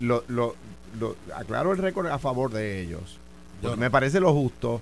Lo, 0.00 0.24
lo, 0.28 0.56
lo- 0.98 1.16
aclaro 1.36 1.72
el 1.72 1.78
récord 1.78 2.06
a 2.08 2.18
favor 2.18 2.50
de 2.52 2.80
ellos. 2.80 3.18
Porque 3.60 3.76
me 3.76 3.90
parece 3.90 4.18
lo 4.20 4.32
justo, 4.32 4.80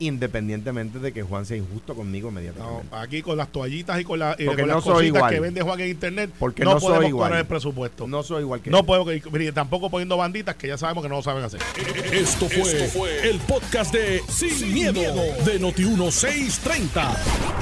independientemente 0.00 0.98
de 0.98 1.12
que 1.12 1.22
Juan 1.22 1.44
sea 1.46 1.56
injusto 1.56 1.94
conmigo 1.94 2.30
No, 2.30 2.38
inmediatamente. 2.40 2.86
aquí 2.96 3.22
con 3.22 3.36
las 3.36 3.48
toallitas 3.50 4.00
y 4.00 4.04
con, 4.04 4.18
la, 4.18 4.36
y 4.38 4.44
Porque 4.46 4.62
con 4.62 4.68
no 4.70 4.74
las 4.76 4.84
soy 4.84 4.92
cositas 4.94 5.16
igual. 5.16 5.34
que 5.34 5.40
vende 5.40 5.60
Juan 5.62 5.80
en 5.80 5.88
internet, 5.88 6.30
Porque 6.38 6.64
no, 6.64 6.74
no 6.74 6.80
soy 6.80 6.88
podemos 6.88 7.08
igual. 7.08 7.32
el 7.34 7.46
presupuesto. 7.46 8.06
No, 8.06 8.18
no 8.18 8.22
soy 8.22 8.42
igual 8.42 8.60
que 8.60 8.70
él. 8.70 8.84
podemos, 8.84 9.08
mire, 9.32 9.52
tampoco 9.52 9.90
poniendo 9.90 10.16
banditas 10.16 10.54
que 10.56 10.68
ya 10.68 10.78
sabemos 10.78 11.02
que 11.02 11.08
no 11.08 11.16
lo 11.16 11.22
saben 11.22 11.44
hacer. 11.44 11.60
Esto 12.12 12.48
fue, 12.48 13.28
el 13.28 13.38
podcast 13.40 13.92
de 13.92 14.22
Sin, 14.28 14.72
miedo, 14.72 15.00
de 15.44 15.60
Noti1630. 15.60 17.16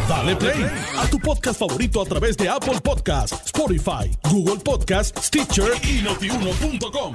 Dale 0.09 0.37
play 0.37 0.65
a 0.99 1.07
tu 1.11 1.19
podcast 1.19 1.59
favorito 1.59 2.01
a 2.03 2.05
través 2.05 2.37
de 2.37 2.49
Apple 2.49 2.81
Podcasts, 2.83 3.47
Spotify, 3.47 4.11
Google 4.31 4.61
Podcasts, 4.63 5.27
Stitcher 5.27 5.73
y 5.83 6.03
notiuno.com. 6.03 7.15